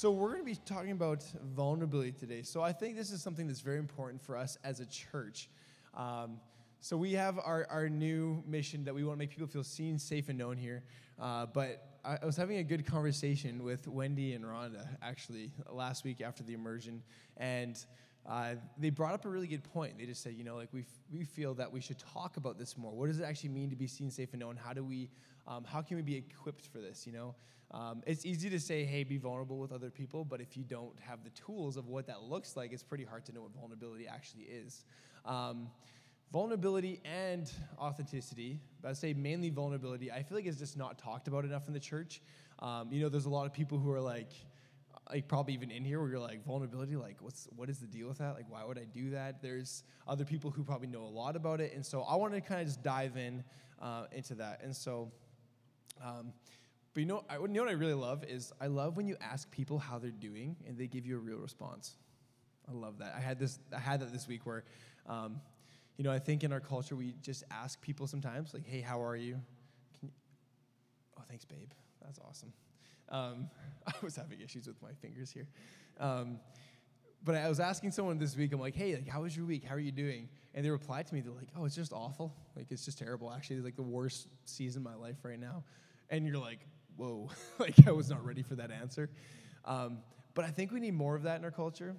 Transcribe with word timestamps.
So, 0.00 0.10
we're 0.10 0.28
going 0.28 0.40
to 0.40 0.46
be 0.46 0.56
talking 0.64 0.92
about 0.92 1.22
vulnerability 1.54 2.12
today. 2.12 2.40
So, 2.40 2.62
I 2.62 2.72
think 2.72 2.96
this 2.96 3.10
is 3.10 3.20
something 3.20 3.46
that's 3.46 3.60
very 3.60 3.76
important 3.76 4.22
for 4.22 4.34
us 4.34 4.56
as 4.64 4.80
a 4.80 4.86
church. 4.86 5.50
Um, 5.94 6.40
so, 6.80 6.96
we 6.96 7.12
have 7.12 7.38
our, 7.38 7.66
our 7.68 7.90
new 7.90 8.42
mission 8.46 8.82
that 8.84 8.94
we 8.94 9.04
want 9.04 9.18
to 9.18 9.18
make 9.18 9.28
people 9.28 9.46
feel 9.46 9.62
seen, 9.62 9.98
safe, 9.98 10.30
and 10.30 10.38
known 10.38 10.56
here. 10.56 10.84
Uh, 11.20 11.44
but 11.44 11.98
I, 12.02 12.24
was 12.24 12.34
having 12.34 12.56
a 12.56 12.62
good 12.62 12.86
conversation 12.86 13.62
with 13.62 13.86
Wendy 13.88 14.32
and 14.32 14.42
Rhonda 14.42 14.88
actually 15.02 15.52
last 15.70 16.02
week 16.02 16.22
after 16.22 16.42
the 16.42 16.54
immersion. 16.54 17.02
And 17.36 17.76
uh, 18.26 18.54
they 18.78 18.88
brought 18.88 19.12
up 19.12 19.26
a 19.26 19.28
really 19.28 19.48
good 19.48 19.64
point. 19.64 19.98
They 19.98 20.06
just 20.06 20.22
said, 20.22 20.32
you 20.32 20.44
know, 20.44 20.56
like 20.56 20.70
we, 20.72 20.80
f- 20.80 20.86
we 21.12 21.24
feel 21.24 21.52
that 21.54 21.70
we 21.70 21.82
should 21.82 21.98
talk 21.98 22.38
about 22.38 22.58
this 22.58 22.78
more. 22.78 22.92
What 22.92 23.08
does 23.08 23.20
it 23.20 23.24
actually 23.24 23.50
mean 23.50 23.68
to 23.68 23.76
be 23.76 23.86
seen, 23.86 24.10
safe, 24.10 24.30
and 24.32 24.40
known? 24.40 24.56
How 24.56 24.72
do 24.72 24.82
we, 24.82 25.10
um, 25.46 25.64
how 25.64 25.82
can 25.82 25.96
we 25.96 26.02
be 26.02 26.16
equipped 26.16 26.66
for 26.66 26.78
this? 26.78 27.06
You 27.06 27.12
know, 27.12 27.34
um, 27.72 28.02
it's 28.06 28.26
easy 28.26 28.50
to 28.50 28.58
say, 28.58 28.84
hey, 28.84 29.04
be 29.04 29.16
vulnerable 29.16 29.58
with 29.58 29.72
other 29.72 29.90
people, 29.90 30.24
but 30.24 30.40
if 30.40 30.56
you 30.56 30.64
don't 30.64 30.98
have 31.00 31.22
the 31.22 31.30
tools 31.30 31.76
of 31.76 31.86
what 31.86 32.06
that 32.08 32.22
looks 32.22 32.56
like, 32.56 32.72
it's 32.72 32.82
pretty 32.82 33.04
hard 33.04 33.24
to 33.26 33.32
know 33.32 33.42
what 33.42 33.52
vulnerability 33.52 34.08
actually 34.08 34.44
is. 34.44 34.84
Um, 35.24 35.68
vulnerability 36.32 37.00
and 37.04 37.50
authenticity, 37.78 38.58
but 38.82 38.88
I'd 38.88 38.96
say 38.96 39.12
mainly 39.12 39.50
vulnerability, 39.50 40.10
I 40.10 40.22
feel 40.22 40.36
like 40.36 40.46
it's 40.46 40.58
just 40.58 40.76
not 40.76 40.98
talked 40.98 41.28
about 41.28 41.44
enough 41.44 41.68
in 41.68 41.74
the 41.74 41.80
church. 41.80 42.20
Um, 42.58 42.92
you 42.92 43.00
know, 43.02 43.08
there's 43.08 43.26
a 43.26 43.30
lot 43.30 43.46
of 43.46 43.52
people 43.52 43.78
who 43.78 43.90
are 43.90 44.00
like, 44.00 44.32
like 45.08 45.28
probably 45.28 45.54
even 45.54 45.70
in 45.70 45.84
here 45.84 46.00
where 46.00 46.08
you're 46.08 46.18
like 46.20 46.44
vulnerability 46.44 46.94
like 46.94 47.16
what's 47.20 47.48
what 47.56 47.68
is 47.68 47.78
the 47.78 47.86
deal 47.86 48.06
with 48.06 48.18
that 48.18 48.34
like 48.34 48.48
why 48.48 48.64
would 48.64 48.78
i 48.78 48.84
do 48.84 49.10
that 49.10 49.42
there's 49.42 49.82
other 50.06 50.24
people 50.24 50.52
who 50.52 50.62
probably 50.62 50.86
know 50.86 51.02
a 51.02 51.04
lot 51.04 51.34
about 51.34 51.60
it 51.60 51.72
and 51.74 51.84
so 51.84 52.02
i 52.02 52.14
want 52.14 52.32
to 52.32 52.40
kind 52.40 52.60
of 52.60 52.66
just 52.66 52.80
dive 52.82 53.16
in 53.16 53.42
uh, 53.82 54.04
into 54.12 54.34
that 54.36 54.60
and 54.62 54.76
so 54.76 55.10
um, 56.04 56.32
but 56.92 57.00
you 57.00 57.06
know, 57.06 57.24
I, 57.28 57.36
you 57.36 57.48
know 57.48 57.62
what 57.62 57.70
i 57.70 57.74
really 57.74 57.94
love 57.94 58.24
is 58.24 58.52
i 58.60 58.66
love 58.66 58.96
when 58.96 59.06
you 59.06 59.16
ask 59.20 59.50
people 59.50 59.78
how 59.78 59.98
they're 59.98 60.10
doing 60.10 60.56
and 60.66 60.76
they 60.76 60.86
give 60.86 61.06
you 61.06 61.16
a 61.16 61.20
real 61.20 61.38
response 61.38 61.94
i 62.68 62.72
love 62.72 62.98
that 62.98 63.14
i 63.16 63.20
had 63.20 63.38
this 63.38 63.58
i 63.74 63.78
had 63.78 64.00
that 64.00 64.12
this 64.12 64.26
week 64.26 64.46
where 64.46 64.64
um, 65.06 65.40
you 65.96 66.04
know 66.04 66.10
i 66.10 66.18
think 66.18 66.44
in 66.44 66.52
our 66.52 66.60
culture 66.60 66.96
we 66.96 67.14
just 67.22 67.44
ask 67.50 67.80
people 67.80 68.06
sometimes 68.06 68.52
like 68.54 68.66
hey 68.66 68.80
how 68.80 69.02
are 69.02 69.16
you, 69.16 69.40
you 70.02 70.10
oh 71.18 71.22
thanks 71.28 71.44
babe 71.44 71.70
that's 72.02 72.18
awesome 72.18 72.52
um, 73.10 73.50
I 73.86 73.92
was 74.02 74.16
having 74.16 74.40
issues 74.40 74.66
with 74.66 74.80
my 74.82 74.92
fingers 75.00 75.30
here. 75.30 75.48
Um, 75.98 76.38
but 77.22 77.34
I 77.34 77.48
was 77.48 77.60
asking 77.60 77.90
someone 77.90 78.18
this 78.18 78.34
week, 78.34 78.52
I'm 78.52 78.60
like, 78.60 78.74
hey, 78.74 78.94
like, 78.94 79.08
how 79.08 79.22
was 79.22 79.36
your 79.36 79.44
week? 79.44 79.64
How 79.64 79.74
are 79.74 79.80
you 79.80 79.92
doing? 79.92 80.28
And 80.54 80.64
they 80.64 80.70
replied 80.70 81.06
to 81.08 81.14
me, 81.14 81.20
they're 81.20 81.32
like, 81.32 81.48
oh, 81.56 81.66
it's 81.66 81.76
just 81.76 81.92
awful. 81.92 82.34
Like, 82.56 82.70
it's 82.70 82.84
just 82.84 82.98
terrible. 82.98 83.30
Actually, 83.30 83.56
it's 83.56 83.64
like 83.64 83.76
the 83.76 83.82
worst 83.82 84.28
season 84.46 84.86
of 84.86 84.90
my 84.90 84.94
life 84.96 85.16
right 85.22 85.38
now. 85.38 85.64
And 86.10 86.26
you're 86.26 86.38
like, 86.38 86.60
whoa, 86.96 87.30
like, 87.58 87.86
I 87.86 87.92
was 87.92 88.10
not 88.10 88.24
ready 88.24 88.42
for 88.42 88.56
that 88.56 88.70
answer. 88.70 89.10
Um, 89.64 89.98
but 90.34 90.44
I 90.44 90.50
think 90.50 90.72
we 90.72 90.80
need 90.80 90.94
more 90.94 91.16
of 91.16 91.22
that 91.22 91.38
in 91.38 91.44
our 91.44 91.50
culture. 91.50 91.96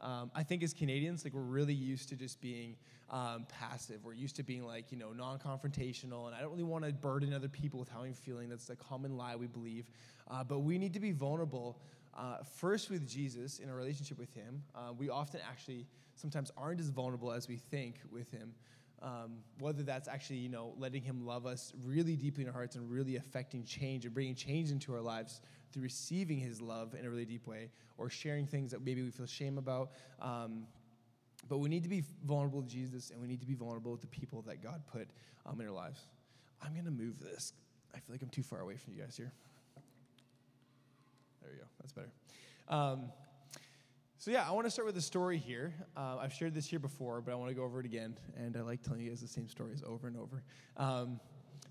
Um, 0.00 0.32
I 0.34 0.42
think 0.42 0.62
as 0.64 0.74
Canadians, 0.74 1.24
like 1.24 1.32
we're 1.32 1.42
really 1.42 1.74
used 1.74 2.08
to 2.08 2.16
just 2.16 2.40
being 2.40 2.76
um, 3.08 3.46
passive. 3.48 4.04
We're 4.04 4.14
used 4.14 4.34
to 4.36 4.42
being 4.42 4.64
like 4.64 4.90
you 4.90 4.98
know 4.98 5.12
non-confrontational, 5.12 6.26
and 6.26 6.34
I 6.34 6.40
don't 6.40 6.50
really 6.50 6.64
want 6.64 6.84
to 6.84 6.92
burden 6.92 7.32
other 7.32 7.48
people 7.48 7.78
with 7.78 7.88
how 7.88 8.02
I'm 8.02 8.14
feeling. 8.14 8.48
That's 8.48 8.68
a 8.70 8.76
common 8.76 9.16
lie 9.16 9.36
we 9.36 9.46
believe. 9.46 9.86
Uh, 10.28 10.42
but 10.42 10.60
we 10.60 10.76
need 10.76 10.92
to 10.94 11.00
be 11.00 11.12
vulnerable 11.12 11.78
uh, 12.18 12.38
first 12.42 12.90
with 12.90 13.08
Jesus 13.08 13.58
in 13.58 13.68
a 13.68 13.74
relationship 13.74 14.18
with 14.18 14.32
Him. 14.34 14.62
Uh, 14.74 14.92
we 14.96 15.08
often 15.08 15.40
actually 15.48 15.86
sometimes 16.16 16.50
aren't 16.56 16.80
as 16.80 16.88
vulnerable 16.88 17.30
as 17.30 17.46
we 17.46 17.56
think 17.56 18.00
with 18.10 18.30
Him. 18.30 18.54
Um, 19.02 19.38
whether 19.58 19.82
that's 19.82 20.06
actually 20.06 20.36
you 20.36 20.48
know 20.48 20.74
letting 20.78 21.02
Him 21.02 21.26
love 21.26 21.44
us 21.44 21.72
really 21.84 22.14
deeply 22.14 22.44
in 22.44 22.48
our 22.48 22.54
hearts 22.54 22.76
and 22.76 22.88
really 22.88 23.16
affecting 23.16 23.64
change 23.64 24.04
and 24.04 24.14
bringing 24.14 24.36
change 24.36 24.70
into 24.70 24.94
our 24.94 25.00
lives 25.00 25.40
through 25.72 25.82
receiving 25.82 26.38
his 26.38 26.60
love 26.60 26.94
in 26.94 27.06
a 27.06 27.10
really 27.10 27.24
deep 27.24 27.46
way 27.46 27.70
or 27.98 28.10
sharing 28.10 28.46
things 28.46 28.70
that 28.70 28.84
maybe 28.84 29.02
we 29.02 29.10
feel 29.10 29.26
shame 29.26 29.58
about. 29.58 29.92
Um, 30.20 30.66
but 31.48 31.58
we 31.58 31.68
need 31.68 31.82
to 31.82 31.88
be 31.88 32.04
vulnerable 32.24 32.62
to 32.62 32.68
Jesus 32.68 33.10
and 33.10 33.20
we 33.20 33.26
need 33.26 33.40
to 33.40 33.46
be 33.46 33.54
vulnerable 33.54 33.90
with 33.90 34.00
the 34.00 34.06
people 34.06 34.42
that 34.42 34.62
God 34.62 34.82
put 34.92 35.08
um, 35.46 35.60
in 35.60 35.66
our 35.66 35.72
lives. 35.72 36.00
I'm 36.62 36.72
going 36.72 36.84
to 36.84 36.90
move 36.90 37.18
this. 37.18 37.52
I 37.94 37.98
feel 37.98 38.14
like 38.14 38.22
I'm 38.22 38.28
too 38.28 38.42
far 38.42 38.60
away 38.60 38.76
from 38.76 38.94
you 38.94 39.02
guys 39.02 39.16
here. 39.16 39.32
There 41.42 41.50
we 41.50 41.58
go. 41.58 41.64
That's 41.80 41.92
better. 41.92 42.10
So, 44.22 44.30
yeah, 44.30 44.48
I 44.48 44.52
want 44.52 44.66
to 44.66 44.70
start 44.70 44.86
with 44.86 44.96
a 44.96 45.02
story 45.02 45.36
here. 45.36 45.74
Uh, 45.96 46.18
I've 46.20 46.32
shared 46.32 46.54
this 46.54 46.64
here 46.64 46.78
before, 46.78 47.20
but 47.20 47.32
I 47.32 47.34
want 47.34 47.48
to 47.48 47.56
go 47.56 47.64
over 47.64 47.80
it 47.80 47.86
again. 47.86 48.16
And 48.36 48.56
I 48.56 48.60
like 48.60 48.80
telling 48.80 49.00
you 49.00 49.10
guys 49.10 49.20
the 49.20 49.26
same 49.26 49.48
stories 49.48 49.82
over 49.84 50.06
and 50.06 50.16
over. 50.16 50.44
Um, 50.76 51.18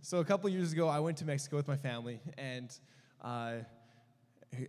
so, 0.02 0.18
a 0.18 0.26
couple 0.26 0.50
years 0.50 0.74
ago, 0.74 0.90
I 0.90 1.00
went 1.00 1.16
to 1.20 1.26
Mexico 1.26 1.56
with 1.56 1.70
my 1.70 1.78
family, 1.78 2.20
and 2.38 2.70
uh, 3.22 3.54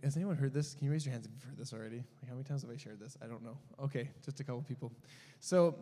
has 0.01 0.15
anyone 0.15 0.37
heard 0.37 0.53
this? 0.53 0.75
Can 0.75 0.85
you 0.85 0.93
raise 0.93 1.05
your 1.05 1.11
hands 1.11 1.25
if 1.25 1.33
you've 1.33 1.43
heard 1.43 1.57
this 1.57 1.73
already? 1.73 1.97
Like, 1.97 2.29
how 2.29 2.35
many 2.35 2.45
times 2.45 2.61
have 2.61 2.71
I 2.71 2.77
shared 2.77 3.01
this? 3.01 3.17
I 3.21 3.25
don't 3.25 3.43
know. 3.43 3.57
Okay, 3.83 4.09
just 4.23 4.39
a 4.39 4.45
couple 4.45 4.61
people. 4.61 4.93
So, 5.41 5.75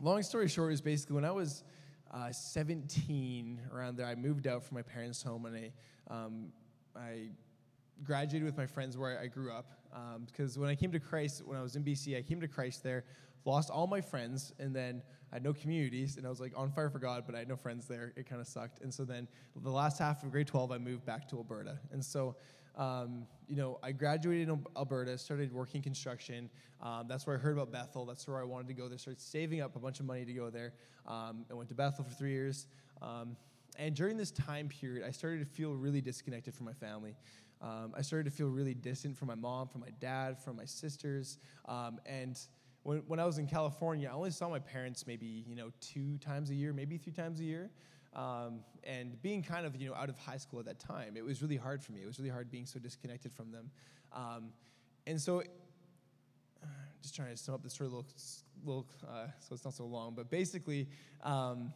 long 0.00 0.24
story 0.24 0.48
short 0.48 0.72
is 0.72 0.80
basically 0.80 1.14
when 1.14 1.24
I 1.24 1.30
was 1.30 1.62
uh, 2.10 2.32
17, 2.32 3.60
around 3.72 3.96
there, 3.96 4.06
I 4.06 4.16
moved 4.16 4.48
out 4.48 4.64
from 4.64 4.74
my 4.74 4.82
parents' 4.82 5.22
home 5.22 5.46
and 5.46 5.56
I, 5.56 5.72
um, 6.12 6.48
I 6.96 7.28
graduated 8.04 8.44
with 8.44 8.56
my 8.56 8.66
friends 8.66 8.96
where 8.96 9.18
I, 9.18 9.26
grew 9.26 9.52
up. 9.52 9.72
Um, 9.92 10.26
because 10.26 10.58
when 10.58 10.68
I 10.68 10.74
came 10.74 10.92
to 10.92 11.00
Christ, 11.00 11.42
when 11.44 11.58
I 11.58 11.62
was 11.62 11.76
in 11.76 11.84
BC, 11.84 12.16
I 12.16 12.22
came 12.22 12.40
to 12.40 12.48
Christ 12.48 12.82
there, 12.82 13.04
lost 13.44 13.70
all 13.70 13.86
my 13.86 14.00
friends, 14.00 14.52
and 14.58 14.74
then 14.74 15.02
I 15.30 15.36
had 15.36 15.44
no 15.44 15.52
communities, 15.52 16.16
and 16.16 16.26
I 16.26 16.30
was 16.30 16.40
like 16.40 16.52
on 16.56 16.70
fire 16.70 16.90
for 16.90 16.98
God, 16.98 17.24
but 17.26 17.34
I 17.34 17.38
had 17.38 17.48
no 17.48 17.56
friends 17.56 17.86
there. 17.86 18.12
It 18.16 18.28
kind 18.28 18.40
of 18.40 18.46
sucked. 18.46 18.80
And 18.82 18.92
so 18.92 19.04
then 19.04 19.28
the 19.62 19.70
last 19.70 19.98
half 19.98 20.22
of 20.22 20.30
grade 20.30 20.46
12, 20.46 20.72
I 20.72 20.78
moved 20.78 21.04
back 21.04 21.28
to 21.30 21.36
Alberta. 21.36 21.78
And 21.92 22.04
so 22.04 22.36
um, 22.76 23.26
you 23.48 23.56
know, 23.56 23.78
I 23.82 23.92
graduated 23.92 24.48
in 24.48 24.64
Alberta, 24.76 25.18
started 25.18 25.52
working 25.52 25.82
construction. 25.82 26.48
Um, 26.80 27.06
that's 27.06 27.26
where 27.26 27.36
I 27.36 27.38
heard 27.38 27.52
about 27.52 27.70
Bethel. 27.70 28.06
That's 28.06 28.26
where 28.26 28.40
I 28.40 28.44
wanted 28.44 28.68
to 28.68 28.74
go 28.74 28.88
there. 28.88 28.98
Started 28.98 29.20
saving 29.20 29.60
up 29.60 29.76
a 29.76 29.78
bunch 29.78 30.00
of 30.00 30.06
money 30.06 30.24
to 30.24 30.32
go 30.32 30.50
there. 30.50 30.72
Um, 31.06 31.44
I 31.50 31.54
went 31.54 31.68
to 31.68 31.74
Bethel 31.74 32.04
for 32.04 32.14
three 32.14 32.32
years. 32.32 32.66
Um, 33.00 33.36
and 33.78 33.94
during 33.94 34.16
this 34.16 34.30
time 34.30 34.68
period, 34.68 35.06
I 35.06 35.10
started 35.10 35.40
to 35.40 35.46
feel 35.46 35.74
really 35.74 36.00
disconnected 36.00 36.54
from 36.54 36.66
my 36.66 36.72
family. 36.72 37.14
Um, 37.62 37.94
I 37.96 38.02
started 38.02 38.24
to 38.24 38.36
feel 38.36 38.48
really 38.48 38.74
distant 38.74 39.16
from 39.16 39.28
my 39.28 39.36
mom, 39.36 39.68
from 39.68 39.82
my 39.82 39.90
dad, 40.00 40.38
from 40.38 40.56
my 40.56 40.64
sisters. 40.64 41.38
Um, 41.66 42.00
and 42.04 42.36
when, 42.82 42.98
when 43.06 43.20
I 43.20 43.24
was 43.24 43.38
in 43.38 43.46
California, 43.46 44.08
I 44.10 44.14
only 44.14 44.32
saw 44.32 44.48
my 44.48 44.58
parents 44.58 45.06
maybe, 45.06 45.44
you 45.46 45.54
know, 45.54 45.70
two 45.80 46.18
times 46.18 46.50
a 46.50 46.54
year, 46.54 46.72
maybe 46.72 46.98
three 46.98 47.12
times 47.12 47.38
a 47.38 47.44
year. 47.44 47.70
Um, 48.14 48.60
and 48.84 49.20
being 49.22 49.42
kind 49.42 49.64
of 49.64 49.74
you 49.76 49.88
know 49.88 49.94
out 49.94 50.10
of 50.10 50.18
high 50.18 50.36
school 50.36 50.58
at 50.58 50.66
that 50.66 50.78
time, 50.78 51.16
it 51.16 51.24
was 51.24 51.40
really 51.40 51.56
hard 51.56 51.82
for 51.82 51.92
me. 51.92 52.02
It 52.02 52.06
was 52.06 52.18
really 52.18 52.30
hard 52.30 52.50
being 52.50 52.66
so 52.66 52.78
disconnected 52.78 53.32
from 53.32 53.50
them. 53.50 53.70
Um, 54.12 54.52
and 55.06 55.18
so, 55.20 55.42
just 57.02 57.16
trying 57.16 57.30
to 57.30 57.36
sum 57.36 57.54
up 57.54 57.62
this 57.62 57.72
story 57.72 57.88
a 57.88 57.90
little, 57.90 58.06
little 58.64 58.86
uh, 59.08 59.28
so 59.40 59.54
it's 59.54 59.64
not 59.64 59.72
so 59.72 59.86
long. 59.86 60.12
But 60.14 60.28
basically, 60.30 60.88
um, 61.22 61.72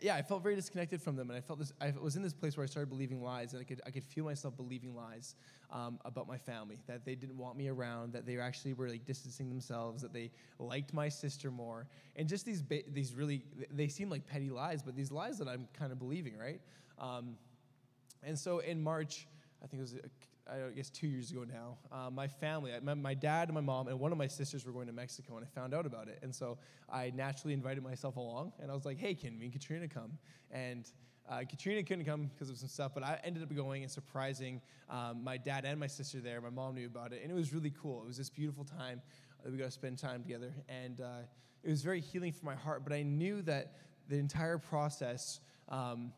yeah, 0.00 0.14
I 0.14 0.22
felt 0.22 0.42
very 0.42 0.54
disconnected 0.54 1.02
from 1.02 1.16
them, 1.16 1.28
and 1.28 1.36
I 1.36 1.42
felt 1.42 1.58
this. 1.58 1.72
I 1.80 1.92
was 2.00 2.16
in 2.16 2.22
this 2.22 2.32
place 2.32 2.56
where 2.56 2.64
I 2.64 2.66
started 2.66 2.88
believing 2.88 3.22
lies, 3.22 3.52
and 3.52 3.60
I 3.60 3.64
could 3.64 3.80
I 3.86 3.90
could 3.90 4.04
feel 4.04 4.24
myself 4.24 4.56
believing 4.56 4.94
lies 4.94 5.34
um, 5.70 5.98
about 6.04 6.26
my 6.26 6.38
family 6.38 6.78
that 6.86 7.04
they 7.04 7.14
didn't 7.14 7.36
want 7.36 7.56
me 7.56 7.68
around, 7.68 8.12
that 8.14 8.24
they 8.24 8.38
actually 8.38 8.72
were 8.72 8.88
like 8.88 9.04
distancing 9.04 9.50
themselves, 9.50 10.02
that 10.02 10.12
they 10.12 10.30
liked 10.58 10.94
my 10.94 11.08
sister 11.08 11.50
more, 11.50 11.86
and 12.16 12.28
just 12.28 12.46
these 12.46 12.62
ba- 12.62 12.88
these 12.88 13.14
really 13.14 13.44
they 13.70 13.88
seem 13.88 14.08
like 14.08 14.26
petty 14.26 14.48
lies, 14.48 14.82
but 14.82 14.96
these 14.96 15.12
lies 15.12 15.38
that 15.38 15.48
I'm 15.48 15.68
kind 15.74 15.92
of 15.92 15.98
believing, 15.98 16.38
right? 16.38 16.60
Um, 16.98 17.36
and 18.22 18.38
so 18.38 18.60
in 18.60 18.80
March, 18.80 19.26
I 19.62 19.66
think 19.66 19.80
it 19.80 19.82
was 19.82 19.96
I 20.50 20.70
guess 20.74 20.90
two 20.90 21.06
years 21.06 21.30
ago 21.30 21.44
now, 21.44 21.78
uh, 21.92 22.10
my 22.10 22.26
family, 22.26 22.72
my, 22.82 22.94
my, 22.94 23.14
dad 23.14 23.48
and 23.48 23.54
my 23.54 23.60
mom 23.60 23.86
and 23.86 23.98
one 23.98 24.10
of 24.10 24.18
my 24.18 24.26
sisters 24.26 24.66
were 24.66 24.72
going 24.72 24.88
to 24.88 24.92
Mexico, 24.92 25.36
and 25.36 25.46
I 25.46 25.48
found 25.48 25.72
out 25.72 25.86
about 25.86 26.08
it. 26.08 26.18
And 26.22 26.34
so 26.34 26.58
I 26.90 27.12
naturally 27.14 27.54
invited 27.54 27.82
myself 27.82 28.16
along, 28.16 28.52
and 28.60 28.70
I 28.70 28.74
was 28.74 28.84
like, 28.84 28.98
hey, 28.98 29.14
can 29.14 29.38
me 29.38 29.46
and 29.46 29.52
Katrina 29.52 29.86
come? 29.86 30.18
And 30.50 30.90
uh, 31.30 31.42
Katrina 31.48 31.82
couldn't 31.84 32.04
come 32.04 32.30
because 32.34 32.50
of 32.50 32.58
some 32.58 32.68
stuff, 32.68 32.92
but 32.92 33.04
I 33.04 33.20
ended 33.22 33.42
up 33.42 33.54
going 33.54 33.82
and 33.82 33.90
surprising 33.90 34.60
um, 34.90 35.22
my 35.22 35.36
dad 35.36 35.64
and 35.64 35.78
my 35.78 35.86
sister 35.86 36.20
there. 36.20 36.40
My 36.40 36.50
mom 36.50 36.74
knew 36.74 36.86
about 36.86 37.12
it, 37.12 37.20
and 37.22 37.30
it 37.30 37.34
was 37.34 37.54
really 37.54 37.72
cool. 37.80 38.02
It 38.02 38.08
was 38.08 38.16
this 38.16 38.30
beautiful 38.30 38.64
time 38.64 39.00
that 39.42 39.52
we 39.52 39.58
got 39.58 39.66
to 39.66 39.70
spend 39.70 39.98
time 39.98 40.22
together, 40.22 40.52
and 40.68 41.00
uh, 41.00 41.20
it 41.62 41.70
was 41.70 41.82
very 41.82 42.00
healing 42.00 42.32
for 42.32 42.44
my 42.44 42.56
heart. 42.56 42.82
But 42.84 42.92
I 42.92 43.02
knew 43.02 43.42
that 43.42 43.76
the 44.08 44.16
entire 44.16 44.58
process 44.58 45.40
um, 45.68 46.12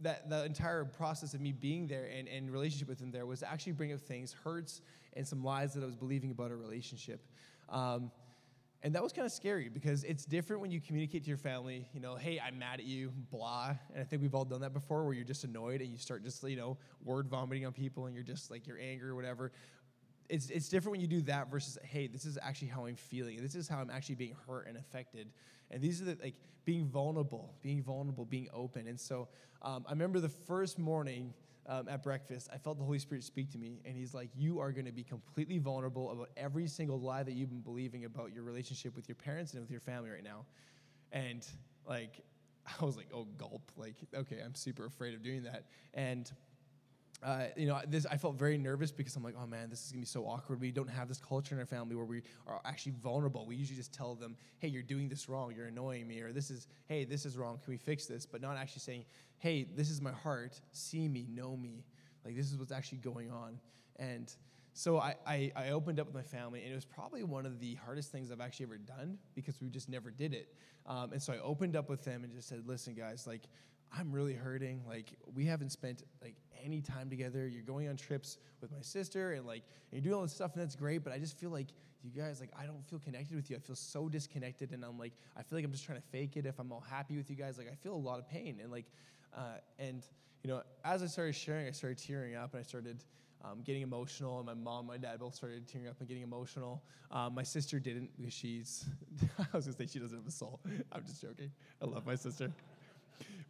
that 0.00 0.28
the 0.28 0.44
entire 0.44 0.84
process 0.84 1.34
of 1.34 1.40
me 1.40 1.52
being 1.52 1.86
there 1.86 2.10
and, 2.16 2.28
and 2.28 2.50
relationship 2.50 2.88
with 2.88 3.00
him 3.00 3.10
there 3.10 3.26
was 3.26 3.42
actually 3.42 3.72
bring 3.72 3.92
up 3.92 4.00
things, 4.00 4.34
hurts, 4.44 4.80
and 5.14 5.26
some 5.26 5.42
lies 5.42 5.74
that 5.74 5.82
I 5.82 5.86
was 5.86 5.96
believing 5.96 6.30
about 6.30 6.50
our 6.50 6.56
relationship. 6.56 7.24
Um, 7.68 8.10
and 8.84 8.94
that 8.94 9.02
was 9.02 9.14
kind 9.14 9.24
of 9.24 9.32
scary 9.32 9.70
because 9.70 10.04
it's 10.04 10.26
different 10.26 10.60
when 10.60 10.70
you 10.70 10.78
communicate 10.78 11.22
to 11.24 11.28
your 11.28 11.38
family, 11.38 11.88
you 11.94 12.00
know, 12.00 12.16
hey, 12.16 12.38
I'm 12.38 12.58
mad 12.58 12.80
at 12.80 12.84
you, 12.84 13.12
blah. 13.30 13.74
And 13.94 14.02
I 14.02 14.04
think 14.04 14.20
we've 14.20 14.34
all 14.34 14.44
done 14.44 14.60
that 14.60 14.74
before 14.74 15.04
where 15.04 15.14
you're 15.14 15.24
just 15.24 15.42
annoyed 15.44 15.80
and 15.80 15.90
you 15.90 15.96
start 15.96 16.22
just, 16.22 16.42
you 16.42 16.56
know, 16.56 16.76
word 17.02 17.26
vomiting 17.28 17.64
on 17.64 17.72
people 17.72 18.04
and 18.04 18.14
you're 18.14 18.22
just 18.22 18.50
like, 18.50 18.66
you're 18.66 18.78
angry 18.78 19.08
or 19.08 19.14
whatever. 19.14 19.52
It's, 20.28 20.50
it's 20.50 20.68
different 20.68 20.92
when 20.92 21.00
you 21.00 21.06
do 21.06 21.22
that 21.22 21.50
versus, 21.50 21.78
hey, 21.82 22.08
this 22.08 22.26
is 22.26 22.38
actually 22.42 22.68
how 22.68 22.84
I'm 22.84 22.96
feeling. 22.96 23.40
This 23.40 23.54
is 23.54 23.68
how 23.68 23.78
I'm 23.78 23.88
actually 23.88 24.16
being 24.16 24.36
hurt 24.46 24.66
and 24.66 24.76
affected. 24.76 25.28
And 25.70 25.82
these 25.82 26.00
are 26.00 26.06
the, 26.06 26.18
like, 26.22 26.34
being 26.64 26.86
vulnerable, 26.86 27.54
being 27.62 27.82
vulnerable, 27.82 28.24
being 28.24 28.48
open. 28.52 28.88
And 28.88 28.98
so 28.98 29.28
um, 29.62 29.84
I 29.86 29.92
remember 29.92 30.20
the 30.20 30.28
first 30.28 30.78
morning 30.78 31.34
um, 31.66 31.88
at 31.88 32.02
breakfast, 32.02 32.48
I 32.52 32.58
felt 32.58 32.78
the 32.78 32.84
Holy 32.84 32.98
Spirit 32.98 33.24
speak 33.24 33.50
to 33.52 33.58
me, 33.58 33.80
and 33.84 33.96
He's 33.96 34.12
like, 34.12 34.28
You 34.36 34.60
are 34.60 34.70
going 34.72 34.84
to 34.84 34.92
be 34.92 35.02
completely 35.02 35.58
vulnerable 35.58 36.10
about 36.10 36.30
every 36.36 36.66
single 36.66 37.00
lie 37.00 37.22
that 37.22 37.32
you've 37.32 37.48
been 37.48 37.60
believing 37.60 38.04
about 38.04 38.32
your 38.34 38.42
relationship 38.42 38.94
with 38.94 39.08
your 39.08 39.16
parents 39.16 39.52
and 39.52 39.62
with 39.62 39.70
your 39.70 39.80
family 39.80 40.10
right 40.10 40.24
now. 40.24 40.44
And 41.12 41.46
like, 41.86 42.20
I 42.80 42.84
was 42.84 42.96
like, 42.96 43.08
Oh, 43.14 43.26
gulp. 43.38 43.72
Like, 43.76 43.96
okay, 44.14 44.40
I'm 44.44 44.54
super 44.54 44.84
afraid 44.84 45.14
of 45.14 45.22
doing 45.22 45.44
that. 45.44 45.64
And 45.94 46.30
uh, 47.22 47.44
you 47.56 47.66
know, 47.66 47.80
this 47.86 48.06
I 48.06 48.16
felt 48.16 48.36
very 48.38 48.58
nervous 48.58 48.92
because 48.92 49.16
I'm 49.16 49.22
like, 49.22 49.34
oh 49.40 49.46
man, 49.46 49.70
this 49.70 49.84
is 49.84 49.92
gonna 49.92 50.00
be 50.00 50.06
so 50.06 50.24
awkward. 50.24 50.60
We 50.60 50.70
don't 50.70 50.88
have 50.90 51.08
this 51.08 51.18
culture 51.18 51.54
in 51.54 51.60
our 51.60 51.66
family 51.66 51.94
where 51.94 52.04
we 52.04 52.22
are 52.46 52.60
actually 52.64 52.92
vulnerable. 53.00 53.46
We 53.46 53.56
usually 53.56 53.76
just 53.76 53.92
tell 53.92 54.14
them, 54.14 54.36
hey, 54.58 54.68
you're 54.68 54.82
doing 54.82 55.08
this 55.08 55.28
wrong, 55.28 55.54
you're 55.56 55.66
annoying 55.66 56.06
me, 56.06 56.20
or 56.20 56.32
this 56.32 56.50
is, 56.50 56.66
hey, 56.86 57.04
this 57.04 57.24
is 57.24 57.36
wrong. 57.36 57.58
Can 57.64 57.72
we 57.72 57.78
fix 57.78 58.06
this? 58.06 58.26
But 58.26 58.42
not 58.42 58.56
actually 58.56 58.80
saying, 58.80 59.04
hey, 59.38 59.64
this 59.64 59.90
is 59.90 60.00
my 60.00 60.12
heart. 60.12 60.60
See 60.72 61.08
me, 61.08 61.26
know 61.30 61.56
me. 61.56 61.84
Like 62.24 62.36
this 62.36 62.50
is 62.50 62.58
what's 62.58 62.72
actually 62.72 62.98
going 62.98 63.30
on. 63.30 63.58
And 63.96 64.32
so 64.76 64.98
I, 64.98 65.14
I, 65.26 65.52
I 65.54 65.68
opened 65.70 66.00
up 66.00 66.06
with 66.06 66.16
my 66.16 66.22
family, 66.22 66.62
and 66.62 66.72
it 66.72 66.74
was 66.74 66.84
probably 66.84 67.22
one 67.22 67.46
of 67.46 67.60
the 67.60 67.76
hardest 67.76 68.10
things 68.10 68.32
I've 68.32 68.40
actually 68.40 68.66
ever 68.66 68.78
done 68.78 69.18
because 69.34 69.60
we 69.60 69.70
just 69.70 69.88
never 69.88 70.10
did 70.10 70.34
it. 70.34 70.48
Um, 70.86 71.12
and 71.12 71.22
so 71.22 71.32
I 71.32 71.38
opened 71.38 71.76
up 71.76 71.88
with 71.88 72.04
them 72.04 72.24
and 72.24 72.32
just 72.34 72.48
said, 72.48 72.64
listen, 72.66 72.94
guys, 72.94 73.24
like 73.26 73.42
I'm 73.96 74.12
really 74.12 74.34
hurting. 74.34 74.82
Like 74.86 75.12
we 75.34 75.44
haven't 75.44 75.70
spent 75.70 76.02
like 76.22 76.34
any 76.62 76.80
time 76.80 77.08
together. 77.08 77.46
You're 77.46 77.62
going 77.62 77.88
on 77.88 77.96
trips 77.96 78.38
with 78.60 78.72
my 78.72 78.80
sister 78.80 79.32
and 79.32 79.46
like 79.46 79.62
and 79.90 79.92
you're 79.92 80.02
doing 80.02 80.14
all 80.14 80.22
this 80.22 80.34
stuff 80.34 80.52
and 80.54 80.62
that's 80.62 80.76
great, 80.76 81.04
but 81.04 81.12
I 81.12 81.18
just 81.18 81.38
feel 81.38 81.50
like 81.50 81.68
you 82.02 82.10
guys 82.10 82.40
like 82.40 82.50
I 82.58 82.66
don't 82.66 82.84
feel 82.88 82.98
connected 82.98 83.36
with 83.36 83.50
you. 83.50 83.56
I 83.56 83.60
feel 83.60 83.76
so 83.76 84.08
disconnected 84.08 84.72
and 84.72 84.84
I'm 84.84 84.98
like 84.98 85.12
I 85.36 85.42
feel 85.42 85.58
like 85.58 85.64
I'm 85.64 85.72
just 85.72 85.84
trying 85.84 86.00
to 86.00 86.06
fake 86.08 86.36
it 86.36 86.46
if 86.46 86.58
I'm 86.58 86.72
all 86.72 86.84
happy 86.88 87.16
with 87.16 87.30
you 87.30 87.36
guys. 87.36 87.58
Like 87.58 87.70
I 87.70 87.74
feel 87.76 87.94
a 87.94 87.96
lot 87.96 88.18
of 88.18 88.28
pain 88.28 88.58
and 88.62 88.70
like 88.70 88.86
uh, 89.36 89.58
and 89.78 90.02
you 90.42 90.50
know 90.50 90.62
as 90.84 91.02
I 91.02 91.06
started 91.06 91.34
sharing, 91.34 91.68
I 91.68 91.72
started 91.72 91.98
tearing 91.98 92.34
up 92.34 92.54
and 92.54 92.60
I 92.60 92.64
started 92.64 93.04
um, 93.44 93.60
getting 93.62 93.82
emotional, 93.82 94.38
and 94.38 94.46
my 94.46 94.54
mom, 94.54 94.80
and 94.80 94.88
my 94.88 94.96
dad 94.96 95.20
both 95.20 95.34
started 95.34 95.68
tearing 95.68 95.86
up 95.86 95.96
and 95.98 96.08
getting 96.08 96.22
emotional. 96.22 96.82
Um, 97.10 97.34
my 97.34 97.42
sister 97.42 97.78
didn't 97.78 98.10
because 98.16 98.32
she's, 98.32 98.86
I 99.38 99.44
was 99.52 99.66
gonna 99.66 99.76
say 99.76 99.86
she 99.86 99.98
doesn't 99.98 100.16
have 100.16 100.26
a 100.26 100.30
soul. 100.30 100.60
I'm 100.92 101.04
just 101.04 101.20
joking. 101.20 101.50
I 101.82 101.84
love 101.84 102.06
my 102.06 102.14
sister. 102.14 102.50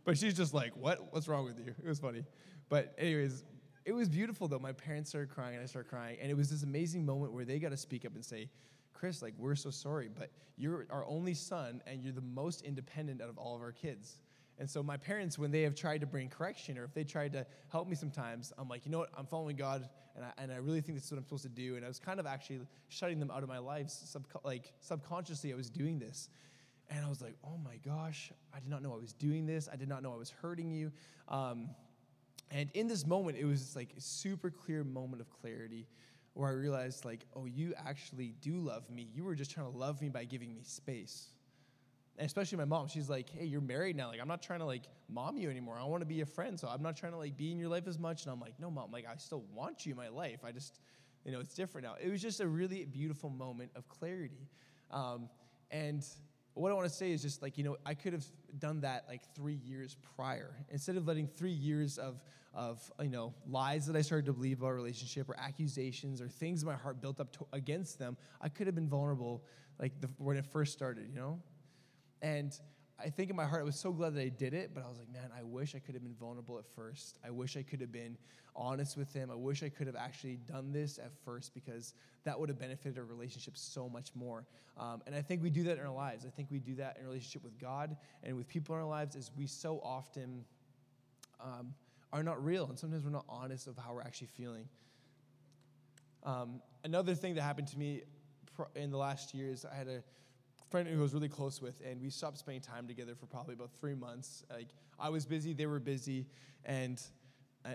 But 0.05 0.19
she's 0.19 0.35
just 0.35 0.53
like, 0.53 0.77
what? 0.77 1.13
What's 1.13 1.29
wrong 1.29 1.45
with 1.45 1.59
you? 1.59 1.75
It 1.83 1.89
was 1.89 1.99
funny. 1.99 2.25
But, 2.69 2.95
anyways, 2.99 3.45
it 3.85 3.93
was 3.93 4.09
beautiful 4.09 4.49
though. 4.49 4.59
My 4.59 4.73
parents 4.73 5.11
started 5.11 5.31
crying 5.31 5.55
and 5.55 5.63
I 5.63 5.67
started 5.67 5.89
crying. 5.89 6.19
And 6.21 6.31
it 6.31 6.37
was 6.37 6.51
this 6.51 6.63
amazing 6.63 7.05
moment 7.05 7.33
where 7.33 7.45
they 7.45 7.59
got 7.59 7.71
to 7.71 7.77
speak 7.77 8.05
up 8.05 8.15
and 8.15 8.25
say, 8.25 8.49
Chris, 8.93 9.23
like, 9.23 9.35
we're 9.39 9.55
so 9.55 9.71
sorry, 9.71 10.09
but 10.17 10.31
you're 10.57 10.87
our 10.91 11.05
only 11.07 11.35
son 11.35 11.83
and 11.87 12.03
you're 12.03 12.13
the 12.13 12.21
most 12.21 12.63
independent 12.63 13.21
out 13.21 13.29
of 13.29 13.39
all 13.39 13.55
of 13.57 13.61
our 13.61 13.73
kids. 13.73 14.21
And 14.59 14.71
so 14.71 14.83
my 14.83 14.97
parents, 14.97 15.39
when 15.39 15.51
they 15.51 15.63
have 15.63 15.75
tried 15.75 16.01
to 16.01 16.07
bring 16.07 16.29
correction 16.29 16.79
or 16.79 16.85
if 16.85 16.95
they 16.95 17.03
tried 17.03 17.33
to 17.33 17.45
help 17.71 17.89
me 17.89 17.97
sometimes, 17.97 18.53
I'm 18.57 18.69
like, 18.69 18.87
you 18.87 18.93
know 18.93 18.99
what, 18.99 19.11
I'm 19.19 19.27
following 19.27 19.57
God 19.57 19.89
and 20.15 20.25
I, 20.25 20.31
and 20.39 20.53
I 20.53 20.57
really 20.57 20.81
think 20.81 20.97
this 20.97 21.07
is 21.07 21.11
what 21.11 21.19
I'm 21.19 21.25
supposed 21.25 21.43
to 21.43 21.49
do. 21.49 21.77
And 21.77 21.85
I 21.85 21.89
was 21.89 21.99
kind 21.99 22.21
of 22.21 22.27
actually 22.27 22.61
shutting 22.89 23.19
them 23.19 23.31
out 23.33 23.43
of 23.43 23.49
my 23.49 23.59
life. 23.59 23.91
Sub, 23.91 24.25
like 24.45 24.73
subconsciously, 24.81 25.53
I 25.53 25.57
was 25.57 25.71
doing 25.71 25.99
this. 25.99 26.29
And 26.94 27.05
I 27.05 27.08
was 27.08 27.20
like, 27.20 27.35
oh 27.44 27.58
my 27.64 27.76
gosh, 27.85 28.31
I 28.55 28.61
did 28.61 28.69
not 28.69 28.81
know 28.81 28.94
I 28.94 28.99
was 28.99 29.12
doing 29.12 29.46
this. 29.46 29.69
I 29.70 29.75
did 29.75 29.88
not 29.88 30.02
know 30.02 30.12
I 30.12 30.17
was 30.17 30.31
hurting 30.31 30.70
you. 30.70 30.93
Um, 31.29 31.70
and 32.52 32.70
in 32.75 32.87
this 32.87 33.05
moment, 33.05 33.37
it 33.37 33.44
was 33.44 33.75
like 33.75 33.91
a 33.96 34.00
super 34.00 34.49
clear 34.49 34.85
moment 34.85 35.20
of 35.20 35.29
clarity 35.29 35.88
where 36.35 36.49
I 36.49 36.52
realized, 36.52 37.05
like, 37.05 37.26
oh, 37.35 37.46
you 37.46 37.75
actually 37.85 38.35
do 38.41 38.58
love 38.58 38.88
me. 38.91 39.08
You 39.12 39.25
were 39.25 39.35
just 39.35 39.50
trying 39.50 39.70
to 39.70 39.76
love 39.76 40.00
me 40.00 40.08
by 40.08 40.25
giving 40.25 40.55
me 40.55 40.62
space. 40.62 41.32
And 42.17 42.26
especially 42.26 42.58
my 42.58 42.64
mom, 42.64 42.87
she's 42.87 43.11
like, 43.11 43.29
hey, 43.29 43.44
you're 43.44 43.61
married 43.61 43.96
now. 43.96 44.08
Like, 44.08 44.20
I'm 44.20 44.29
not 44.29 44.43
trying 44.43 44.61
to 44.61 44.64
like 44.64 44.85
mom 45.08 45.37
you 45.37 45.50
anymore. 45.50 45.76
I 45.81 45.85
want 45.85 46.02
to 46.02 46.06
be 46.06 46.20
a 46.20 46.26
friend. 46.26 46.58
So 46.58 46.69
I'm 46.69 46.82
not 46.82 46.96
trying 46.96 47.12
to 47.12 47.19
like 47.19 47.37
be 47.37 47.50
in 47.50 47.58
your 47.58 47.70
life 47.70 47.88
as 47.88 47.99
much. 47.99 48.23
And 48.23 48.32
I'm 48.32 48.41
like, 48.41 48.55
no, 48.61 48.70
mom, 48.70 48.93
like, 48.93 49.06
I 49.11 49.17
still 49.17 49.43
want 49.52 49.85
you 49.85 49.93
in 49.93 49.96
my 49.96 50.08
life. 50.08 50.41
I 50.44 50.52
just, 50.52 50.79
you 51.25 51.32
know, 51.32 51.41
it's 51.41 51.55
different 51.55 51.87
now. 51.87 51.94
It 52.00 52.08
was 52.08 52.23
just 52.23 52.41
a 52.41 52.46
really 52.46 52.85
beautiful 52.85 53.31
moment 53.31 53.73
of 53.75 53.88
clarity. 53.88 54.46
Um, 54.93 55.29
and 55.73 56.05
what 56.55 56.71
I 56.71 56.75
want 56.75 56.89
to 56.89 56.95
say 56.95 57.11
is 57.11 57.23
just 57.23 57.43
like, 57.43 57.59
you 57.59 57.65
know, 57.65 57.77
I 57.85 57.95
could 57.95 58.12
have 58.12 58.25
done 58.59 58.81
that 58.83 59.05
like 59.09 59.23
three 59.35 59.59
years 59.65 59.97
prior. 60.17 60.55
Instead 60.71 60.97
of 60.97 61.06
letting 61.06 61.27
three 61.27 61.51
years 61.53 61.99
of, 61.99 62.23
of 62.55 62.81
you 63.01 63.09
know, 63.09 63.35
lies 63.47 63.87
that 63.87 63.97
I 63.97 64.03
started 64.03 64.27
to 64.27 64.33
believe 64.33 64.61
about 64.61 64.69
a 64.69 64.75
relationship 64.75 65.29
or 65.29 65.37
accusations 65.39 66.21
or 66.21 66.29
things 66.29 66.65
my 66.65 66.75
heart 66.75 67.01
built 67.01 67.19
up 67.19 67.33
to, 67.33 67.47
against 67.53 67.99
them, 67.99 68.17
I 68.41 68.49
could 68.49 68.67
have 68.67 68.75
been 68.75 68.89
vulnerable 68.89 69.45
like 69.81 70.01
the, 70.01 70.09
when 70.19 70.37
it 70.37 70.47
first 70.47 70.73
started, 70.73 71.09
you 71.09 71.17
know? 71.17 71.41
And 72.23 72.59
I 72.99 73.11
think 73.11 73.29
in 73.29 73.37
my 73.37 73.44
heart, 73.44 73.62
I 73.62 73.64
was 73.64 73.79
so 73.79 73.93
glad 73.93 74.14
that 74.14 74.20
I 74.20 74.29
did 74.29 74.55
it, 74.55 74.70
but 74.73 74.85
I 74.85 74.88
was 74.88 74.99
like, 74.99 75.12
man, 75.12 75.31
I 75.37 75.43
wish 75.43 75.75
I 75.75 75.81
could 75.81 75.94
have 75.94 76.02
been 76.02 76.14
vulnerable 76.14 76.58
at 76.58 76.64
first. 76.76 77.19
I 77.25 77.31
wish 77.31 77.56
I 77.56 77.62
could 77.62 77.81
have 77.81 77.91
been 77.91 78.17
honest 78.55 78.96
with 78.96 79.12
him. 79.12 79.31
I 79.31 79.35
wish 79.35 79.64
I 79.64 79.69
could 79.69 79.88
have 79.88 79.96
actually 79.96 80.37
done 80.37 80.73
this 80.73 80.99
at 80.99 81.11
first 81.25 81.55
because 81.55 81.94
that 82.25 82.38
would 82.38 82.49
have 82.49 82.58
benefited 82.58 82.99
our 82.99 83.05
relationship 83.05 83.56
so 83.56 83.88
much 83.88 84.11
more. 84.14 84.46
Um, 84.79 85.02
and 85.06 85.14
I 85.14 85.23
think 85.23 85.43
we 85.43 85.50
do 85.50 85.64
that 85.64 85.79
in 85.79 85.85
our 85.85 85.93
lives. 85.93 86.25
I 86.25 86.31
think 86.31 86.49
we 86.52 86.61
do 86.61 86.76
that 86.76 86.96
in 86.99 87.05
relationship 87.05 87.43
with 87.43 87.58
God 87.58 87.96
and 88.23 88.37
with 88.37 88.46
people 88.46 88.76
in 88.76 88.81
our 88.81 88.88
lives 88.88 89.17
as 89.17 89.32
we 89.37 89.46
so 89.49 89.81
often 89.82 90.44
um, 91.41 91.75
are 92.12 92.23
not 92.23 92.43
real. 92.44 92.67
And 92.67 92.79
sometimes 92.79 93.05
we're 93.05 93.11
not 93.11 93.26
honest 93.29 93.67
of 93.67 93.76
how 93.76 93.93
we're 93.93 94.02
actually 94.02 94.29
feeling. 94.29 94.69
Um, 96.23 96.62
another 96.85 97.14
thing 97.14 97.35
that 97.35 97.43
happened 97.43 97.69
to 97.69 97.79
me 97.79 98.02
in 98.76 98.91
the 98.91 98.96
last 98.96 99.35
year 99.35 99.50
is 99.50 99.64
I 99.64 99.75
had 99.75 99.88
a 99.88 100.02
friend 100.75 100.88
who 100.88 100.99
I 100.99 101.03
was 101.03 101.15
really 101.15 101.29
close 101.29 101.62
with, 101.62 101.81
and 101.88 102.03
we 102.03 102.11
stopped 102.11 102.37
spending 102.37 102.61
time 102.61 102.88
together 102.88 103.15
for 103.15 103.26
probably 103.26 103.55
about 103.55 103.71
three 103.79 103.94
months. 103.94 104.43
Like 104.50 104.67
I 104.99 105.09
was 105.09 105.25
busy, 105.25 105.53
they 105.53 105.67
were 105.67 105.79
busy, 105.79 106.26
and 106.65 107.00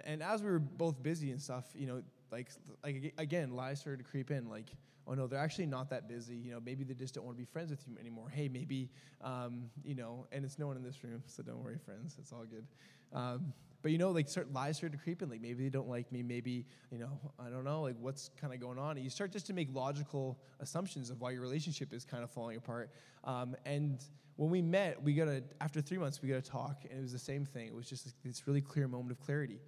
and 0.04 0.22
as 0.22 0.44
we 0.44 0.52
were 0.52 0.60
both 0.60 1.02
busy 1.02 1.32
and 1.32 1.42
stuff, 1.42 1.64
you 1.74 1.88
know, 1.88 2.04
like 2.30 2.50
like 2.84 3.14
again, 3.18 3.56
lies 3.56 3.80
started 3.80 4.04
to 4.04 4.12
creep 4.12 4.32
in. 4.32 4.50
Like, 4.50 4.66
oh 5.08 5.14
no, 5.14 5.28
they're 5.28 5.40
actually 5.40 5.68
not 5.68 5.90
that 5.92 6.10
busy. 6.10 6.36
You 6.36 6.52
know, 6.52 6.60
maybe 6.60 6.84
they 6.84 6.94
just 6.94 7.14
don't 7.14 7.24
want 7.24 7.38
to 7.38 7.42
be 7.42 7.50
friends 7.50 7.72
with 7.72 7.88
you 7.88 7.96
anymore. 8.02 8.28
Hey, 8.28 8.50
maybe, 8.50 8.90
um, 9.22 9.70
you 9.86 9.96
know, 9.96 10.28
and 10.34 10.44
it's 10.44 10.60
no 10.60 10.68
one 10.68 10.76
in 10.76 10.84
this 10.84 11.02
room, 11.02 11.24
so 11.26 11.42
don't 11.42 11.64
worry, 11.64 11.78
friends. 11.78 12.18
It's 12.20 12.34
all 12.34 12.44
good. 12.44 12.68
Um, 13.14 13.54
but 13.82 13.92
you 13.92 13.98
know, 13.98 14.12
like 14.12 14.28
certain 14.30 14.54
lies 14.54 14.78
start 14.78 14.92
to 14.92 14.98
creep 14.98 15.22
in. 15.22 15.30
Like 15.30 15.42
maybe 15.42 15.64
they 15.64 15.70
don't 15.70 15.88
like 15.88 16.12
me. 16.12 16.24
Maybe 16.24 16.66
you 16.92 17.00
know, 17.00 17.20
I 17.40 17.50
don't 17.50 17.64
know. 17.64 17.82
Like 17.84 17.96
what's 18.00 18.30
kind 18.40 18.54
of 18.54 18.60
going 18.60 18.78
on? 18.78 18.98
And 18.98 19.04
you 19.04 19.10
start 19.10 19.32
just 19.32 19.48
to 19.48 19.54
make 19.54 19.70
logical 19.74 20.40
assumptions 20.60 21.10
of 21.10 21.22
why 21.22 21.32
your 21.32 21.42
relationship 21.42 21.94
is 21.94 22.06
kind 22.06 22.24
of 22.24 22.32
falling 22.32 22.58
apart. 22.58 22.92
Um, 23.24 23.56
and 23.66 24.04
when 24.36 24.50
we 24.50 24.62
met, 24.62 25.02
we 25.02 25.14
got 25.14 25.28
a 25.28 25.44
after 25.62 25.82
three 25.82 25.98
months, 25.98 26.22
we 26.22 26.30
got 26.30 26.44
to 26.44 26.50
talk, 26.50 26.86
and 26.90 27.00
it 27.00 27.02
was 27.02 27.12
the 27.12 27.20
same 27.20 27.46
thing. 27.46 27.68
It 27.68 27.76
was 27.76 27.90
just 27.90 28.14
this 28.24 28.48
really 28.48 28.62
clear 28.62 28.88
moment 28.88 29.12
of 29.12 29.20
clarity. 29.20 29.60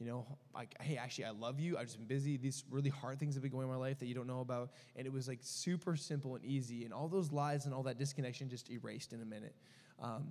You 0.00 0.06
know, 0.06 0.26
like, 0.52 0.74
hey, 0.80 0.96
actually, 0.96 1.26
I 1.26 1.30
love 1.30 1.60
you. 1.60 1.78
I've 1.78 1.86
just 1.86 1.98
been 1.98 2.06
busy. 2.06 2.36
These 2.36 2.64
really 2.68 2.90
hard 2.90 3.20
things 3.20 3.34
have 3.34 3.42
been 3.42 3.52
going 3.52 3.64
in 3.64 3.70
my 3.72 3.78
life 3.78 4.00
that 4.00 4.06
you 4.06 4.14
don't 4.14 4.26
know 4.26 4.40
about. 4.40 4.72
And 4.96 5.06
it 5.06 5.12
was 5.12 5.28
like 5.28 5.38
super 5.42 5.94
simple 5.94 6.34
and 6.34 6.44
easy. 6.44 6.84
And 6.84 6.92
all 6.92 7.06
those 7.06 7.30
lies 7.30 7.64
and 7.64 7.72
all 7.72 7.84
that 7.84 7.96
disconnection 7.96 8.48
just 8.48 8.70
erased 8.70 9.12
in 9.12 9.22
a 9.22 9.24
minute. 9.24 9.54
Um, 10.02 10.26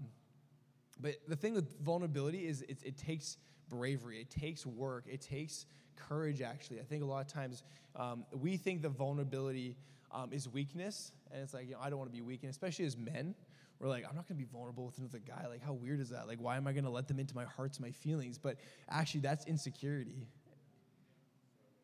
but 0.99 1.15
the 1.27 1.35
thing 1.35 1.53
with 1.53 1.79
vulnerability 1.81 2.47
is 2.47 2.61
it, 2.63 2.77
it 2.83 2.97
takes 2.97 3.37
bravery, 3.69 4.21
it 4.21 4.29
takes 4.29 4.65
work, 4.65 5.05
it 5.07 5.21
takes 5.21 5.65
courage, 5.95 6.41
actually. 6.41 6.79
I 6.79 6.83
think 6.83 7.03
a 7.03 7.05
lot 7.05 7.25
of 7.25 7.31
times 7.31 7.63
um, 7.95 8.25
we 8.31 8.57
think 8.57 8.81
that 8.83 8.89
vulnerability 8.89 9.75
um, 10.11 10.31
is 10.31 10.47
weakness, 10.47 11.11
and 11.31 11.41
it's 11.41 11.53
like, 11.53 11.67
you 11.67 11.73
know, 11.73 11.79
I 11.81 11.89
don't 11.89 11.99
want 11.99 12.11
to 12.11 12.15
be 12.15 12.21
weak, 12.21 12.43
and 12.43 12.49
especially 12.49 12.85
as 12.85 12.97
men, 12.97 13.35
we're 13.79 13.89
like, 13.89 14.05
I'm 14.07 14.15
not 14.15 14.27
going 14.27 14.39
to 14.39 14.45
be 14.45 14.49
vulnerable 14.51 14.85
with 14.85 14.97
another 14.99 15.19
guy. 15.19 15.45
Like, 15.49 15.61
how 15.61 15.73
weird 15.73 15.99
is 15.99 16.09
that? 16.09 16.27
Like, 16.27 16.39
why 16.39 16.55
am 16.55 16.67
I 16.67 16.71
going 16.71 16.85
to 16.85 16.89
let 16.89 17.07
them 17.07 17.19
into 17.19 17.35
my 17.35 17.43
hearts, 17.43 17.79
my 17.79 17.91
feelings? 17.91 18.37
But 18.37 18.57
actually, 18.89 19.21
that's 19.21 19.45
insecurity. 19.45 20.27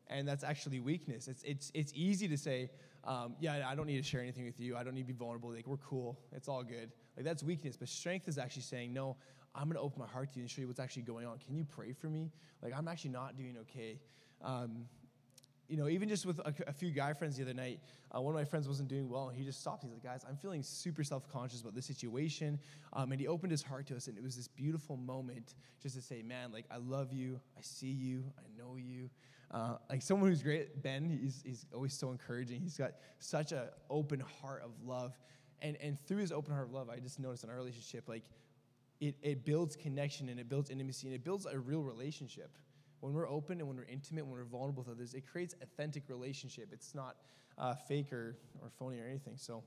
And 0.07 0.27
that's 0.27 0.43
actually 0.43 0.79
weakness. 0.79 1.27
It's, 1.27 1.43
it's, 1.43 1.71
it's 1.73 1.91
easy 1.93 2.27
to 2.29 2.37
say, 2.37 2.69
um, 3.03 3.35
yeah, 3.39 3.67
I 3.67 3.75
don't 3.75 3.85
need 3.85 3.97
to 3.97 4.03
share 4.03 4.21
anything 4.21 4.45
with 4.45 4.59
you. 4.59 4.77
I 4.77 4.83
don't 4.83 4.93
need 4.93 5.01
to 5.01 5.07
be 5.07 5.13
vulnerable. 5.13 5.51
Like, 5.51 5.67
we're 5.67 5.77
cool. 5.77 6.17
It's 6.31 6.47
all 6.47 6.63
good. 6.63 6.91
Like, 7.19 7.25
that's 7.25 7.43
weakness. 7.43 7.75
But 7.75 7.89
strength 7.89 8.29
is 8.29 8.37
actually 8.37 8.61
saying, 8.61 8.93
no, 8.93 9.17
I'm 9.53 9.65
going 9.65 9.75
to 9.75 9.81
open 9.81 9.99
my 9.99 10.07
heart 10.07 10.31
to 10.31 10.37
you 10.37 10.43
and 10.43 10.49
show 10.49 10.61
you 10.61 10.67
what's 10.67 10.79
actually 10.79 11.01
going 11.01 11.25
on. 11.25 11.37
Can 11.37 11.53
you 11.53 11.65
pray 11.65 11.91
for 11.91 12.07
me? 12.07 12.31
Like, 12.63 12.71
I'm 12.73 12.87
actually 12.87 13.09
not 13.09 13.35
doing 13.35 13.57
okay. 13.59 13.99
Um, 14.41 14.85
you 15.67 15.75
know, 15.75 15.89
even 15.89 16.07
just 16.07 16.25
with 16.25 16.39
a, 16.39 16.53
a, 16.65 16.71
few 16.71 16.91
guy 16.91 17.11
friends 17.11 17.35
the 17.35 17.43
other 17.43 17.53
night, 17.53 17.81
uh, 18.15 18.21
one 18.21 18.33
of 18.33 18.39
my 18.39 18.45
friends 18.45 18.69
wasn't 18.69 18.87
doing 18.87 19.09
well, 19.09 19.27
and 19.27 19.37
he 19.37 19.43
just 19.43 19.59
stopped. 19.59 19.83
He's 19.83 19.91
like, 19.91 20.01
guys, 20.01 20.21
I'm 20.27 20.37
feeling 20.37 20.63
super 20.63 21.03
self 21.03 21.27
conscious 21.27 21.59
about 21.59 21.75
this 21.75 21.85
situation. 21.85 22.57
Um, 22.93 23.11
and 23.11 23.19
he 23.19 23.27
opened 23.27 23.51
his 23.51 23.63
heart 23.63 23.85
to 23.87 23.97
us, 23.97 24.07
and 24.07 24.17
it 24.17 24.23
was 24.23 24.37
this 24.37 24.47
beautiful 24.47 24.95
moment 24.95 25.55
just 25.83 25.95
to 25.95 26.01
say, 26.01 26.21
man, 26.21 26.53
like, 26.53 26.67
I 26.71 26.77
love 26.77 27.11
you, 27.11 27.41
I 27.57 27.61
see 27.61 27.91
you, 27.91 28.23
I 28.39 28.43
know 28.57 28.77
you. 28.77 29.09
Uh, 29.51 29.75
like 29.89 30.01
someone 30.01 30.29
who's 30.29 30.41
great, 30.41 30.81
Ben, 30.81 31.03
he's, 31.05 31.41
he's 31.45 31.65
always 31.73 31.93
so 31.93 32.11
encouraging. 32.11 32.61
He's 32.61 32.77
got 32.77 32.93
such 33.17 33.51
an 33.51 33.63
open 33.89 34.23
heart 34.41 34.63
of 34.63 34.71
love. 34.87 35.17
And, 35.61 35.77
and 35.81 35.99
through 36.07 36.17
his 36.17 36.31
open 36.31 36.53
heart 36.53 36.67
of 36.67 36.73
love, 36.73 36.89
I 36.89 36.99
just 36.99 37.19
noticed 37.19 37.43
in 37.43 37.49
our 37.49 37.55
relationship, 37.55 38.07
like, 38.07 38.23
it, 38.99 39.15
it 39.21 39.45
builds 39.45 39.75
connection 39.75 40.29
and 40.29 40.39
it 40.39 40.49
builds 40.49 40.69
intimacy 40.69 41.07
and 41.07 41.15
it 41.15 41.23
builds 41.23 41.45
a 41.45 41.57
real 41.57 41.81
relationship. 41.81 42.51
When 42.99 43.13
we're 43.13 43.29
open 43.29 43.59
and 43.59 43.67
when 43.67 43.77
we're 43.77 43.85
intimate, 43.85 44.25
when 44.25 44.33
we're 44.33 44.43
vulnerable 44.43 44.83
with 44.83 44.91
others, 44.91 45.13
it 45.13 45.25
creates 45.25 45.55
authentic 45.61 46.03
relationship. 46.09 46.69
It's 46.73 46.93
not 46.93 47.15
uh, 47.57 47.75
fake 47.75 48.11
or, 48.11 48.35
or 48.61 48.69
phony 48.77 48.99
or 48.99 49.05
anything. 49.05 49.35
So 49.37 49.63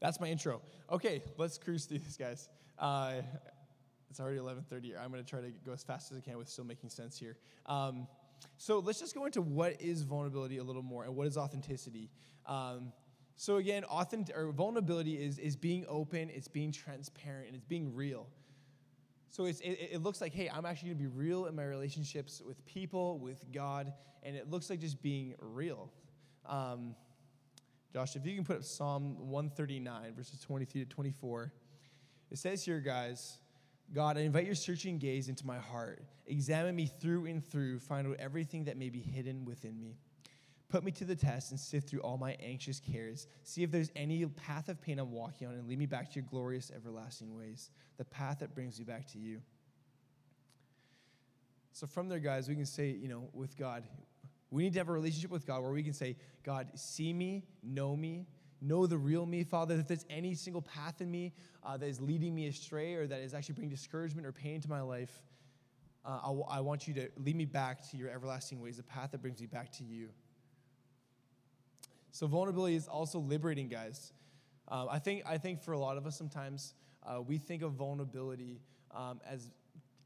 that's 0.00 0.20
my 0.20 0.28
intro. 0.28 0.60
Okay, 0.90 1.22
let's 1.38 1.56
cruise 1.56 1.84
through 1.84 1.98
this, 1.98 2.16
guys. 2.16 2.48
Uh, 2.78 3.22
it's 4.08 4.18
already 4.18 4.38
11:30. 4.38 5.00
I'm 5.00 5.12
going 5.12 5.22
to 5.22 5.28
try 5.28 5.40
to 5.40 5.50
go 5.64 5.72
as 5.72 5.84
fast 5.84 6.10
as 6.10 6.18
I 6.18 6.20
can 6.20 6.36
with 6.36 6.48
still 6.48 6.64
making 6.64 6.90
sense 6.90 7.16
here. 7.16 7.36
Um, 7.66 8.08
so 8.56 8.80
let's 8.80 8.98
just 8.98 9.14
go 9.14 9.26
into 9.26 9.40
what 9.42 9.80
is 9.80 10.02
vulnerability 10.02 10.56
a 10.58 10.64
little 10.64 10.82
more 10.82 11.04
and 11.04 11.14
what 11.14 11.26
is 11.26 11.36
authenticity. 11.36 12.10
Um, 12.46 12.92
so 13.40 13.56
again, 13.56 13.84
authentic 13.84 14.36
or 14.36 14.52
vulnerability 14.52 15.14
is 15.14 15.38
is 15.38 15.56
being 15.56 15.86
open, 15.88 16.28
it's 16.28 16.46
being 16.46 16.70
transparent, 16.70 17.46
and 17.46 17.56
it's 17.56 17.64
being 17.64 17.94
real. 17.94 18.26
So 19.30 19.46
it, 19.46 19.58
it 19.62 20.02
looks 20.02 20.20
like, 20.20 20.34
hey, 20.34 20.50
I'm 20.52 20.66
actually 20.66 20.90
going 20.90 20.98
to 20.98 21.04
be 21.04 21.16
real 21.16 21.46
in 21.46 21.56
my 21.56 21.64
relationships 21.64 22.42
with 22.46 22.62
people, 22.66 23.18
with 23.18 23.42
God, 23.50 23.94
and 24.22 24.36
it 24.36 24.50
looks 24.50 24.68
like 24.68 24.78
just 24.78 25.00
being 25.00 25.36
real. 25.38 25.90
Um, 26.44 26.94
Josh, 27.94 28.14
if 28.14 28.26
you 28.26 28.34
can 28.34 28.44
put 28.44 28.56
up 28.56 28.64
Psalm 28.64 29.30
139, 29.30 30.12
verses 30.14 30.38
23 30.40 30.84
to 30.84 30.90
24. 30.90 31.50
It 32.30 32.36
says 32.36 32.62
here, 32.62 32.80
guys, 32.80 33.38
God, 33.94 34.18
I 34.18 34.20
invite 34.20 34.44
your 34.44 34.54
searching 34.54 34.98
gaze 34.98 35.30
into 35.30 35.46
my 35.46 35.58
heart. 35.58 36.04
Examine 36.26 36.76
me 36.76 36.90
through 37.00 37.24
and 37.24 37.42
through, 37.42 37.78
find 37.78 38.06
out 38.06 38.16
everything 38.18 38.64
that 38.64 38.76
may 38.76 38.90
be 38.90 39.00
hidden 39.00 39.46
within 39.46 39.80
me. 39.80 39.96
Put 40.70 40.84
me 40.84 40.92
to 40.92 41.04
the 41.04 41.16
test 41.16 41.50
and 41.50 41.58
sift 41.58 41.90
through 41.90 42.00
all 42.00 42.16
my 42.16 42.36
anxious 42.40 42.80
cares. 42.80 43.26
See 43.42 43.64
if 43.64 43.72
there's 43.72 43.90
any 43.96 44.24
path 44.24 44.68
of 44.68 44.80
pain 44.80 45.00
I'm 45.00 45.10
walking 45.10 45.48
on 45.48 45.54
and 45.54 45.68
lead 45.68 45.78
me 45.78 45.86
back 45.86 46.08
to 46.10 46.14
your 46.14 46.24
glorious 46.30 46.70
everlasting 46.74 47.36
ways, 47.36 47.70
the 47.98 48.04
path 48.04 48.38
that 48.38 48.54
brings 48.54 48.78
me 48.78 48.84
back 48.84 49.10
to 49.12 49.18
you. 49.18 49.40
So, 51.72 51.86
from 51.86 52.08
there, 52.08 52.20
guys, 52.20 52.48
we 52.48 52.54
can 52.54 52.66
say, 52.66 52.90
you 52.90 53.08
know, 53.08 53.28
with 53.32 53.56
God, 53.56 53.84
we 54.50 54.62
need 54.62 54.72
to 54.74 54.78
have 54.78 54.88
a 54.88 54.92
relationship 54.92 55.30
with 55.30 55.44
God 55.46 55.62
where 55.62 55.72
we 55.72 55.82
can 55.82 55.92
say, 55.92 56.16
God, 56.44 56.68
see 56.74 57.12
me, 57.12 57.44
know 57.62 57.96
me, 57.96 58.26
know 58.60 58.86
the 58.86 58.98
real 58.98 59.26
me, 59.26 59.42
Father. 59.42 59.74
If 59.74 59.88
there's 59.88 60.06
any 60.08 60.34
single 60.34 60.62
path 60.62 61.00
in 61.00 61.10
me 61.10 61.32
uh, 61.64 61.76
that 61.76 61.86
is 61.86 62.00
leading 62.00 62.34
me 62.34 62.46
astray 62.46 62.94
or 62.94 63.08
that 63.08 63.20
is 63.20 63.34
actually 63.34 63.54
bringing 63.54 63.70
discouragement 63.70 64.26
or 64.26 64.32
pain 64.32 64.60
to 64.60 64.68
my 64.68 64.80
life, 64.82 65.20
uh, 66.04 66.20
I, 66.22 66.26
w- 66.26 66.46
I 66.48 66.60
want 66.60 66.88
you 66.88 66.94
to 66.94 67.08
lead 67.16 67.36
me 67.36 67.44
back 67.44 67.88
to 67.90 67.96
your 67.96 68.08
everlasting 68.08 68.60
ways, 68.60 68.76
the 68.76 68.82
path 68.82 69.10
that 69.12 69.20
brings 69.20 69.40
me 69.40 69.46
back 69.46 69.70
to 69.72 69.84
you. 69.84 70.10
So 72.12 72.26
vulnerability 72.26 72.74
is 72.74 72.88
also 72.88 73.18
liberating, 73.18 73.68
guys. 73.68 74.12
Um, 74.68 74.88
I 74.90 74.98
think 74.98 75.22
I 75.26 75.38
think 75.38 75.60
for 75.62 75.72
a 75.72 75.78
lot 75.78 75.96
of 75.96 76.06
us 76.06 76.16
sometimes 76.16 76.74
uh, 77.04 77.20
we 77.20 77.38
think 77.38 77.62
of 77.62 77.72
vulnerability 77.72 78.60
um, 78.94 79.20
as 79.26 79.50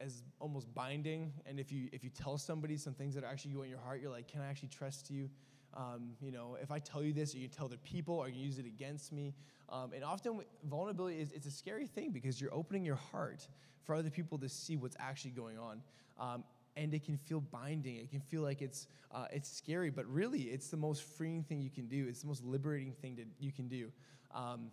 as 0.00 0.22
almost 0.40 0.72
binding. 0.74 1.32
And 1.46 1.58
if 1.58 1.72
you 1.72 1.88
if 1.92 2.04
you 2.04 2.10
tell 2.10 2.38
somebody 2.38 2.76
some 2.76 2.94
things 2.94 3.14
that 3.14 3.24
are 3.24 3.30
actually 3.30 3.52
going 3.52 3.66
in 3.66 3.70
your 3.70 3.80
heart, 3.80 4.00
you're 4.00 4.10
like, 4.10 4.28
can 4.28 4.40
I 4.40 4.46
actually 4.46 4.68
trust 4.68 5.10
you? 5.10 5.30
Um, 5.74 6.12
you 6.20 6.30
know, 6.30 6.56
if 6.62 6.70
I 6.70 6.78
tell 6.78 7.02
you 7.02 7.12
this, 7.12 7.34
are 7.34 7.38
you 7.38 7.48
tell 7.48 7.68
the 7.68 7.78
people? 7.78 8.20
Are 8.20 8.28
you 8.28 8.44
use 8.44 8.58
it 8.58 8.66
against 8.66 9.12
me? 9.12 9.34
Um, 9.68 9.92
and 9.92 10.04
often 10.04 10.40
vulnerability 10.64 11.20
is 11.20 11.32
it's 11.32 11.46
a 11.46 11.50
scary 11.50 11.86
thing 11.86 12.10
because 12.10 12.40
you're 12.40 12.54
opening 12.54 12.84
your 12.84 12.96
heart 12.96 13.48
for 13.82 13.94
other 13.94 14.10
people 14.10 14.38
to 14.38 14.48
see 14.48 14.76
what's 14.76 14.96
actually 15.00 15.32
going 15.32 15.58
on. 15.58 15.82
Um, 16.18 16.44
and 16.76 16.92
it 16.94 17.04
can 17.04 17.16
feel 17.16 17.40
binding. 17.40 17.96
It 17.96 18.10
can 18.10 18.20
feel 18.20 18.42
like 18.42 18.62
it's 18.62 18.86
uh, 19.12 19.26
it's 19.30 19.50
scary, 19.50 19.90
but 19.90 20.06
really, 20.06 20.42
it's 20.42 20.68
the 20.68 20.76
most 20.76 21.04
freeing 21.04 21.42
thing 21.42 21.60
you 21.60 21.70
can 21.70 21.86
do. 21.86 22.06
It's 22.08 22.22
the 22.22 22.26
most 22.26 22.44
liberating 22.44 22.92
thing 22.92 23.16
that 23.16 23.26
you 23.38 23.52
can 23.52 23.68
do. 23.68 23.92
Um, 24.34 24.70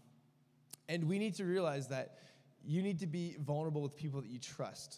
and 0.89 1.03
we 1.03 1.19
need 1.19 1.35
to 1.35 1.45
realize 1.45 1.87
that 1.89 2.17
you 2.65 2.81
need 2.81 2.99
to 2.99 3.07
be 3.07 3.35
vulnerable 3.39 3.81
with 3.81 3.95
people 3.95 4.21
that 4.21 4.29
you 4.29 4.39
trust. 4.39 4.97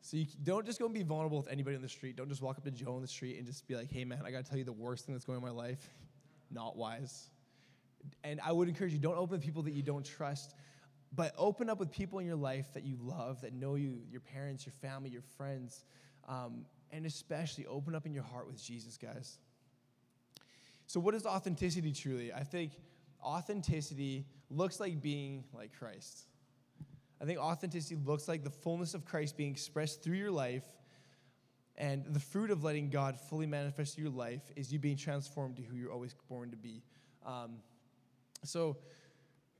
So 0.00 0.16
you 0.16 0.26
don't 0.42 0.66
just 0.66 0.78
go 0.78 0.86
and 0.86 0.94
be 0.94 1.02
vulnerable 1.02 1.36
with 1.36 1.48
anybody 1.48 1.76
on 1.76 1.82
the 1.82 1.88
street. 1.88 2.16
Don't 2.16 2.28
just 2.28 2.42
walk 2.42 2.58
up 2.58 2.64
to 2.64 2.70
Joe 2.70 2.96
on 2.96 3.02
the 3.02 3.08
street 3.08 3.38
and 3.38 3.46
just 3.46 3.68
be 3.68 3.76
like, 3.76 3.90
"Hey, 3.90 4.04
man, 4.04 4.22
I 4.24 4.30
got 4.30 4.44
to 4.44 4.50
tell 4.50 4.58
you 4.58 4.64
the 4.64 4.72
worst 4.72 5.06
thing 5.06 5.14
that's 5.14 5.24
going 5.24 5.36
on 5.36 5.48
in 5.48 5.54
my 5.54 5.62
life." 5.62 5.90
Not 6.50 6.76
wise. 6.76 7.28
And 8.24 8.40
I 8.40 8.52
would 8.52 8.68
encourage 8.68 8.92
you: 8.92 8.98
don't 8.98 9.16
open 9.16 9.32
with 9.32 9.42
people 9.42 9.62
that 9.62 9.74
you 9.74 9.82
don't 9.82 10.04
trust, 10.04 10.54
but 11.14 11.34
open 11.36 11.68
up 11.70 11.78
with 11.78 11.92
people 11.92 12.18
in 12.18 12.26
your 12.26 12.36
life 12.36 12.72
that 12.74 12.84
you 12.84 12.96
love, 13.00 13.42
that 13.42 13.52
know 13.52 13.74
you, 13.74 14.00
your 14.10 14.22
parents, 14.22 14.66
your 14.66 14.72
family, 14.72 15.10
your 15.10 15.22
friends, 15.36 15.84
um, 16.28 16.64
and 16.90 17.06
especially 17.06 17.66
open 17.66 17.94
up 17.94 18.06
in 18.06 18.12
your 18.12 18.22
heart 18.22 18.46
with 18.46 18.62
Jesus, 18.62 18.96
guys. 18.96 19.38
So, 20.86 21.00
what 21.00 21.14
is 21.14 21.24
authenticity 21.24 21.92
truly? 21.92 22.32
I 22.32 22.44
think 22.44 22.72
authenticity 23.22 24.26
looks 24.50 24.80
like 24.80 25.00
being 25.00 25.44
like 25.54 25.72
Christ. 25.78 26.24
I 27.20 27.24
think 27.24 27.38
authenticity 27.38 27.96
looks 28.04 28.26
like 28.26 28.42
the 28.42 28.50
fullness 28.50 28.94
of 28.94 29.04
Christ 29.04 29.36
being 29.36 29.52
expressed 29.52 30.02
through 30.02 30.16
your 30.16 30.30
life. 30.30 30.64
And 31.76 32.04
the 32.04 32.20
fruit 32.20 32.50
of 32.50 32.64
letting 32.64 32.90
God 32.90 33.18
fully 33.18 33.46
manifest 33.46 33.96
your 33.96 34.10
life 34.10 34.42
is 34.56 34.72
you 34.72 34.78
being 34.78 34.96
transformed 34.96 35.56
to 35.56 35.62
who 35.62 35.76
you're 35.76 35.92
always 35.92 36.14
born 36.28 36.50
to 36.50 36.56
be. 36.56 36.82
Um, 37.24 37.58
so, 38.44 38.76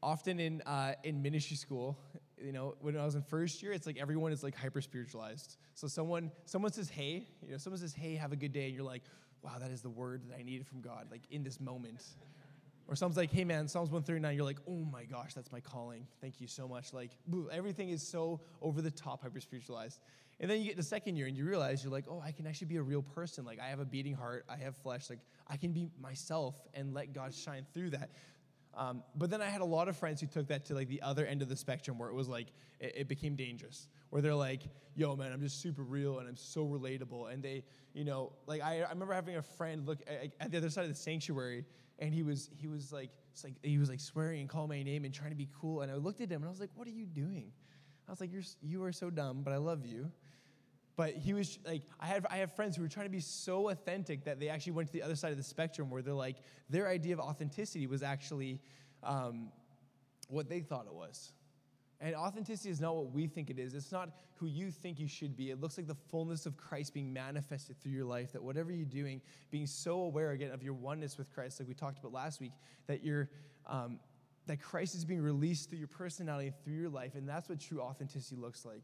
often 0.02 0.40
in, 0.40 0.60
uh, 0.62 0.94
in 1.04 1.22
ministry 1.22 1.56
school, 1.56 1.96
you 2.44 2.52
know, 2.52 2.74
when 2.80 2.96
I 2.96 3.04
was 3.04 3.14
in 3.14 3.22
first 3.22 3.62
year, 3.62 3.72
it's 3.72 3.86
like 3.86 3.98
everyone 3.98 4.32
is 4.32 4.42
like 4.42 4.56
hyper 4.56 4.80
spiritualized. 4.80 5.56
So 5.74 5.86
someone 5.88 6.30
someone 6.44 6.72
says, 6.72 6.88
"Hey," 6.88 7.26
you 7.44 7.52
know, 7.52 7.58
someone 7.58 7.80
says, 7.80 7.94
"Hey, 7.94 8.14
have 8.16 8.32
a 8.32 8.36
good 8.36 8.52
day," 8.52 8.66
and 8.66 8.74
you're 8.74 8.84
like, 8.84 9.02
"Wow, 9.42 9.58
that 9.58 9.70
is 9.70 9.82
the 9.82 9.90
word 9.90 10.22
that 10.28 10.38
I 10.38 10.42
needed 10.42 10.66
from 10.66 10.80
God, 10.80 11.08
like 11.10 11.22
in 11.30 11.42
this 11.42 11.60
moment." 11.60 12.02
Or 12.88 12.96
someone's 12.96 13.16
like, 13.16 13.32
hey 13.32 13.44
man, 13.44 13.68
Psalms 13.68 13.90
139, 13.90 14.36
you're 14.36 14.44
like, 14.44 14.58
oh 14.68 14.84
my 14.92 15.04
gosh, 15.04 15.34
that's 15.34 15.52
my 15.52 15.60
calling. 15.60 16.06
Thank 16.20 16.40
you 16.40 16.46
so 16.46 16.66
much. 16.66 16.92
Like, 16.92 17.12
everything 17.50 17.90
is 17.90 18.06
so 18.06 18.40
over 18.60 18.82
the 18.82 18.90
top, 18.90 19.22
hyper 19.22 19.40
spiritualized. 19.40 20.00
And 20.40 20.50
then 20.50 20.60
you 20.60 20.66
get 20.66 20.76
to 20.76 20.82
second 20.82 21.16
year 21.16 21.26
and 21.26 21.36
you 21.36 21.44
realize 21.44 21.84
you're 21.84 21.92
like, 21.92 22.06
oh, 22.10 22.20
I 22.20 22.32
can 22.32 22.46
actually 22.46 22.66
be 22.66 22.76
a 22.76 22.82
real 22.82 23.02
person. 23.02 23.44
Like, 23.44 23.60
I 23.60 23.68
have 23.68 23.78
a 23.78 23.84
beating 23.84 24.14
heart, 24.14 24.44
I 24.48 24.56
have 24.56 24.76
flesh. 24.76 25.08
Like, 25.08 25.20
I 25.48 25.56
can 25.56 25.72
be 25.72 25.88
myself 26.00 26.56
and 26.74 26.92
let 26.92 27.12
God 27.12 27.32
shine 27.32 27.64
through 27.72 27.90
that. 27.90 28.10
Um, 28.74 29.02
but 29.14 29.30
then 29.30 29.42
I 29.42 29.46
had 29.46 29.60
a 29.60 29.66
lot 29.66 29.88
of 29.88 29.96
friends 29.96 30.20
who 30.20 30.26
took 30.26 30.48
that 30.48 30.64
to 30.66 30.74
like 30.74 30.88
the 30.88 31.02
other 31.02 31.26
end 31.26 31.42
of 31.42 31.48
the 31.48 31.56
spectrum 31.56 31.98
where 31.98 32.08
it 32.08 32.14
was 32.14 32.28
like, 32.28 32.48
it, 32.80 32.92
it 32.96 33.08
became 33.08 33.36
dangerous. 33.36 33.88
Where 34.10 34.22
they're 34.22 34.34
like, 34.34 34.62
yo, 34.94 35.14
man, 35.14 35.32
I'm 35.32 35.40
just 35.40 35.60
super 35.60 35.82
real 35.82 36.18
and 36.18 36.28
I'm 36.28 36.36
so 36.36 36.66
relatable. 36.66 37.32
And 37.32 37.42
they, 37.42 37.64
you 37.92 38.04
know, 38.04 38.32
like 38.46 38.62
I, 38.62 38.80
I 38.82 38.88
remember 38.90 39.12
having 39.12 39.36
a 39.36 39.42
friend 39.42 39.86
look 39.86 39.98
at, 40.06 40.32
at 40.40 40.50
the 40.50 40.58
other 40.58 40.70
side 40.70 40.84
of 40.84 40.90
the 40.90 40.96
sanctuary 40.96 41.64
and 41.98 42.12
he 42.12 42.22
was 42.22 42.50
he 42.56 42.66
was 42.66 42.92
like, 42.92 43.10
like 43.44 43.54
he 43.62 43.78
was 43.78 43.88
like 43.88 44.00
swearing 44.00 44.40
and 44.40 44.48
calling 44.48 44.68
my 44.68 44.82
name 44.82 45.04
and 45.04 45.14
trying 45.14 45.30
to 45.30 45.36
be 45.36 45.48
cool. 45.58 45.82
And 45.82 45.90
I 45.90 45.94
looked 45.94 46.20
at 46.20 46.30
him 46.30 46.42
and 46.42 46.46
I 46.46 46.50
was 46.50 46.60
like, 46.60 46.70
"What 46.74 46.86
are 46.86 46.92
you 46.92 47.06
doing?" 47.06 47.52
I 48.08 48.10
was 48.10 48.20
like, 48.20 48.32
"You're 48.32 48.42
you 48.60 48.82
are 48.84 48.92
so 48.92 49.08
dumb, 49.08 49.42
but 49.42 49.52
I 49.52 49.56
love 49.56 49.86
you." 49.86 50.10
But 50.96 51.14
he 51.14 51.32
was 51.32 51.58
like, 51.66 51.82
I 51.98 52.06
have 52.06 52.26
I 52.30 52.36
have 52.36 52.54
friends 52.54 52.76
who 52.76 52.82
were 52.82 52.88
trying 52.88 53.06
to 53.06 53.10
be 53.10 53.20
so 53.20 53.70
authentic 53.70 54.24
that 54.24 54.38
they 54.38 54.48
actually 54.48 54.72
went 54.72 54.88
to 54.88 54.92
the 54.92 55.02
other 55.02 55.16
side 55.16 55.30
of 55.30 55.38
the 55.38 55.42
spectrum 55.42 55.90
where 55.90 56.02
they're 56.02 56.12
like, 56.12 56.36
their 56.68 56.88
idea 56.88 57.14
of 57.14 57.20
authenticity 57.20 57.86
was 57.86 58.02
actually 58.02 58.60
um, 59.02 59.50
what 60.28 60.48
they 60.48 60.60
thought 60.60 60.86
it 60.86 60.94
was. 60.94 61.32
And 62.00 62.16
authenticity 62.16 62.68
is 62.68 62.80
not 62.80 62.96
what 62.96 63.12
we 63.12 63.26
think 63.26 63.48
it 63.48 63.58
is. 63.58 63.74
It's 63.74 63.92
not 63.92 64.10
who 64.34 64.46
you 64.46 64.70
think 64.70 64.98
you 64.98 65.06
should 65.06 65.36
be. 65.36 65.50
It 65.50 65.60
looks 65.60 65.78
like 65.78 65.86
the 65.86 65.96
fullness 66.10 66.46
of 66.46 66.56
Christ 66.56 66.92
being 66.92 67.12
manifested 67.12 67.80
through 67.80 67.92
your 67.92 68.04
life, 68.04 68.32
that 68.32 68.42
whatever 68.42 68.72
you're 68.72 68.84
doing, 68.84 69.22
being 69.50 69.66
so 69.66 70.00
aware 70.00 70.32
again 70.32 70.50
of 70.50 70.64
your 70.64 70.74
oneness 70.74 71.16
with 71.16 71.32
Christ, 71.32 71.60
like 71.60 71.68
we 71.68 71.74
talked 71.74 71.98
about 71.98 72.12
last 72.12 72.40
week, 72.40 72.52
that 72.86 73.02
you're. 73.02 73.30
Um, 73.66 74.00
that 74.46 74.60
Christ 74.60 74.96
is 74.96 75.04
being 75.04 75.22
released 75.22 75.70
through 75.70 75.78
your 75.78 75.88
personality, 75.88 76.52
through 76.64 76.74
your 76.74 76.88
life, 76.88 77.14
and 77.14 77.28
that's 77.28 77.48
what 77.48 77.60
true 77.60 77.80
authenticity 77.80 78.34
looks 78.34 78.64
like. 78.64 78.82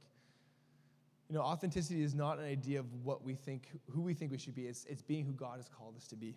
You 1.28 1.36
know, 1.36 1.42
authenticity 1.42 2.02
is 2.02 2.14
not 2.14 2.38
an 2.38 2.44
idea 2.44 2.80
of 2.80 2.86
what 3.04 3.22
we 3.22 3.34
think, 3.34 3.68
who 3.90 4.00
we 4.00 4.14
think 4.14 4.30
we 4.30 4.38
should 4.38 4.54
be. 4.54 4.66
It's, 4.66 4.84
it's 4.86 5.02
being 5.02 5.24
who 5.24 5.32
God 5.32 5.56
has 5.56 5.68
called 5.68 5.96
us 5.96 6.06
to 6.08 6.16
be. 6.16 6.36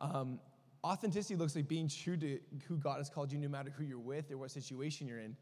Um, 0.00 0.38
authenticity 0.84 1.34
looks 1.34 1.56
like 1.56 1.66
being 1.66 1.88
true 1.88 2.16
to 2.16 2.38
who 2.68 2.76
God 2.76 2.98
has 2.98 3.10
called 3.10 3.32
you, 3.32 3.38
no 3.38 3.48
matter 3.48 3.72
who 3.76 3.84
you're 3.84 3.98
with 3.98 4.30
or 4.30 4.38
what 4.38 4.50
situation 4.50 5.08
you're 5.08 5.18
in. 5.18 5.36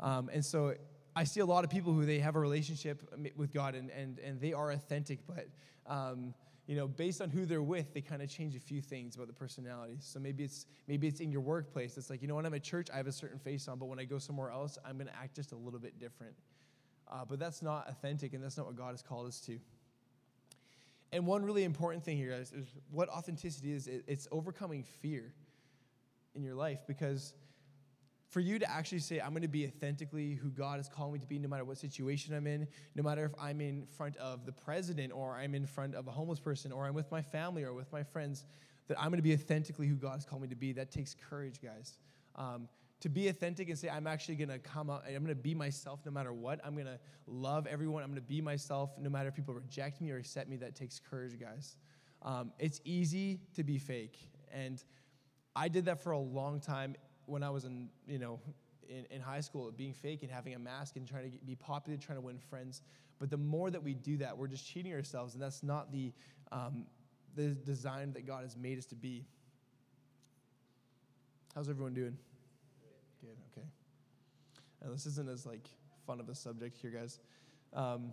Um, 0.00 0.28
and 0.32 0.44
so 0.44 0.74
I 1.14 1.24
see 1.24 1.40
a 1.40 1.46
lot 1.46 1.62
of 1.62 1.70
people 1.70 1.92
who 1.92 2.04
they 2.04 2.18
have 2.18 2.34
a 2.36 2.40
relationship 2.40 3.02
with 3.36 3.52
God 3.52 3.74
and, 3.74 3.90
and, 3.90 4.18
and 4.18 4.40
they 4.40 4.52
are 4.52 4.72
authentic, 4.72 5.20
but 5.26 5.48
um, 5.86 6.34
you 6.66 6.76
know, 6.76 6.86
based 6.86 7.20
on 7.20 7.28
who 7.28 7.44
they're 7.44 7.62
with, 7.62 7.92
they 7.92 8.00
kind 8.00 8.22
of 8.22 8.28
change 8.28 8.54
a 8.54 8.60
few 8.60 8.80
things 8.80 9.16
about 9.16 9.26
the 9.26 9.32
personality. 9.32 9.96
So 10.00 10.20
maybe 10.20 10.44
it's 10.44 10.66
maybe 10.86 11.08
it's 11.08 11.20
in 11.20 11.32
your 11.32 11.40
workplace. 11.40 11.98
It's 11.98 12.08
like 12.08 12.22
you 12.22 12.28
know, 12.28 12.36
when 12.36 12.46
I'm 12.46 12.54
at 12.54 12.62
church, 12.62 12.88
I 12.92 12.96
have 12.96 13.08
a 13.08 13.12
certain 13.12 13.38
face 13.38 13.66
on, 13.68 13.78
but 13.78 13.86
when 13.86 13.98
I 13.98 14.04
go 14.04 14.18
somewhere 14.18 14.50
else, 14.50 14.78
I'm 14.84 14.96
going 14.96 15.08
to 15.08 15.16
act 15.16 15.34
just 15.34 15.52
a 15.52 15.56
little 15.56 15.80
bit 15.80 15.98
different. 15.98 16.34
Uh, 17.12 17.24
but 17.28 17.38
that's 17.38 17.60
not 17.60 17.88
authentic, 17.90 18.32
and 18.32 18.42
that's 18.42 18.56
not 18.56 18.64
what 18.64 18.74
God 18.74 18.92
has 18.92 19.02
called 19.02 19.26
us 19.26 19.38
to. 19.40 19.58
And 21.12 21.26
one 21.26 21.44
really 21.44 21.64
important 21.64 22.02
thing 22.04 22.16
here, 22.16 22.30
guys, 22.30 22.52
is 22.52 22.66
what 22.90 23.10
authenticity 23.10 23.72
is. 23.72 23.86
It's 23.86 24.26
overcoming 24.32 24.82
fear 24.82 25.34
in 26.34 26.42
your 26.42 26.54
life 26.54 26.80
because 26.86 27.34
for 28.30 28.40
you 28.40 28.58
to 28.58 28.70
actually 28.70 29.00
say, 29.00 29.20
I'm 29.20 29.30
going 29.30 29.42
to 29.42 29.48
be 29.48 29.66
authentically 29.66 30.32
who 30.32 30.48
God 30.48 30.80
is 30.80 30.88
calling 30.88 31.12
me 31.12 31.18
to 31.18 31.26
be, 31.26 31.38
no 31.38 31.48
matter 31.48 31.64
what 31.64 31.76
situation 31.76 32.34
I'm 32.34 32.46
in, 32.46 32.66
no 32.94 33.02
matter 33.02 33.26
if 33.26 33.32
I'm 33.38 33.60
in 33.60 33.84
front 33.84 34.16
of 34.16 34.46
the 34.46 34.52
president 34.52 35.12
or 35.12 35.36
I'm 35.36 35.54
in 35.54 35.66
front 35.66 35.94
of 35.94 36.08
a 36.08 36.10
homeless 36.10 36.40
person 36.40 36.72
or 36.72 36.86
I'm 36.86 36.94
with 36.94 37.10
my 37.10 37.20
family 37.20 37.62
or 37.62 37.74
with 37.74 37.92
my 37.92 38.02
friends, 38.02 38.46
that 38.88 38.98
I'm 38.98 39.10
going 39.10 39.18
to 39.18 39.22
be 39.22 39.34
authentically 39.34 39.86
who 39.86 39.96
God 39.96 40.14
has 40.14 40.24
called 40.24 40.40
me 40.40 40.48
to 40.48 40.56
be, 40.56 40.72
that 40.72 40.90
takes 40.90 41.14
courage, 41.28 41.60
guys. 41.62 41.98
Um, 42.36 42.68
to 43.02 43.08
be 43.08 43.26
authentic 43.26 43.68
and 43.68 43.76
say, 43.76 43.88
I'm 43.88 44.06
actually 44.06 44.36
going 44.36 44.48
to 44.48 44.60
come 44.60 44.88
out, 44.88 45.02
I'm 45.06 45.24
going 45.24 45.26
to 45.26 45.34
be 45.34 45.56
myself 45.56 45.98
no 46.06 46.12
matter 46.12 46.32
what. 46.32 46.60
I'm 46.64 46.74
going 46.74 46.86
to 46.86 47.00
love 47.26 47.66
everyone. 47.66 48.04
I'm 48.04 48.10
going 48.10 48.22
to 48.22 48.28
be 48.28 48.40
myself 48.40 48.92
no 48.96 49.10
matter 49.10 49.28
if 49.28 49.34
people 49.34 49.54
reject 49.54 50.00
me 50.00 50.12
or 50.12 50.18
accept 50.18 50.48
me. 50.48 50.56
That 50.56 50.76
takes 50.76 51.00
courage, 51.00 51.38
guys. 51.38 51.76
Um, 52.22 52.52
it's 52.60 52.80
easy 52.84 53.40
to 53.56 53.64
be 53.64 53.78
fake. 53.78 54.16
And 54.52 54.82
I 55.56 55.66
did 55.66 55.86
that 55.86 56.00
for 56.00 56.12
a 56.12 56.18
long 56.18 56.60
time 56.60 56.94
when 57.26 57.42
I 57.42 57.50
was 57.50 57.64
in, 57.64 57.88
you 58.06 58.20
know, 58.20 58.38
in, 58.88 59.04
in 59.10 59.20
high 59.20 59.40
school 59.40 59.72
being 59.72 59.92
fake 59.92 60.22
and 60.22 60.30
having 60.30 60.54
a 60.54 60.58
mask 60.60 60.94
and 60.94 61.06
trying 61.06 61.32
to 61.32 61.38
be 61.44 61.56
popular, 61.56 61.98
trying 61.98 62.18
to 62.18 62.22
win 62.22 62.38
friends. 62.38 62.82
But 63.18 63.30
the 63.30 63.36
more 63.36 63.68
that 63.72 63.82
we 63.82 63.94
do 63.94 64.16
that, 64.18 64.38
we're 64.38 64.46
just 64.46 64.64
cheating 64.64 64.92
ourselves, 64.92 65.34
and 65.34 65.42
that's 65.42 65.64
not 65.64 65.90
the, 65.90 66.12
um, 66.52 66.86
the 67.34 67.48
design 67.48 68.12
that 68.12 68.26
God 68.26 68.42
has 68.42 68.56
made 68.56 68.78
us 68.78 68.86
to 68.86 68.94
be. 68.94 69.24
How's 71.52 71.68
everyone 71.68 71.94
doing? 71.94 72.16
Good, 73.22 73.36
okay. 73.56 73.66
And 74.82 74.92
this 74.92 75.06
isn't 75.06 75.28
as 75.30 75.46
like 75.46 75.68
fun 76.06 76.20
of 76.20 76.28
a 76.28 76.34
subject 76.34 76.76
here, 76.76 76.90
guys. 76.90 77.20
Um, 77.72 78.12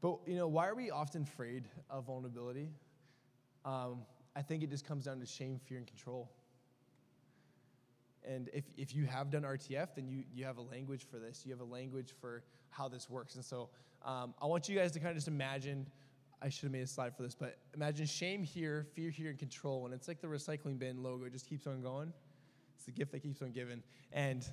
but 0.00 0.18
you 0.26 0.34
know, 0.34 0.48
why 0.48 0.66
are 0.66 0.74
we 0.74 0.90
often 0.90 1.22
afraid 1.22 1.68
of 1.88 2.06
vulnerability? 2.06 2.70
Um, 3.64 4.02
I 4.36 4.42
think 4.42 4.62
it 4.62 4.70
just 4.70 4.84
comes 4.86 5.04
down 5.04 5.20
to 5.20 5.26
shame, 5.26 5.60
fear, 5.64 5.78
and 5.78 5.86
control. 5.86 6.30
And 8.26 8.50
if, 8.52 8.64
if 8.76 8.94
you 8.94 9.06
have 9.06 9.30
done 9.30 9.42
RTF, 9.42 9.94
then 9.94 10.08
you, 10.08 10.24
you 10.34 10.44
have 10.44 10.56
a 10.56 10.62
language 10.62 11.06
for 11.08 11.18
this. 11.18 11.42
You 11.44 11.52
have 11.52 11.60
a 11.60 11.70
language 11.72 12.12
for 12.20 12.42
how 12.70 12.88
this 12.88 13.08
works. 13.08 13.36
And 13.36 13.44
so 13.44 13.68
um, 14.04 14.34
I 14.42 14.46
want 14.46 14.68
you 14.68 14.76
guys 14.76 14.92
to 14.92 14.98
kind 14.98 15.10
of 15.10 15.16
just 15.16 15.28
imagine 15.28 15.86
I 16.42 16.48
should 16.48 16.64
have 16.64 16.72
made 16.72 16.82
a 16.82 16.86
slide 16.86 17.16
for 17.16 17.22
this, 17.22 17.34
but 17.34 17.58
imagine 17.74 18.06
shame 18.06 18.42
here, 18.42 18.86
fear 18.94 19.10
here, 19.10 19.30
and 19.30 19.38
control. 19.38 19.86
And 19.86 19.94
it's 19.94 20.08
like 20.08 20.20
the 20.20 20.26
recycling 20.26 20.78
bin 20.78 21.02
logo, 21.02 21.24
it 21.24 21.32
just 21.32 21.48
keeps 21.48 21.66
on 21.66 21.80
going. 21.80 22.12
It's 22.84 22.92
the 22.94 22.98
gift 22.98 23.12
that 23.12 23.20
keeps 23.20 23.40
on 23.40 23.50
giving, 23.50 23.82
and 24.12 24.46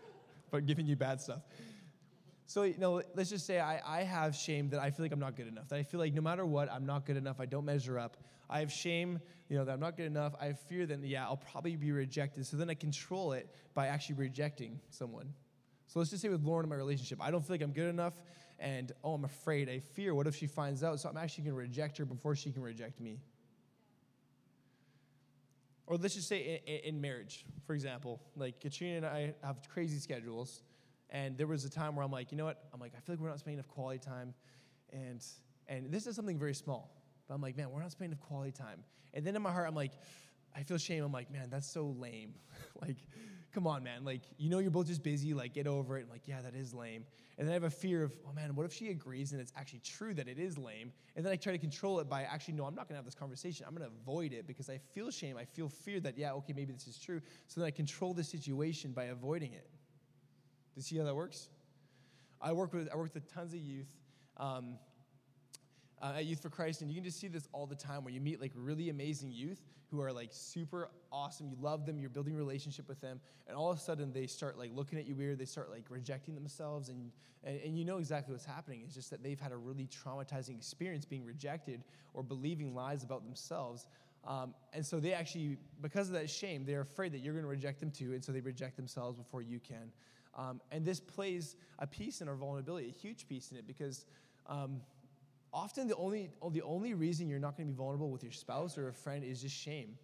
but 0.50 0.66
giving 0.66 0.86
you 0.86 0.96
bad 0.96 1.18
stuff. 1.18 1.40
So, 2.44 2.64
you 2.64 2.76
know, 2.76 3.00
let's 3.14 3.30
just 3.30 3.46
say 3.46 3.58
I, 3.58 3.80
I 3.86 4.02
have 4.02 4.36
shame 4.36 4.68
that 4.68 4.80
I 4.80 4.90
feel 4.90 5.04
like 5.04 5.12
I'm 5.12 5.20
not 5.20 5.34
good 5.34 5.48
enough, 5.48 5.68
that 5.70 5.76
I 5.76 5.82
feel 5.82 5.98
like 5.98 6.12
no 6.12 6.20
matter 6.20 6.44
what, 6.44 6.70
I'm 6.70 6.84
not 6.84 7.06
good 7.06 7.16
enough, 7.16 7.40
I 7.40 7.46
don't 7.46 7.64
measure 7.64 7.98
up. 7.98 8.18
I 8.50 8.58
have 8.58 8.70
shame, 8.70 9.18
you 9.48 9.56
know, 9.56 9.64
that 9.64 9.72
I'm 9.72 9.80
not 9.80 9.96
good 9.96 10.04
enough. 10.04 10.34
I 10.38 10.52
fear 10.52 10.84
that, 10.84 11.02
yeah, 11.02 11.24
I'll 11.24 11.38
probably 11.38 11.74
be 11.76 11.90
rejected. 11.90 12.44
So 12.44 12.58
then 12.58 12.68
I 12.68 12.74
control 12.74 13.32
it 13.32 13.48
by 13.72 13.86
actually 13.86 14.16
rejecting 14.16 14.78
someone. 14.90 15.32
So 15.86 16.00
let's 16.00 16.10
just 16.10 16.20
say 16.20 16.28
with 16.28 16.44
Lauren 16.44 16.66
in 16.66 16.68
my 16.68 16.76
relationship, 16.76 17.18
I 17.22 17.30
don't 17.30 17.40
feel 17.40 17.54
like 17.54 17.62
I'm 17.62 17.72
good 17.72 17.88
enough, 17.88 18.20
and 18.58 18.92
oh, 19.02 19.14
I'm 19.14 19.24
afraid. 19.24 19.70
I 19.70 19.78
fear. 19.78 20.14
What 20.14 20.26
if 20.26 20.36
she 20.36 20.46
finds 20.46 20.84
out? 20.84 21.00
So 21.00 21.08
I'm 21.08 21.16
actually 21.16 21.44
going 21.44 21.56
to 21.56 21.62
reject 21.62 21.96
her 21.96 22.04
before 22.04 22.36
she 22.36 22.50
can 22.52 22.60
reject 22.60 23.00
me. 23.00 23.20
Or 25.86 25.96
let's 25.96 26.14
just 26.14 26.28
say 26.28 26.62
in, 26.66 26.94
in 26.94 27.00
marriage, 27.00 27.44
for 27.66 27.74
example, 27.74 28.20
like 28.36 28.60
Katrina 28.60 28.96
and 28.98 29.06
I 29.06 29.34
have 29.42 29.56
crazy 29.68 29.98
schedules 29.98 30.62
and 31.10 31.36
there 31.36 31.46
was 31.46 31.64
a 31.64 31.70
time 31.70 31.96
where 31.96 32.04
I'm 32.04 32.12
like, 32.12 32.30
you 32.30 32.38
know 32.38 32.44
what? 32.44 32.64
I'm 32.72 32.80
like, 32.80 32.92
I 32.96 33.00
feel 33.00 33.14
like 33.14 33.20
we're 33.20 33.28
not 33.28 33.40
spending 33.40 33.58
enough 33.58 33.68
quality 33.68 33.98
time. 33.98 34.32
And 34.92 35.24
and 35.68 35.90
this 35.92 36.06
is 36.06 36.16
something 36.16 36.38
very 36.38 36.54
small. 36.54 36.90
But 37.28 37.34
I'm 37.34 37.40
like, 37.40 37.56
man, 37.56 37.70
we're 37.70 37.80
not 37.80 37.92
spending 37.92 38.12
enough 38.12 38.26
quality 38.26 38.52
time. 38.52 38.82
And 39.14 39.24
then 39.24 39.36
in 39.36 39.42
my 39.42 39.52
heart, 39.52 39.68
I'm 39.68 39.74
like, 39.74 39.92
I 40.54 40.62
feel 40.62 40.78
shame. 40.78 41.04
I'm 41.04 41.12
like, 41.12 41.30
man, 41.30 41.48
that's 41.50 41.70
so 41.70 41.94
lame. 41.98 42.34
like, 42.82 42.96
come 43.52 43.66
on, 43.66 43.82
man. 43.82 44.04
Like, 44.04 44.22
you 44.38 44.50
know 44.50 44.58
you're 44.58 44.70
both 44.70 44.86
just 44.86 45.02
busy, 45.02 45.34
like, 45.34 45.54
get 45.54 45.66
over 45.66 45.98
it. 45.98 46.04
I'm 46.04 46.10
like, 46.10 46.26
yeah, 46.26 46.40
that 46.42 46.54
is 46.54 46.72
lame. 46.72 47.04
And 47.38 47.46
then 47.46 47.52
I 47.52 47.54
have 47.54 47.64
a 47.64 47.70
fear 47.70 48.02
of, 48.02 48.12
oh 48.28 48.32
man, 48.32 48.54
what 48.54 48.66
if 48.66 48.72
she 48.72 48.88
agrees 48.88 49.32
and 49.32 49.40
it's 49.40 49.52
actually 49.56 49.80
true 49.80 50.14
that 50.14 50.28
it 50.28 50.38
is 50.38 50.58
lame? 50.58 50.92
And 51.16 51.24
then 51.24 51.32
I 51.32 51.36
try 51.36 51.52
to 51.52 51.58
control 51.58 52.00
it 52.00 52.08
by 52.08 52.22
actually, 52.22 52.54
no, 52.54 52.64
I'm 52.64 52.74
not 52.74 52.88
gonna 52.88 52.98
have 52.98 53.04
this 53.04 53.14
conversation. 53.14 53.66
I'm 53.66 53.74
gonna 53.74 53.90
avoid 54.02 54.32
it 54.32 54.46
because 54.46 54.68
I 54.68 54.78
feel 54.78 55.10
shame. 55.10 55.36
I 55.36 55.44
feel 55.44 55.68
fear 55.68 56.00
that, 56.00 56.18
yeah, 56.18 56.32
okay, 56.32 56.52
maybe 56.52 56.72
this 56.72 56.86
is 56.86 56.98
true. 56.98 57.20
So 57.46 57.60
then 57.60 57.66
I 57.66 57.70
control 57.70 58.14
the 58.14 58.24
situation 58.24 58.92
by 58.92 59.04
avoiding 59.04 59.52
it. 59.52 59.68
Do 59.70 60.76
you 60.76 60.82
see 60.82 60.98
how 60.98 61.04
that 61.04 61.14
works? 61.14 61.48
I 62.42 62.52
work 62.52 62.72
with 62.72 62.88
I 62.92 62.96
work 62.96 63.12
with 63.12 63.32
tons 63.32 63.52
of 63.52 63.60
youth 63.60 63.88
um, 64.40 64.78
uh, 66.02 66.14
at 66.16 66.24
Youth 66.24 66.40
for 66.40 66.50
Christ, 66.50 66.80
and 66.80 66.90
you 66.90 66.96
can 66.96 67.04
just 67.04 67.20
see 67.20 67.28
this 67.28 67.48
all 67.52 67.66
the 67.66 67.74
time 67.74 68.04
where 68.04 68.12
you 68.12 68.20
meet 68.20 68.40
like 68.40 68.52
really 68.54 68.88
amazing 68.88 69.30
youth 69.30 69.62
who 69.90 70.00
are 70.00 70.12
like 70.12 70.30
super 70.32 70.90
awesome. 71.12 71.48
You 71.48 71.56
love 71.60 71.84
them, 71.86 71.98
you're 71.98 72.10
building 72.10 72.34
a 72.34 72.38
relationship 72.38 72.88
with 72.88 73.00
them, 73.00 73.20
and 73.48 73.56
all 73.56 73.70
of 73.70 73.76
a 73.76 73.80
sudden 73.80 74.12
they 74.12 74.26
start 74.26 74.58
like 74.58 74.70
looking 74.74 74.98
at 74.98 75.06
you 75.06 75.14
weird. 75.14 75.38
They 75.38 75.44
start 75.44 75.70
like 75.70 75.84
rejecting 75.90 76.34
themselves, 76.34 76.88
and 76.88 77.10
and, 77.44 77.60
and 77.64 77.78
you 77.78 77.84
know 77.84 77.98
exactly 77.98 78.32
what's 78.32 78.44
happening. 78.44 78.82
It's 78.84 78.94
just 78.94 79.10
that 79.10 79.22
they've 79.22 79.40
had 79.40 79.52
a 79.52 79.56
really 79.56 79.88
traumatizing 79.88 80.56
experience 80.56 81.04
being 81.04 81.24
rejected 81.24 81.82
or 82.14 82.22
believing 82.22 82.74
lies 82.74 83.02
about 83.02 83.24
themselves. 83.24 83.86
Um, 84.26 84.54
and 84.74 84.84
so 84.84 85.00
they 85.00 85.14
actually, 85.14 85.56
because 85.80 86.08
of 86.08 86.14
that 86.14 86.28
shame, 86.28 86.64
they're 86.66 86.82
afraid 86.82 87.12
that 87.12 87.18
you're 87.18 87.32
going 87.32 87.44
to 87.44 87.48
reject 87.50 87.80
them 87.80 87.90
too, 87.90 88.12
and 88.12 88.22
so 88.22 88.32
they 88.32 88.40
reject 88.40 88.76
themselves 88.76 89.16
before 89.16 89.40
you 89.40 89.58
can. 89.60 89.90
Um, 90.36 90.60
and 90.70 90.84
this 90.84 91.00
plays 91.00 91.56
a 91.78 91.86
piece 91.86 92.20
in 92.20 92.28
our 92.28 92.36
vulnerability, 92.36 92.88
a 92.88 92.92
huge 92.92 93.26
piece 93.26 93.50
in 93.50 93.56
it, 93.56 93.66
because 93.66 94.04
um, 94.46 94.80
often 95.52 95.88
the 95.88 95.96
only, 95.96 96.30
the 96.52 96.62
only 96.62 96.94
reason 96.94 97.28
you're 97.28 97.38
not 97.38 97.56
going 97.56 97.68
to 97.68 97.72
be 97.72 97.76
vulnerable 97.76 98.10
with 98.10 98.22
your 98.22 98.32
spouse 98.32 98.78
or 98.78 98.88
a 98.88 98.92
friend 98.92 99.24
is 99.24 99.42
just 99.42 99.56
shame. 99.56 99.96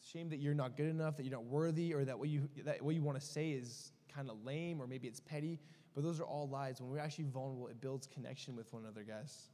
Shame 0.00 0.28
that 0.30 0.38
you're 0.38 0.54
not 0.54 0.76
good 0.76 0.88
enough, 0.88 1.16
that 1.16 1.24
you're 1.24 1.32
not 1.32 1.44
worthy, 1.44 1.94
or 1.94 2.04
that 2.04 2.18
what 2.18 2.28
you, 2.28 2.48
that 2.64 2.82
what 2.82 2.94
you 2.94 3.02
want 3.02 3.18
to 3.18 3.26
say 3.26 3.50
is 3.50 3.92
kind 4.14 4.28
of 4.28 4.44
lame, 4.44 4.80
or 4.80 4.86
maybe 4.86 5.08
it's 5.08 5.20
petty. 5.20 5.58
But 5.94 6.02
those 6.02 6.20
are 6.20 6.24
all 6.24 6.48
lies. 6.48 6.80
When 6.80 6.90
we're 6.90 6.98
actually 6.98 7.24
vulnerable, 7.24 7.68
it 7.68 7.80
builds 7.80 8.06
connection 8.06 8.56
with 8.56 8.72
one 8.72 8.82
another, 8.82 9.02
guys. 9.02 9.48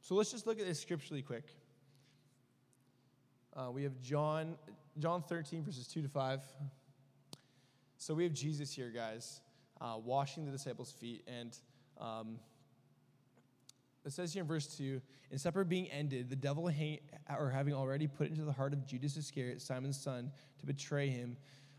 So 0.00 0.14
let's 0.14 0.30
just 0.30 0.46
look 0.46 0.58
at 0.58 0.66
this 0.66 0.80
scripturally 0.80 1.22
quick. 1.22 1.44
Uh, 3.56 3.70
we 3.70 3.84
have 3.84 4.00
John, 4.02 4.56
John 4.98 5.22
13, 5.22 5.62
verses 5.62 5.86
2 5.86 6.02
to 6.02 6.08
5. 6.08 6.40
So 7.98 8.14
we 8.14 8.24
have 8.24 8.32
Jesus 8.32 8.72
here, 8.72 8.90
guys, 8.90 9.40
uh, 9.80 9.96
washing 10.04 10.44
the 10.44 10.52
disciples' 10.52 10.90
feet. 10.90 11.22
And 11.26 11.56
um, 12.00 12.38
it 14.04 14.12
says 14.12 14.32
here 14.32 14.42
in 14.42 14.48
verse 14.48 14.66
2 14.76 15.00
In 15.30 15.38
supper 15.38 15.64
being 15.64 15.90
ended, 15.90 16.28
the 16.28 16.36
devil, 16.36 16.66
hang, 16.66 16.98
or 17.38 17.50
having 17.50 17.74
already 17.74 18.06
put 18.06 18.28
into 18.28 18.42
the 18.42 18.52
heart 18.52 18.72
of 18.72 18.86
Judas 18.86 19.16
Iscariot, 19.16 19.62
Simon's 19.62 19.98
son, 19.98 20.30
to 20.60 20.66
betray 20.66 21.08
him, 21.08 21.36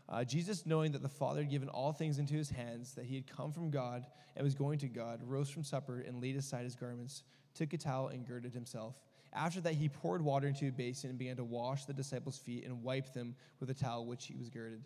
uh, 0.08 0.24
Jesus, 0.24 0.66
knowing 0.66 0.92
that 0.92 1.02
the 1.02 1.08
Father 1.08 1.40
had 1.40 1.50
given 1.50 1.68
all 1.68 1.92
things 1.92 2.18
into 2.18 2.34
his 2.34 2.50
hands, 2.50 2.94
that 2.94 3.04
he 3.04 3.16
had 3.16 3.26
come 3.26 3.52
from 3.52 3.70
God 3.70 4.06
and 4.36 4.44
was 4.44 4.54
going 4.54 4.78
to 4.78 4.88
God, 4.88 5.20
rose 5.24 5.50
from 5.50 5.64
supper 5.64 6.00
and 6.00 6.22
laid 6.22 6.36
aside 6.36 6.64
his 6.64 6.76
garments, 6.76 7.24
took 7.54 7.72
a 7.72 7.78
towel 7.78 8.08
and 8.08 8.26
girded 8.26 8.54
himself. 8.54 8.94
After 9.32 9.60
that, 9.62 9.74
he 9.74 9.88
poured 9.88 10.22
water 10.22 10.46
into 10.46 10.68
a 10.68 10.70
basin 10.70 11.10
and 11.10 11.18
began 11.18 11.36
to 11.36 11.44
wash 11.44 11.84
the 11.84 11.92
disciples' 11.92 12.38
feet 12.38 12.64
and 12.64 12.82
wipe 12.82 13.12
them 13.12 13.34
with 13.58 13.68
a 13.70 13.74
towel 13.74 14.06
which 14.06 14.26
he 14.26 14.34
was 14.36 14.48
girded. 14.48 14.84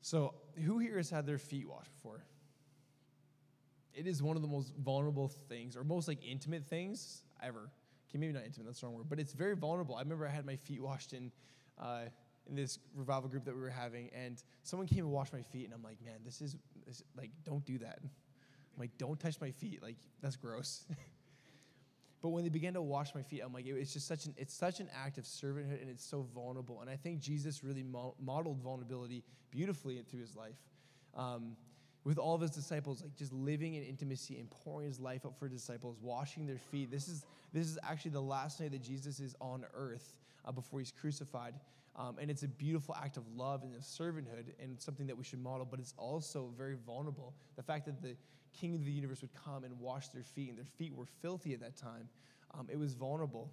So, 0.00 0.34
who 0.64 0.78
here 0.78 0.96
has 0.96 1.10
had 1.10 1.26
their 1.26 1.38
feet 1.38 1.68
washed 1.68 1.92
before? 1.92 2.22
It 3.96 4.06
is 4.06 4.22
one 4.22 4.36
of 4.36 4.42
the 4.42 4.48
most 4.48 4.72
vulnerable 4.76 5.28
things, 5.48 5.76
or 5.76 5.82
most 5.82 6.06
like 6.06 6.18
intimate 6.24 6.66
things 6.66 7.22
ever. 7.42 7.70
Okay, 8.08 8.18
maybe 8.18 8.32
not 8.32 8.44
intimate, 8.44 8.66
that's 8.66 8.80
the 8.80 8.86
wrong 8.86 8.94
word, 8.94 9.06
but 9.08 9.18
it's 9.18 9.32
very 9.32 9.56
vulnerable. 9.56 9.96
I 9.96 10.00
remember 10.02 10.26
I 10.26 10.30
had 10.30 10.46
my 10.46 10.56
feet 10.56 10.80
washed 10.82 11.12
in, 11.12 11.32
uh, 11.82 12.02
in 12.48 12.54
this 12.54 12.78
revival 12.94 13.28
group 13.28 13.44
that 13.46 13.54
we 13.54 13.60
were 13.60 13.70
having, 13.70 14.10
and 14.14 14.40
someone 14.62 14.86
came 14.86 15.00
and 15.00 15.10
washed 15.10 15.32
my 15.32 15.42
feet, 15.42 15.64
and 15.64 15.74
I'm 15.74 15.82
like, 15.82 15.96
man, 16.04 16.20
this 16.24 16.40
is, 16.40 16.56
this, 16.86 17.02
like, 17.16 17.30
don't 17.44 17.64
do 17.64 17.78
that. 17.78 17.98
I'm 18.02 18.78
like, 18.78 18.96
don't 18.98 19.18
touch 19.18 19.40
my 19.40 19.50
feet. 19.50 19.82
Like, 19.82 19.96
that's 20.22 20.36
gross. 20.36 20.84
But 22.22 22.30
when 22.30 22.42
they 22.42 22.50
began 22.50 22.74
to 22.74 22.82
wash 22.82 23.14
my 23.14 23.22
feet, 23.22 23.42
I'm 23.44 23.52
like, 23.52 23.66
it's 23.66 23.92
just 23.92 24.08
such 24.08 24.26
an 24.26 24.34
it's 24.36 24.52
such 24.52 24.80
an 24.80 24.88
act 24.92 25.16
of 25.16 25.24
servanthood, 25.24 25.80
and 25.80 25.88
it's 25.88 26.04
so 26.04 26.26
vulnerable. 26.34 26.80
And 26.80 26.90
I 26.90 26.96
think 26.96 27.20
Jesus 27.20 27.62
really 27.62 27.84
modeled 27.84 28.60
vulnerability 28.62 29.22
beautifully 29.50 30.02
through 30.10 30.22
his 30.22 30.34
life. 30.34 30.56
Um, 31.14 31.56
with 32.06 32.18
all 32.18 32.36
of 32.36 32.40
his 32.40 32.52
disciples, 32.52 33.02
like 33.02 33.16
just 33.16 33.32
living 33.32 33.74
in 33.74 33.82
intimacy 33.82 34.38
and 34.38 34.48
pouring 34.48 34.86
his 34.86 35.00
life 35.00 35.26
out 35.26 35.36
for 35.36 35.48
disciples, 35.48 35.96
washing 36.00 36.46
their 36.46 36.60
feet. 36.70 36.88
This 36.88 37.08
is 37.08 37.26
this 37.52 37.66
is 37.66 37.80
actually 37.82 38.12
the 38.12 38.22
last 38.22 38.60
night 38.60 38.70
that 38.70 38.82
Jesus 38.82 39.18
is 39.18 39.34
on 39.40 39.64
earth 39.74 40.14
uh, 40.44 40.52
before 40.52 40.78
he's 40.78 40.92
crucified. 40.92 41.54
Um, 41.96 42.16
and 42.20 42.30
it's 42.30 42.44
a 42.44 42.48
beautiful 42.48 42.94
act 42.94 43.16
of 43.16 43.24
love 43.34 43.64
and 43.64 43.74
of 43.74 43.80
servanthood 43.80 44.52
and 44.62 44.80
something 44.80 45.06
that 45.08 45.16
we 45.16 45.24
should 45.24 45.42
model, 45.42 45.66
but 45.68 45.80
it's 45.80 45.94
also 45.96 46.52
very 46.56 46.76
vulnerable. 46.86 47.34
The 47.56 47.62
fact 47.62 47.86
that 47.86 48.00
the 48.00 48.14
king 48.52 48.76
of 48.76 48.84
the 48.84 48.92
universe 48.92 49.22
would 49.22 49.34
come 49.34 49.64
and 49.64 49.76
wash 49.80 50.08
their 50.08 50.22
feet, 50.22 50.50
and 50.50 50.58
their 50.58 50.64
feet 50.64 50.94
were 50.94 51.06
filthy 51.22 51.54
at 51.54 51.60
that 51.60 51.76
time. 51.76 52.08
Um, 52.54 52.68
it 52.70 52.78
was 52.78 52.94
vulnerable. 52.94 53.50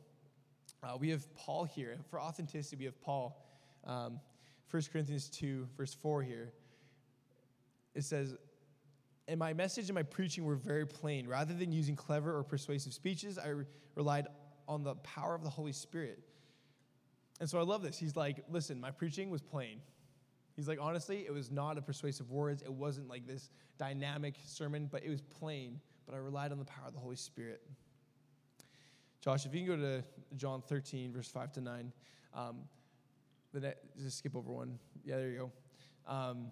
Uh, 0.84 0.98
we 1.00 1.10
have 1.10 1.34
Paul 1.36 1.64
here. 1.64 1.98
For 2.12 2.22
authenticity, 2.22 2.76
we 2.76 2.86
have 2.86 3.02
Paul. 3.02 3.44
Um, 3.84 4.20
1 4.70 4.84
Corinthians 4.92 5.28
2, 5.30 5.68
verse 5.76 5.96
4 5.96 6.22
here. 6.22 6.52
It 7.96 8.04
says, 8.04 8.36
And 9.28 9.40
my 9.40 9.54
message 9.54 9.90
and 9.90 9.96
my 9.96 10.04
preaching 10.04 10.46
were 10.46 10.56
very 10.56 10.86
plain. 10.86 11.28
Rather 11.28 11.54
than 11.54 11.72
using 11.72 11.96
clever 11.96 12.36
or 12.38 12.44
persuasive 12.44 12.94
speeches, 12.94 13.38
I 13.38 13.50
re- 13.50 13.66
relied 13.96 14.28
on 14.68 14.84
the 14.84 14.96
power 14.96 15.36
of 15.36 15.44
the 15.44 15.50
Holy 15.50 15.74
Spirit. 15.74 16.20
And 17.40 17.50
so 17.50 17.60
I 17.60 17.64
love 17.64 17.82
this. 17.82 17.98
He's 17.98 18.16
like, 18.16 18.44
Listen, 18.50 18.80
my 18.80 18.92
preaching 18.92 19.30
was 19.30 19.42
plain. 19.42 19.82
He's 20.56 20.68
like, 20.68 20.78
honestly, 20.80 21.26
it 21.26 21.34
was 21.34 21.50
not 21.50 21.78
a 21.78 21.82
persuasive 21.82 22.30
words. 22.30 22.62
It 22.62 22.72
wasn't 22.72 23.10
like 23.10 23.26
this 23.26 23.50
dynamic 23.80 24.36
sermon, 24.46 24.88
but 24.92 25.04
it 25.04 25.10
was 25.10 25.22
plain. 25.22 25.80
But 26.06 26.16
I 26.16 26.20
relied 26.20 26.52
on 26.52 26.60
the 26.60 26.66
power 26.66 26.88
of 26.88 26.94
the 26.94 27.00
Holy 27.00 27.16
Spirit. 27.16 27.62
Josh, 29.22 29.46
if 29.46 29.54
you 29.56 29.66
can 29.66 29.68
go 29.68 29.82
to 29.82 30.04
John 30.36 30.62
13, 30.62 31.12
verse 31.12 31.28
5 31.28 31.54
to 31.54 31.62
9. 31.62 31.94
Um, 32.36 32.58
the 33.54 33.62
net, 33.62 33.78
just 33.98 34.18
skip 34.18 34.36
over 34.36 34.52
one. 34.52 34.78
Yeah, 35.04 35.18
there 35.18 35.30
you 35.30 35.38
go. 35.38 35.52
Um, 36.14 36.52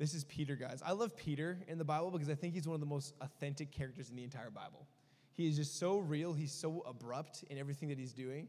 this 0.00 0.14
is 0.14 0.24
Peter, 0.24 0.56
guys. 0.56 0.82
I 0.82 0.92
love 0.92 1.14
Peter 1.14 1.58
in 1.68 1.76
the 1.76 1.84
Bible 1.84 2.10
because 2.10 2.30
I 2.30 2.34
think 2.34 2.54
he's 2.54 2.66
one 2.66 2.72
of 2.72 2.80
the 2.80 2.86
most 2.86 3.12
authentic 3.20 3.70
characters 3.70 4.08
in 4.08 4.16
the 4.16 4.24
entire 4.24 4.48
Bible. 4.48 4.88
He 5.34 5.46
is 5.46 5.56
just 5.56 5.78
so 5.78 5.98
real. 5.98 6.32
He's 6.32 6.52
so 6.52 6.82
abrupt 6.88 7.44
in 7.50 7.58
everything 7.58 7.90
that 7.90 7.98
he's 7.98 8.14
doing. 8.14 8.48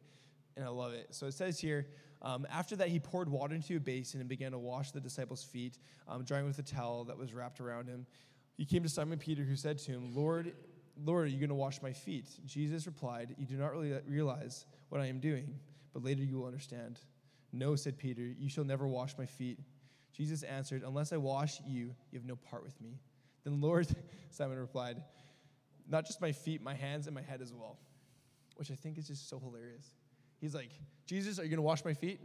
and 0.56 0.64
I 0.64 0.70
love 0.70 0.94
it. 0.94 1.08
So 1.10 1.26
it 1.26 1.34
says 1.34 1.60
here, 1.60 1.88
um, 2.22 2.48
after 2.50 2.78
that, 2.78 2.88
he 2.88 3.00
poured 3.00 3.28
water 3.28 3.54
into 3.54 3.76
a 3.76 3.82
basin 3.82 4.22
and 4.22 4.30
began 4.30 4.54
to 4.54 4.60
wash 4.60 4.92
the 4.92 5.02
disciples' 5.02 5.44
feet, 5.44 5.78
um, 6.08 6.24
drying 6.24 6.46
with 6.46 6.58
a 6.60 6.64
towel 6.64 7.04
that 7.06 7.18
was 7.18 7.34
wrapped 7.34 7.60
around 7.60 7.88
him. 7.88 8.06
He 8.56 8.64
came 8.64 8.84
to 8.84 8.90
Simon 8.90 9.20
Peter, 9.20 9.44
who 9.44 9.58
said 9.58 9.78
to 9.80 9.92
him, 9.92 10.16
Lord, 10.16 10.54
Lord, 11.04 11.26
are 11.26 11.30
you 11.30 11.38
going 11.38 11.50
to 11.50 11.56
wash 11.56 11.82
my 11.82 11.92
feet? 11.92 12.30
Jesus 12.46 12.86
replied, 12.86 13.36
You 13.38 13.46
do 13.46 13.58
not 13.58 13.74
really 13.74 13.94
realize 14.08 14.66
what 14.88 15.02
I 15.02 15.08
am 15.08 15.20
doing, 15.20 15.54
but 15.94 16.02
later 16.02 16.24
you 16.24 16.38
will 16.38 16.46
understand. 16.46 17.00
No, 17.52 17.76
said 17.76 17.98
Peter, 17.98 18.22
you 18.22 18.48
shall 18.48 18.64
never 18.64 18.88
wash 18.88 19.18
my 19.18 19.26
feet. 19.26 19.60
Jesus 20.14 20.44
answered, 20.44 20.84
Unless 20.86 21.14
I 21.14 21.18
wash 21.18 21.62
you, 21.66 21.96
you 22.12 22.20
have 22.20 22.26
no 22.26 22.36
part 22.36 22.64
with 22.64 22.80
me. 22.82 23.00
Then, 23.44 23.62
Lord, 23.62 23.88
Simon 24.30 24.58
replied, 24.58 25.02
Not 25.88 26.06
just 26.06 26.22
my 26.22 26.32
feet, 26.32 26.62
my 26.62 26.74
hands 26.74 27.08
and 27.08 27.16
my 27.16 27.22
head 27.22 27.42
as 27.42 27.54
well. 27.54 27.78
Which 28.56 28.72
I 28.72 28.76
think 28.76 28.98
is 28.98 29.08
just 29.08 29.30
so 29.30 29.40
hilarious. 29.40 29.86
He's 30.40 30.54
like, 30.54 30.72
Jesus, 31.06 31.40
are 31.40 31.44
you 31.44 31.50
going 31.50 31.58
to 31.58 31.64
wash 31.64 31.86
my 31.86 31.94
feet? 31.94 32.20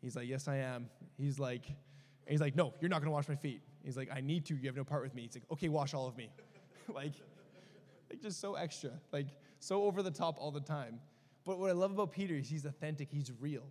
He's 0.00 0.16
like, 0.16 0.28
Yes, 0.28 0.48
I 0.48 0.56
am. 0.56 0.88
He's 1.16 1.38
like, 1.38 1.64
he's 2.26 2.40
like, 2.40 2.56
No, 2.56 2.74
you're 2.80 2.90
not 2.90 3.00
going 3.00 3.06
to 3.06 3.14
wash 3.14 3.28
my 3.28 3.36
feet. 3.36 3.62
He's 3.82 3.96
like, 3.96 4.10
I 4.14 4.20
need 4.20 4.44
to. 4.46 4.56
You 4.56 4.66
have 4.66 4.76
no 4.76 4.84
part 4.84 5.02
with 5.02 5.14
me. 5.14 5.22
He's 5.22 5.34
like, 5.34 5.44
Okay, 5.52 5.68
wash 5.68 5.94
all 5.94 6.06
of 6.06 6.16
me. 6.16 6.30
like, 6.94 7.12
like, 8.10 8.22
just 8.22 8.40
so 8.40 8.54
extra, 8.54 8.90
like, 9.12 9.28
so 9.58 9.84
over 9.84 10.02
the 10.02 10.10
top 10.10 10.36
all 10.38 10.50
the 10.50 10.60
time. 10.60 11.00
But 11.44 11.58
what 11.58 11.70
I 11.70 11.72
love 11.72 11.90
about 11.90 12.12
Peter 12.12 12.34
is 12.34 12.48
he's 12.48 12.64
authentic, 12.64 13.08
he's 13.10 13.30
real. 13.40 13.64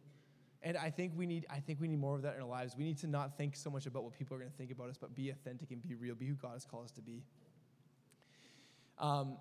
And 0.65 0.77
I 0.77 0.89
think 0.89 1.11
we 1.15 1.25
need 1.25 1.45
I 1.49 1.59
think 1.59 1.81
we 1.81 1.87
need 1.89 1.99
more 1.99 2.15
of 2.15 2.21
that 2.21 2.35
in 2.35 2.41
our 2.41 2.47
lives. 2.47 2.75
We 2.77 2.85
need 2.85 2.97
to 2.99 3.07
not 3.07 3.37
think 3.37 3.55
so 3.55 3.69
much 3.69 3.85
about 3.85 4.03
what 4.03 4.13
people 4.13 4.35
are 4.35 4.39
going 4.39 4.51
to 4.51 4.57
think 4.57 4.71
about 4.71 4.89
us, 4.89 4.97
but 4.97 5.13
be 5.13 5.29
authentic 5.29 5.71
and 5.71 5.81
be 5.81 5.93
real, 5.93 6.15
be 6.15 6.25
who 6.25 6.35
God 6.35 6.53
has 6.53 6.65
called 6.65 6.85
us 6.85 6.91
to 6.91 7.01
be. 7.01 7.21
Um, 8.97 9.37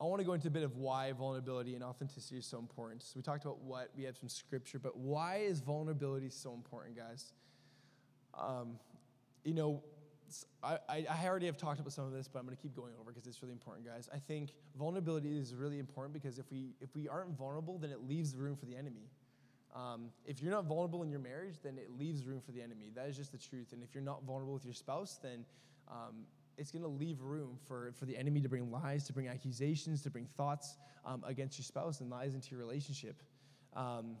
I 0.00 0.04
want 0.04 0.20
to 0.20 0.24
go 0.24 0.34
into 0.34 0.46
a 0.46 0.50
bit 0.50 0.62
of 0.62 0.76
why 0.76 1.10
vulnerability 1.12 1.74
and 1.74 1.82
authenticity 1.82 2.38
is 2.38 2.46
so 2.46 2.60
important. 2.60 3.02
So 3.02 3.14
we 3.16 3.22
talked 3.22 3.44
about 3.44 3.60
what 3.62 3.90
we 3.96 4.04
have 4.04 4.16
some 4.16 4.28
scripture, 4.28 4.78
but 4.78 4.96
why 4.96 5.38
is 5.38 5.60
vulnerability 5.60 6.30
so 6.30 6.54
important, 6.54 6.96
guys? 6.96 7.32
Um, 8.38 8.78
you 9.42 9.54
know, 9.54 9.82
I, 10.62 10.78
I 10.88 11.26
already 11.26 11.46
have 11.46 11.56
talked 11.56 11.80
about 11.80 11.92
some 11.92 12.04
of 12.04 12.12
this, 12.12 12.28
but 12.28 12.38
I'm 12.38 12.44
going 12.44 12.56
to 12.56 12.62
keep 12.62 12.76
going 12.76 12.92
over 13.00 13.10
because 13.10 13.26
it's 13.26 13.42
really 13.42 13.54
important, 13.54 13.86
guys. 13.86 14.08
I 14.14 14.18
think 14.18 14.50
vulnerability 14.78 15.36
is 15.36 15.54
really 15.54 15.78
important 15.78 16.12
because 16.12 16.38
if 16.38 16.50
we 16.50 16.74
if 16.80 16.94
we 16.94 17.08
aren't 17.08 17.36
vulnerable, 17.36 17.78
then 17.78 17.90
it 17.90 18.06
leaves 18.06 18.36
room 18.36 18.54
for 18.54 18.66
the 18.66 18.76
enemy. 18.76 19.08
Um, 19.78 20.10
if 20.24 20.42
you're 20.42 20.50
not 20.50 20.64
vulnerable 20.64 21.04
in 21.04 21.10
your 21.10 21.20
marriage, 21.20 21.56
then 21.62 21.78
it 21.78 21.88
leaves 21.96 22.24
room 22.24 22.40
for 22.40 22.50
the 22.50 22.60
enemy. 22.60 22.90
That 22.94 23.08
is 23.08 23.16
just 23.16 23.30
the 23.30 23.38
truth. 23.38 23.72
And 23.72 23.82
if 23.82 23.94
you're 23.94 24.02
not 24.02 24.24
vulnerable 24.24 24.54
with 24.54 24.64
your 24.64 24.74
spouse, 24.74 25.20
then 25.22 25.44
um, 25.88 26.24
it's 26.56 26.72
going 26.72 26.82
to 26.82 26.88
leave 26.88 27.22
room 27.22 27.56
for, 27.66 27.92
for 27.92 28.04
the 28.04 28.16
enemy 28.16 28.40
to 28.40 28.48
bring 28.48 28.72
lies, 28.72 29.04
to 29.04 29.12
bring 29.12 29.28
accusations, 29.28 30.02
to 30.02 30.10
bring 30.10 30.26
thoughts 30.36 30.76
um, 31.04 31.22
against 31.26 31.58
your 31.58 31.64
spouse 31.64 32.00
and 32.00 32.10
lies 32.10 32.34
into 32.34 32.50
your 32.50 32.58
relationship. 32.58 33.22
Um, 33.76 34.16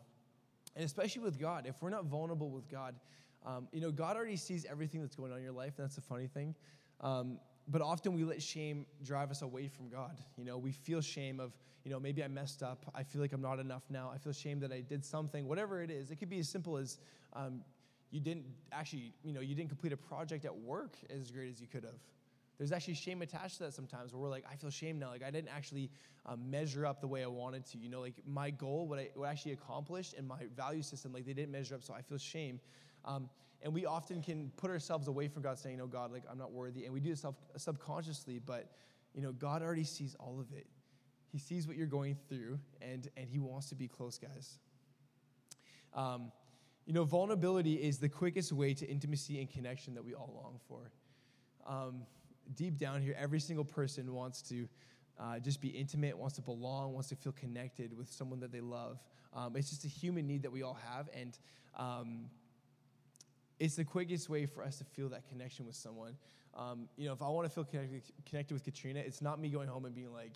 and 0.76 0.84
especially 0.84 1.22
with 1.22 1.40
God, 1.40 1.66
if 1.66 1.82
we're 1.82 1.90
not 1.90 2.04
vulnerable 2.04 2.50
with 2.50 2.68
God, 2.70 2.94
um, 3.44 3.66
you 3.72 3.80
know, 3.80 3.90
God 3.90 4.16
already 4.16 4.36
sees 4.36 4.64
everything 4.64 5.00
that's 5.00 5.16
going 5.16 5.32
on 5.32 5.38
in 5.38 5.44
your 5.44 5.52
life, 5.52 5.74
and 5.78 5.84
that's 5.84 5.98
a 5.98 6.02
funny 6.02 6.28
thing. 6.28 6.54
Um, 7.00 7.38
but 7.70 7.82
often 7.82 8.14
we 8.14 8.24
let 8.24 8.42
shame 8.42 8.86
drive 9.04 9.30
us 9.30 9.42
away 9.42 9.68
from 9.68 9.88
God. 9.88 10.16
You 10.36 10.44
know, 10.44 10.56
we 10.58 10.72
feel 10.72 11.00
shame 11.00 11.38
of, 11.38 11.52
you 11.84 11.90
know, 11.90 12.00
maybe 12.00 12.24
I 12.24 12.28
messed 12.28 12.62
up. 12.62 12.90
I 12.94 13.02
feel 13.02 13.20
like 13.20 13.32
I'm 13.32 13.42
not 13.42 13.58
enough 13.58 13.82
now. 13.90 14.10
I 14.12 14.18
feel 14.18 14.32
shame 14.32 14.58
that 14.60 14.72
I 14.72 14.80
did 14.80 15.04
something, 15.04 15.46
whatever 15.46 15.82
it 15.82 15.90
is. 15.90 16.10
It 16.10 16.16
could 16.16 16.30
be 16.30 16.38
as 16.38 16.48
simple 16.48 16.76
as 16.76 16.98
um, 17.34 17.60
you 18.10 18.20
didn't 18.20 18.46
actually, 18.72 19.12
you 19.22 19.32
know, 19.32 19.40
you 19.40 19.54
didn't 19.54 19.68
complete 19.68 19.92
a 19.92 19.96
project 19.96 20.44
at 20.44 20.56
work 20.56 20.96
as 21.10 21.30
great 21.30 21.50
as 21.50 21.60
you 21.60 21.66
could 21.66 21.84
have. 21.84 22.00
There's 22.56 22.72
actually 22.72 22.94
shame 22.94 23.22
attached 23.22 23.58
to 23.58 23.64
that 23.64 23.74
sometimes 23.74 24.12
where 24.12 24.20
we're 24.20 24.30
like, 24.30 24.44
I 24.50 24.56
feel 24.56 24.70
shame 24.70 24.98
now. 24.98 25.10
Like, 25.10 25.22
I 25.22 25.30
didn't 25.30 25.50
actually 25.54 25.90
um, 26.26 26.50
measure 26.50 26.86
up 26.86 27.00
the 27.00 27.06
way 27.06 27.22
I 27.22 27.28
wanted 27.28 27.64
to. 27.66 27.78
You 27.78 27.88
know, 27.88 28.00
like 28.00 28.14
my 28.26 28.50
goal, 28.50 28.88
what 28.88 28.98
I, 28.98 29.10
what 29.14 29.28
I 29.28 29.30
actually 29.30 29.52
accomplished, 29.52 30.14
and 30.14 30.26
my 30.26 30.40
value 30.56 30.82
system, 30.82 31.12
like 31.12 31.24
they 31.24 31.34
didn't 31.34 31.52
measure 31.52 31.76
up, 31.76 31.84
so 31.84 31.94
I 31.94 32.02
feel 32.02 32.18
shame. 32.18 32.58
Um, 33.04 33.28
and 33.62 33.74
we 33.74 33.86
often 33.86 34.22
can 34.22 34.50
put 34.56 34.70
ourselves 34.70 35.08
away 35.08 35.28
from 35.28 35.42
God 35.42 35.58
saying, 35.58 35.78
no, 35.78 35.86
God, 35.86 36.12
like 36.12 36.22
I'm 36.30 36.38
not 36.38 36.52
worthy. 36.52 36.84
And 36.84 36.94
we 36.94 37.00
do 37.00 37.10
this 37.10 37.24
subconsciously, 37.56 38.38
but 38.38 38.70
you 39.14 39.22
know, 39.22 39.32
God 39.32 39.62
already 39.62 39.84
sees 39.84 40.14
all 40.20 40.38
of 40.40 40.52
it. 40.56 40.66
He 41.30 41.38
sees 41.38 41.66
what 41.66 41.76
you're 41.76 41.86
going 41.86 42.16
through, 42.28 42.58
and, 42.80 43.08
and 43.16 43.28
He 43.28 43.38
wants 43.38 43.68
to 43.68 43.74
be 43.74 43.88
close, 43.88 44.18
guys. 44.18 44.58
Um, 45.94 46.32
you 46.86 46.94
know, 46.94 47.04
vulnerability 47.04 47.74
is 47.74 47.98
the 47.98 48.08
quickest 48.08 48.52
way 48.52 48.72
to 48.74 48.86
intimacy 48.86 49.40
and 49.40 49.50
connection 49.50 49.94
that 49.94 50.04
we 50.04 50.14
all 50.14 50.32
long 50.42 50.58
for. 50.68 50.90
Um, 51.66 52.06
deep 52.54 52.78
down 52.78 53.02
here, 53.02 53.14
every 53.18 53.40
single 53.40 53.64
person 53.64 54.14
wants 54.14 54.40
to 54.42 54.68
uh, 55.20 55.38
just 55.38 55.60
be 55.60 55.68
intimate, 55.68 56.16
wants 56.16 56.36
to 56.36 56.42
belong, 56.42 56.94
wants 56.94 57.08
to 57.08 57.16
feel 57.16 57.32
connected 57.32 57.96
with 57.96 58.10
someone 58.10 58.40
that 58.40 58.52
they 58.52 58.60
love. 58.60 58.98
Um, 59.34 59.56
it's 59.56 59.68
just 59.68 59.84
a 59.84 59.88
human 59.88 60.26
need 60.26 60.42
that 60.42 60.52
we 60.52 60.62
all 60.62 60.78
have, 60.90 61.10
and 61.14 61.36
um, 61.76 62.30
it's 63.58 63.76
the 63.76 63.84
quickest 63.84 64.28
way 64.28 64.46
for 64.46 64.62
us 64.62 64.78
to 64.78 64.84
feel 64.84 65.08
that 65.10 65.28
connection 65.28 65.66
with 65.66 65.76
someone. 65.76 66.16
Um, 66.54 66.88
you 66.96 67.06
know, 67.06 67.12
if 67.12 67.22
I 67.22 67.28
want 67.28 67.46
to 67.46 67.54
feel 67.54 67.64
connected, 67.64 68.02
connected 68.28 68.54
with 68.54 68.64
Katrina, 68.64 69.00
it's 69.00 69.20
not 69.20 69.40
me 69.40 69.48
going 69.48 69.68
home 69.68 69.84
and 69.84 69.94
being 69.94 70.12
like, 70.12 70.32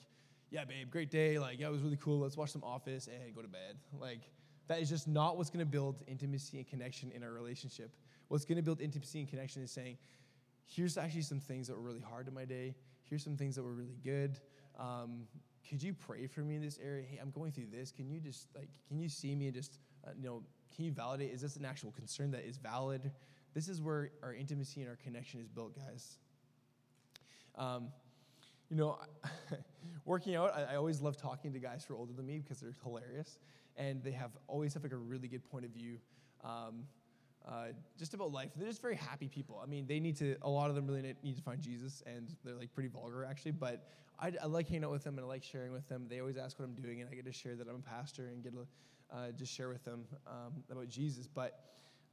yeah, 0.50 0.64
babe, 0.64 0.90
great 0.90 1.10
day. 1.10 1.38
Like, 1.38 1.58
yeah, 1.58 1.68
it 1.68 1.72
was 1.72 1.82
really 1.82 1.96
cool. 1.96 2.20
Let's 2.20 2.36
watch 2.36 2.50
some 2.50 2.62
Office 2.62 3.08
and 3.08 3.34
go 3.34 3.42
to 3.42 3.48
bed. 3.48 3.76
Like, 3.98 4.20
that 4.68 4.80
is 4.80 4.88
just 4.88 5.08
not 5.08 5.36
what's 5.36 5.50
going 5.50 5.64
to 5.64 5.70
build 5.70 6.02
intimacy 6.06 6.58
and 6.58 6.66
connection 6.66 7.10
in 7.12 7.22
our 7.22 7.32
relationship. 7.32 7.90
What's 8.28 8.44
going 8.44 8.56
to 8.56 8.62
build 8.62 8.80
intimacy 8.80 9.20
and 9.20 9.28
connection 9.28 9.62
is 9.62 9.70
saying, 9.70 9.96
here's 10.66 10.96
actually 10.96 11.22
some 11.22 11.40
things 11.40 11.68
that 11.68 11.76
were 11.76 11.82
really 11.82 12.00
hard 12.00 12.28
in 12.28 12.34
my 12.34 12.44
day. 12.44 12.74
Here's 13.04 13.24
some 13.24 13.36
things 13.36 13.56
that 13.56 13.62
were 13.62 13.72
really 13.72 13.98
good. 14.04 14.38
Um, 14.78 15.26
could 15.68 15.82
you 15.82 15.94
pray 15.94 16.26
for 16.26 16.40
me 16.40 16.56
in 16.56 16.62
this 16.62 16.78
area? 16.82 17.04
Hey, 17.08 17.18
I'm 17.20 17.30
going 17.30 17.52
through 17.52 17.66
this. 17.70 17.92
Can 17.92 18.10
you 18.10 18.20
just 18.20 18.48
like, 18.54 18.68
can 18.88 18.98
you 18.98 19.08
see 19.08 19.34
me 19.34 19.46
and 19.46 19.54
just, 19.54 19.78
uh, 20.06 20.10
you 20.16 20.24
know, 20.24 20.42
can 20.74 20.84
you 20.84 20.92
validate? 20.92 21.32
Is 21.32 21.40
this 21.40 21.56
an 21.56 21.64
actual 21.64 21.92
concern 21.92 22.30
that 22.32 22.44
is 22.44 22.56
valid? 22.56 23.10
This 23.54 23.68
is 23.68 23.80
where 23.80 24.10
our 24.22 24.34
intimacy 24.34 24.80
and 24.80 24.88
our 24.88 24.96
connection 24.96 25.40
is 25.40 25.48
built, 25.48 25.76
guys. 25.76 26.18
Um, 27.56 27.88
you 28.70 28.76
know, 28.76 28.98
working 30.06 30.36
out, 30.36 30.54
I, 30.56 30.72
I, 30.72 30.76
always 30.76 31.02
love 31.02 31.18
talking 31.18 31.52
to 31.52 31.58
guys 31.58 31.84
who 31.86 31.92
are 31.94 31.98
older 31.98 32.14
than 32.14 32.24
me 32.24 32.38
because 32.38 32.60
they're 32.60 32.74
hilarious, 32.82 33.38
and 33.76 34.02
they 34.02 34.12
have 34.12 34.30
always 34.46 34.72
have 34.72 34.82
like 34.82 34.92
a 34.92 34.96
really 34.96 35.28
good 35.28 35.44
point 35.50 35.66
of 35.66 35.70
view. 35.70 35.98
Um, 36.42 36.84
uh, 37.46 37.66
just 37.98 38.14
about 38.14 38.32
life. 38.32 38.50
They're 38.56 38.68
just 38.68 38.80
very 38.80 38.94
happy 38.94 39.28
people. 39.28 39.60
I 39.62 39.66
mean, 39.66 39.86
they 39.86 40.00
need 40.00 40.16
to. 40.16 40.36
A 40.42 40.48
lot 40.48 40.70
of 40.70 40.76
them 40.76 40.86
really 40.86 41.14
need 41.22 41.36
to 41.36 41.42
find 41.42 41.60
Jesus, 41.60 42.02
and 42.06 42.34
they're 42.44 42.54
like 42.54 42.72
pretty 42.72 42.88
vulgar 42.88 43.24
actually. 43.24 43.52
But 43.52 43.86
I, 44.18 44.32
I 44.40 44.46
like 44.46 44.68
hanging 44.68 44.84
out 44.84 44.92
with 44.92 45.04
them 45.04 45.18
and 45.18 45.24
I 45.24 45.28
like 45.28 45.42
sharing 45.42 45.72
with 45.72 45.88
them. 45.88 46.06
They 46.08 46.20
always 46.20 46.36
ask 46.36 46.58
what 46.58 46.64
I'm 46.64 46.74
doing, 46.74 47.00
and 47.00 47.10
I 47.10 47.14
get 47.14 47.26
to 47.26 47.32
share 47.32 47.56
that 47.56 47.68
I'm 47.68 47.76
a 47.76 47.78
pastor 47.78 48.28
and 48.28 48.42
get 48.42 48.54
to 48.54 48.66
uh, 49.12 49.30
just 49.36 49.52
share 49.52 49.68
with 49.68 49.84
them 49.84 50.04
um, 50.26 50.64
about 50.70 50.88
Jesus. 50.88 51.26
But 51.26 51.60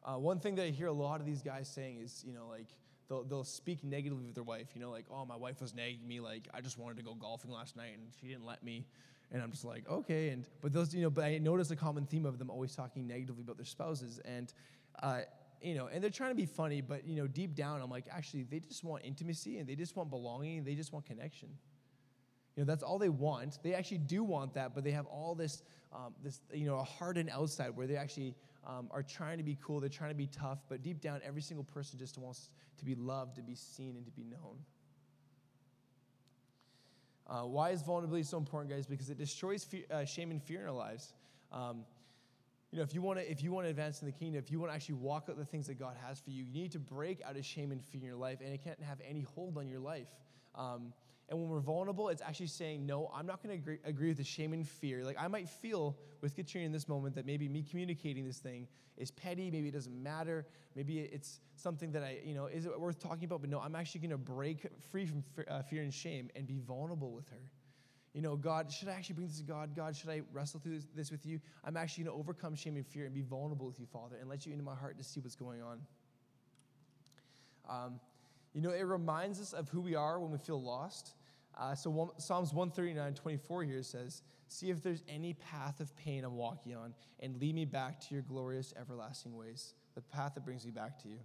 uh, 0.04 0.18
one 0.18 0.40
thing 0.40 0.56
that 0.56 0.66
I 0.66 0.70
hear 0.70 0.88
a 0.88 0.94
lot 0.94 1.20
of 1.20 1.26
these 1.26 1.42
guys 1.42 1.68
saying 1.68 2.00
is, 2.00 2.24
you 2.26 2.34
know, 2.34 2.48
like 2.50 2.68
they'll, 3.08 3.24
they'll 3.24 3.44
speak 3.44 3.84
negatively 3.84 4.30
of 4.30 4.36
their 4.36 4.44
wife. 4.44 4.68
You 4.76 4.82
know, 4.82 4.92
like, 4.92 5.06
oh, 5.12 5.26
my 5.26 5.36
wife 5.36 5.62
was 5.62 5.74
nagging 5.74 6.08
me. 6.08 6.20
Like, 6.20 6.48
I 6.54 6.62
just 6.62 6.78
wanted 6.78 6.98
to 6.98 7.04
go 7.04 7.14
golfing 7.14 7.52
last 7.52 7.76
night 7.76 7.92
and 7.94 8.08
she 8.20 8.28
didn't 8.28 8.46
let 8.46 8.64
me. 8.64 8.86
And 9.32 9.42
I'm 9.42 9.52
just 9.52 9.66
like, 9.66 9.88
okay. 9.90 10.30
And 10.30 10.46
but 10.62 10.74
those, 10.74 10.94
you 10.94 11.02
know, 11.02 11.10
but 11.10 11.24
I 11.24 11.38
notice 11.38 11.70
a 11.72 11.76
common 11.76 12.06
theme 12.06 12.26
of 12.26 12.40
them 12.40 12.50
always 12.50 12.76
talking 12.76 13.06
negatively 13.08 13.44
about 13.44 13.58
their 13.58 13.66
spouses. 13.66 14.20
And 14.26 14.52
uh, 15.04 15.22
you 15.62 15.76
know, 15.76 15.88
and 15.88 16.04
they're 16.04 16.10
trying 16.10 16.32
to 16.32 16.36
be 16.36 16.46
funny, 16.46 16.82
but 16.82 17.06
you 17.06 17.16
know, 17.16 17.28
deep 17.28 17.56
down, 17.56 17.82
I'm 17.82 17.90
like, 17.90 18.06
actually, 18.12 18.44
they 18.44 18.60
just 18.60 18.84
want 18.84 19.04
intimacy 19.06 19.58
and 19.58 19.68
they 19.68 19.76
just 19.76 19.96
want 19.96 20.10
belonging 20.10 20.60
and 20.60 20.68
they 20.68 20.76
just 20.76 20.94
want 20.94 21.06
connection. 21.06 21.50
You 22.56 22.64
know, 22.64 22.66
that's 22.66 22.84
all 22.84 23.00
they 23.00 23.10
want. 23.10 23.60
They 23.64 23.74
actually 23.74 24.00
do 24.00 24.24
want 24.24 24.54
that, 24.56 24.76
but 24.76 24.84
they 24.84 24.92
have 24.92 25.06
all 25.06 25.36
this, 25.36 25.64
um, 25.94 26.14
this, 26.24 26.42
you 26.54 26.66
know, 26.66 26.78
a 26.78 26.84
hardened 26.84 27.30
outside 27.30 27.70
where 27.76 27.88
they 27.88 27.96
actually 27.96 28.36
um, 28.68 28.90
are 28.92 29.04
trying 29.04 29.38
to 29.38 29.44
be 29.44 29.58
cool. 29.62 29.80
They're 29.80 29.90
trying 29.90 30.12
to 30.12 30.16
be 30.16 30.28
tough, 30.28 30.60
but 30.68 30.82
deep 30.82 31.00
down, 31.00 31.22
every 31.26 31.42
single 31.42 31.64
person 31.64 31.98
just 31.98 32.18
wants 32.18 32.50
to 32.78 32.86
be 32.86 32.96
loved, 32.96 33.36
to 33.36 33.42
be 33.42 33.56
seen, 33.56 33.96
and 33.96 34.06
to 34.06 34.12
be 34.12 34.24
known. 34.24 34.58
Uh, 37.28 37.44
why 37.44 37.70
is 37.70 37.82
vulnerability 37.82 38.24
so 38.24 38.38
important, 38.38 38.72
guys? 38.72 38.88
Because 38.88 39.10
it 39.10 39.18
destroys 39.18 39.64
fear, 39.64 39.84
uh, 39.92 40.04
shame 40.04 40.32
and 40.32 40.42
fear 40.42 40.62
in 40.62 40.68
our 40.68 40.74
lives. 40.74 41.14
Um, 41.52 41.86
you 42.72 42.78
know, 42.78 42.84
if 42.84 42.94
you 42.94 43.02
want 43.02 43.20
to, 43.20 43.32
if 43.32 43.44
you 43.44 43.52
want 43.52 43.66
to 43.66 43.70
advance 43.70 44.02
in 44.02 44.08
the 44.08 44.12
kingdom, 44.12 44.42
if 44.44 44.52
you 44.52 44.60
want 44.60 44.72
to 44.72 44.76
actually 44.76 44.96
walk 44.96 45.28
out 45.30 45.38
the 45.38 45.46
things 45.46 45.68
that 45.68 45.80
God 45.80 45.96
has 46.06 46.20
for 46.20 46.32
you, 46.32 46.44
you 46.44 46.62
need 46.62 46.72
to 46.72 46.80
break 46.80 47.22
out 47.24 47.36
of 47.36 47.46
shame 47.46 47.72
and 47.72 47.84
fear 47.84 48.02
in 48.02 48.08
your 48.08 48.16
life, 48.16 48.40
and 48.44 48.54
it 48.54 48.64
can't 48.64 48.82
have 48.82 49.00
any 49.08 49.22
hold 49.22 49.58
on 49.58 49.68
your 49.68 49.80
life. 49.80 50.08
Um, 50.56 50.94
and 51.30 51.40
when 51.40 51.48
we're 51.48 51.60
vulnerable, 51.60 52.10
it's 52.10 52.22
actually 52.22 52.48
saying, 52.48 52.86
no, 52.86 53.12
I'm 53.14 53.28
not 53.28 53.44
going 53.44 53.56
to 53.56 53.62
agree, 53.62 53.78
agree, 53.86 54.08
with 54.08 54.18
the 54.18 54.24
shame 54.24 54.52
and 54.52 54.68
fear. 54.68 55.04
Like 55.04 55.18
I 55.20 55.28
might 55.28 55.48
feel 55.48 55.96
with 56.22 56.36
Katrina 56.36 56.66
in 56.66 56.72
this 56.72 56.88
moment 56.88 57.14
that 57.16 57.26
maybe 57.26 57.48
me 57.48 57.64
communicating 57.68 58.26
this 58.26 58.40
thing 58.40 58.68
is 58.98 59.12
petty. 59.12 59.52
Maybe 59.52 59.68
it 59.68 59.74
doesn't 59.74 60.02
matter. 60.02 60.48
Maybe 60.76 61.00
it's 61.00 61.40
something 61.56 61.92
that 61.92 62.04
I, 62.04 62.18
you 62.26 62.34
know, 62.34 62.48
is 62.48 62.66
it 62.66 62.80
worth 62.80 63.00
talking 63.00 63.26
about? 63.26 63.42
But 63.42 63.52
no, 63.52 63.60
I'm 63.60 63.76
actually 63.76 64.02
going 64.02 64.12
to 64.12 64.18
break 64.18 64.66
free 64.92 65.06
from 65.06 65.24
uh, 65.48 65.62
fear 65.62 65.84
and 65.84 65.94
shame 65.94 66.30
and 66.36 66.48
be 66.48 66.58
vulnerable 66.58 67.12
with 67.12 67.30
her. 67.30 67.42
You 68.14 68.24
know, 68.24 68.36
God, 68.36 68.72
should 68.72 68.88
I 68.88 68.94
actually 68.94 69.16
bring 69.16 69.28
this 69.28 69.38
to 69.38 69.44
God? 69.44 69.76
God, 69.76 69.96
should 69.96 70.10
I 70.10 70.22
wrestle 70.34 70.60
through 70.60 70.78
this, 70.78 70.88
this 70.96 71.12
with 71.12 71.28
you? 71.28 71.40
I'm 71.64 71.78
actually 71.78 72.06
going 72.06 72.16
to 72.16 72.20
overcome 72.20 72.56
shame 72.56 72.76
and 72.76 72.86
fear 72.86 73.06
and 73.06 73.14
be 73.14 73.22
vulnerable 73.22 73.68
with 73.68 73.80
you, 73.80 73.86
Father, 73.86 74.18
and 74.20 74.28
let 74.28 74.48
you 74.48 74.52
into 74.52 74.66
my 74.66 74.74
heart 74.74 74.98
to 74.98 75.04
see 75.04 75.20
what's 75.20 75.36
going 75.36 75.62
on. 75.62 75.80
Um, 77.70 78.00
you 78.54 78.62
know, 78.62 78.72
it 78.72 78.82
reminds 78.82 79.40
us 79.40 79.54
of 79.54 79.70
who 79.70 79.80
we 79.80 79.94
are 79.94 80.20
when 80.20 80.32
we 80.32 80.40
feel 80.40 80.62
lost. 80.62 81.14
Uh, 81.60 81.76
so 81.76 81.90
one, 81.90 82.10
Psalms 82.18 82.54
139, 82.54 83.14
24 83.14 83.64
here 83.64 83.84
says, 83.84 84.24
See 84.48 84.70
if 84.72 84.82
there's 84.82 85.04
any 85.08 85.34
path 85.34 85.80
of 85.80 85.96
pain 85.96 86.24
I'm 86.24 86.36
walking 86.36 86.76
on, 86.76 86.94
and 87.20 87.40
lead 87.40 87.54
me 87.54 87.66
back 87.66 88.00
to 88.08 88.16
your 88.16 88.24
glorious, 88.24 88.74
everlasting 88.80 89.36
ways, 89.36 89.76
the 89.94 90.02
path 90.02 90.34
that 90.36 90.46
brings 90.46 90.66
me 90.66 90.72
back 90.72 90.98
to 91.04 91.10
you. 91.10 91.20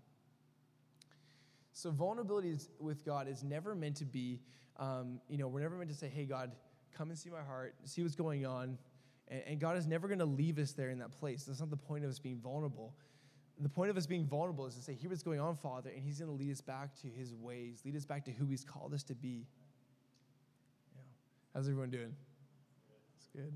So, 1.73 1.91
vulnerability 1.91 2.57
with 2.79 3.05
God 3.05 3.29
is 3.29 3.43
never 3.43 3.75
meant 3.75 3.97
to 3.97 4.05
be, 4.05 4.41
um, 4.77 5.21
you 5.29 5.39
know, 5.39 5.49
we're 5.49 5.61
never 5.61 5.77
meant 5.77 5.91
to 5.91 5.97
say, 5.97 6.09
hey, 6.09 6.25
God, 6.25 6.53
come 6.97 7.11
and 7.11 7.19
see 7.19 7.31
my 7.31 7.43
heart, 7.43 7.75
see 7.85 8.03
what's 8.03 8.15
going 8.15 8.45
on. 8.45 8.77
And, 9.29 9.43
and 9.47 9.61
God 9.61 9.77
is 9.77 9.87
never 9.87 10.07
going 10.07 10.19
to 10.19 10.27
leave 10.27 10.59
us 10.59 10.73
there 10.73 10.91
in 10.91 10.99
that 10.99 11.13
place. 11.13 11.45
That's 11.45 11.61
not 11.61 11.71
the 11.71 11.77
point 11.77 12.05
of 12.05 12.11
us 12.11 12.19
being 12.19 12.39
vulnerable. 12.39 12.95
The 13.61 13.69
point 13.69 13.91
of 13.91 13.97
us 13.97 14.07
being 14.07 14.27
vulnerable 14.27 14.67
is 14.67 14.75
to 14.75 14.83
say, 14.83 14.95
here 14.95 15.09
what's 15.11 15.23
going 15.23 15.41
on, 15.41 15.57
Father, 15.57 15.91
and 15.91 16.03
He's 16.03 16.19
going 16.19 16.31
to 16.31 16.37
lead 16.37 16.53
us 16.53 16.61
back 16.61 16.95
to 17.03 17.09
His 17.09 17.35
ways, 17.35 17.83
lead 17.85 17.97
us 17.97 18.05
back 18.05 18.25
to 18.25 18.33
who 18.33 18.47
He's 18.47 18.65
called 18.65 18.93
us 18.93 19.03
to 19.05 19.15
be. 19.15 19.47
How's 21.55 21.69
everyone 21.69 21.91
doing? 21.91 22.13
It's 23.17 23.29
good. 23.29 23.53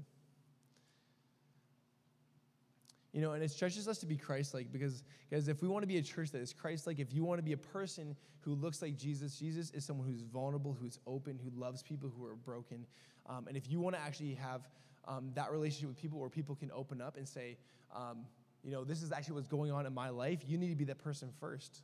You 3.13 3.21
know, 3.21 3.33
and 3.33 3.43
it 3.43 3.51
stretches 3.51 3.89
us 3.89 3.99
to 3.99 4.07
be 4.07 4.17
Christ 4.17 4.55
like 4.55 4.71
because, 4.71 5.03
guys, 5.33 5.49
if 5.49 5.63
we 5.63 5.69
want 5.69 5.83
to 5.83 5.89
be 5.89 5.97
a 5.97 6.03
church 6.03 6.31
that 6.31 6.41
is 6.41 6.53
Christ 6.53 6.87
like, 6.87 7.01
if 7.01 7.13
you 7.13 7.25
want 7.25 7.41
to 7.41 7.43
be 7.43 7.55
a 7.55 7.57
person 7.57 8.15
who 8.41 8.55
looks 8.55 8.81
like 8.81 8.97
Jesus, 8.97 9.37
Jesus 9.37 9.71
is 9.71 9.85
someone 9.85 10.07
who's 10.07 10.23
vulnerable, 10.23 10.77
who's 10.81 11.01
open, 11.09 11.41
who 11.43 11.51
loves 11.59 11.83
people 11.83 12.13
who 12.17 12.25
are 12.25 12.37
broken. 12.37 12.87
Um, 13.27 13.49
and 13.49 13.57
if 13.57 13.69
you 13.69 13.81
want 13.81 13.97
to 13.97 14.01
actually 14.03 14.35
have 14.35 14.69
um, 15.09 15.33
that 15.35 15.51
relationship 15.51 15.89
with 15.89 15.99
people 16.01 16.21
where 16.21 16.31
people 16.31 16.55
can 16.55 16.71
open 16.71 17.01
up 17.01 17.17
and 17.17 17.27
say, 17.27 17.57
um, 17.97 18.19
you 18.63 18.71
know, 18.71 18.85
this 18.85 19.03
is 19.03 19.11
actually 19.11 19.35
what's 19.35 19.49
going 19.49 19.73
on 19.73 19.87
in 19.87 19.95
my 19.95 20.11
life, 20.11 20.41
you 20.47 20.57
need 20.57 20.69
to 20.69 20.77
be 20.77 20.85
that 20.85 20.99
person 20.99 21.31
first. 21.41 21.83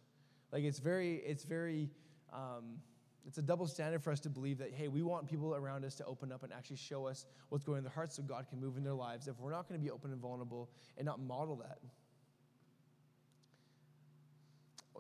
Like, 0.53 0.63
it's 0.63 0.79
very, 0.79 1.17
it's 1.17 1.43
very, 1.43 1.91
um, 2.33 2.79
it's 3.27 3.39
a 3.39 3.43
double 3.43 3.67
standard 3.67 4.03
for 4.03 4.11
us 4.11 4.21
to 4.21 4.31
believe 4.31 4.59
that, 4.59 4.73
hey, 4.73 4.89
we 4.89 5.03
want 5.03 5.27
people 5.29 5.55
around 5.55 5.85
us 5.85 5.95
to 5.97 6.05
open 6.05 6.31
up 6.31 6.43
and 6.43 6.53
actually 6.53 6.77
show 6.77 7.07
us 7.07 7.27
what's 7.49 7.65
going 7.65 7.77
on 7.77 7.79
in 7.79 7.85
their 7.85 7.93
hearts 7.93 8.17
so 8.17 8.23
God 8.23 8.47
can 8.49 8.61
move 8.61 8.77
in 8.77 8.85
their 8.85 8.95
lives. 8.95 9.29
If 9.29 9.41
we're 9.41 9.51
not 9.51 9.69
going 9.69 9.81
to 9.81 9.85
be 9.85 9.91
open 9.91 10.13
and 10.13 10.21
vulnerable 10.21 10.71
and 10.99 11.07
not 11.07 11.21
model 11.21 11.57
that. 11.57 11.79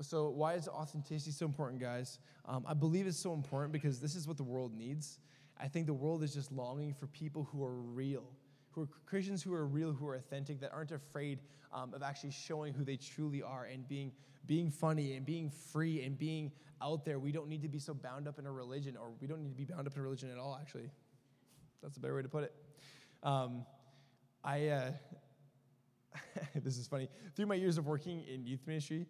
So, 0.00 0.28
why 0.30 0.54
is 0.54 0.66
authenticity 0.66 1.30
so 1.30 1.46
important, 1.46 1.80
guys? 1.80 2.18
Um, 2.46 2.64
I 2.66 2.74
believe 2.74 3.06
it's 3.06 3.18
so 3.18 3.32
important 3.32 3.72
because 3.72 4.00
this 4.00 4.16
is 4.16 4.26
what 4.26 4.36
the 4.36 4.42
world 4.42 4.74
needs. 4.76 5.20
I 5.60 5.68
think 5.68 5.86
the 5.86 5.94
world 5.94 6.24
is 6.24 6.34
just 6.34 6.50
longing 6.50 6.92
for 6.92 7.06
people 7.06 7.44
who 7.44 7.64
are 7.64 7.76
real, 7.76 8.24
who 8.72 8.82
are 8.82 8.88
Christians 9.06 9.42
who 9.42 9.54
are 9.54 9.66
real, 9.66 9.92
who 9.92 10.08
are 10.08 10.16
authentic, 10.16 10.60
that 10.60 10.72
aren't 10.72 10.90
afraid 10.90 11.42
um, 11.72 11.94
of 11.94 12.02
actually 12.02 12.32
showing 12.32 12.74
who 12.74 12.84
they 12.84 12.96
truly 12.96 13.40
are 13.40 13.66
and 13.66 13.86
being, 13.86 14.10
being 14.46 14.70
funny 14.70 15.14
and 15.14 15.24
being 15.24 15.50
free 15.50 16.02
and 16.02 16.18
being 16.18 16.52
out 16.82 17.04
there. 17.04 17.18
We 17.18 17.32
don't 17.32 17.48
need 17.48 17.62
to 17.62 17.68
be 17.68 17.78
so 17.78 17.94
bound 17.94 18.28
up 18.28 18.38
in 18.38 18.46
a 18.46 18.52
religion, 18.52 18.96
or 18.96 19.10
we 19.20 19.26
don't 19.26 19.42
need 19.42 19.50
to 19.50 19.56
be 19.56 19.64
bound 19.64 19.86
up 19.86 19.94
in 19.94 20.00
a 20.00 20.02
religion 20.02 20.30
at 20.30 20.38
all, 20.38 20.58
actually. 20.60 20.90
That's 21.82 21.96
a 21.96 22.00
better 22.00 22.14
way 22.14 22.22
to 22.22 22.28
put 22.28 22.44
it. 22.44 22.54
Um, 23.22 23.64
I, 24.42 24.68
uh, 24.68 24.90
this 26.54 26.76
is 26.76 26.86
funny. 26.86 27.08
Through 27.34 27.46
my 27.46 27.54
years 27.54 27.78
of 27.78 27.86
working 27.86 28.24
in 28.24 28.46
youth 28.46 28.66
ministry, 28.66 29.06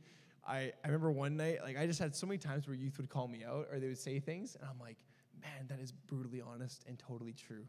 I, 0.47 0.73
I 0.85 0.87
remember 0.87 1.11
one 1.11 1.37
night, 1.37 1.59
like, 1.63 1.79
I 1.79 1.87
just 1.87 1.99
had 1.99 2.15
so 2.15 2.27
many 2.27 2.39
times 2.39 2.67
where 2.67 2.77
youth 2.77 2.97
would 2.99 3.09
call 3.09 3.29
me 3.29 3.45
out 3.45 3.67
or 3.73 3.81
they 3.81 3.89
would 3.89 3.99
say 3.99 4.21
things, 4.21 4.57
and 4.61 4.69
I'm 4.69 4.79
like, 4.79 4.97
man, 5.41 5.67
that 5.69 5.81
is 5.81 5.93
brutally 5.93 6.41
honest 6.41 6.85
and 6.87 6.99
totally 6.99 7.33
true. 7.33 7.65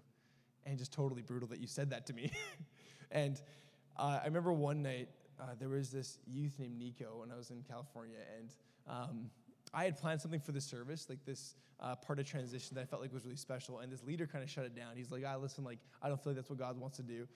And 0.66 0.78
just 0.78 0.92
totally 0.92 1.22
brutal 1.22 1.48
that 1.50 1.60
you 1.60 1.68
said 1.68 1.92
that 1.92 2.08
to 2.08 2.14
me. 2.14 2.32
and 3.12 3.40
uh, 3.98 4.20
I 4.22 4.26
remember 4.26 4.52
one 4.52 4.82
night, 4.82 5.10
uh, 5.40 5.56
there 5.60 5.70
was 5.70 5.90
this 5.92 6.20
youth 6.26 6.56
named 6.60 6.78
Nico 6.78 7.18
when 7.20 7.32
I 7.32 7.36
was 7.36 7.50
in 7.50 7.62
California, 7.68 8.18
and 8.38 8.50
um, 8.88 9.30
I 9.74 9.86
had 9.86 9.98
planned 9.98 10.22
something 10.22 10.40
for 10.40 10.52
the 10.52 10.62
service, 10.62 11.08
like 11.10 11.26
this 11.26 11.56
uh, 11.80 11.96
part 11.96 12.20
of 12.20 12.26
transition 12.26 12.76
that 12.76 12.82
I 12.82 12.86
felt 12.86 13.02
like 13.02 13.14
was 13.14 13.26
really 13.26 13.36
special. 13.36 13.80
And 13.80 13.92
this 13.92 14.04
leader 14.04 14.28
kind 14.28 14.44
of 14.44 14.50
shut 14.50 14.66
it 14.66 14.76
down. 14.76 14.96
He's 14.96 15.12
like, 15.12 15.24
ah, 15.28 15.36
listen, 15.36 15.64
like, 15.64 15.80
I 16.02 16.08
don't 16.08 16.22
feel 16.24 16.32
like 16.32 16.38
that's 16.38 16.50
what 16.50 16.60
God 16.60 16.80
wants 16.80 16.98
to 16.98 17.04
do. 17.04 17.28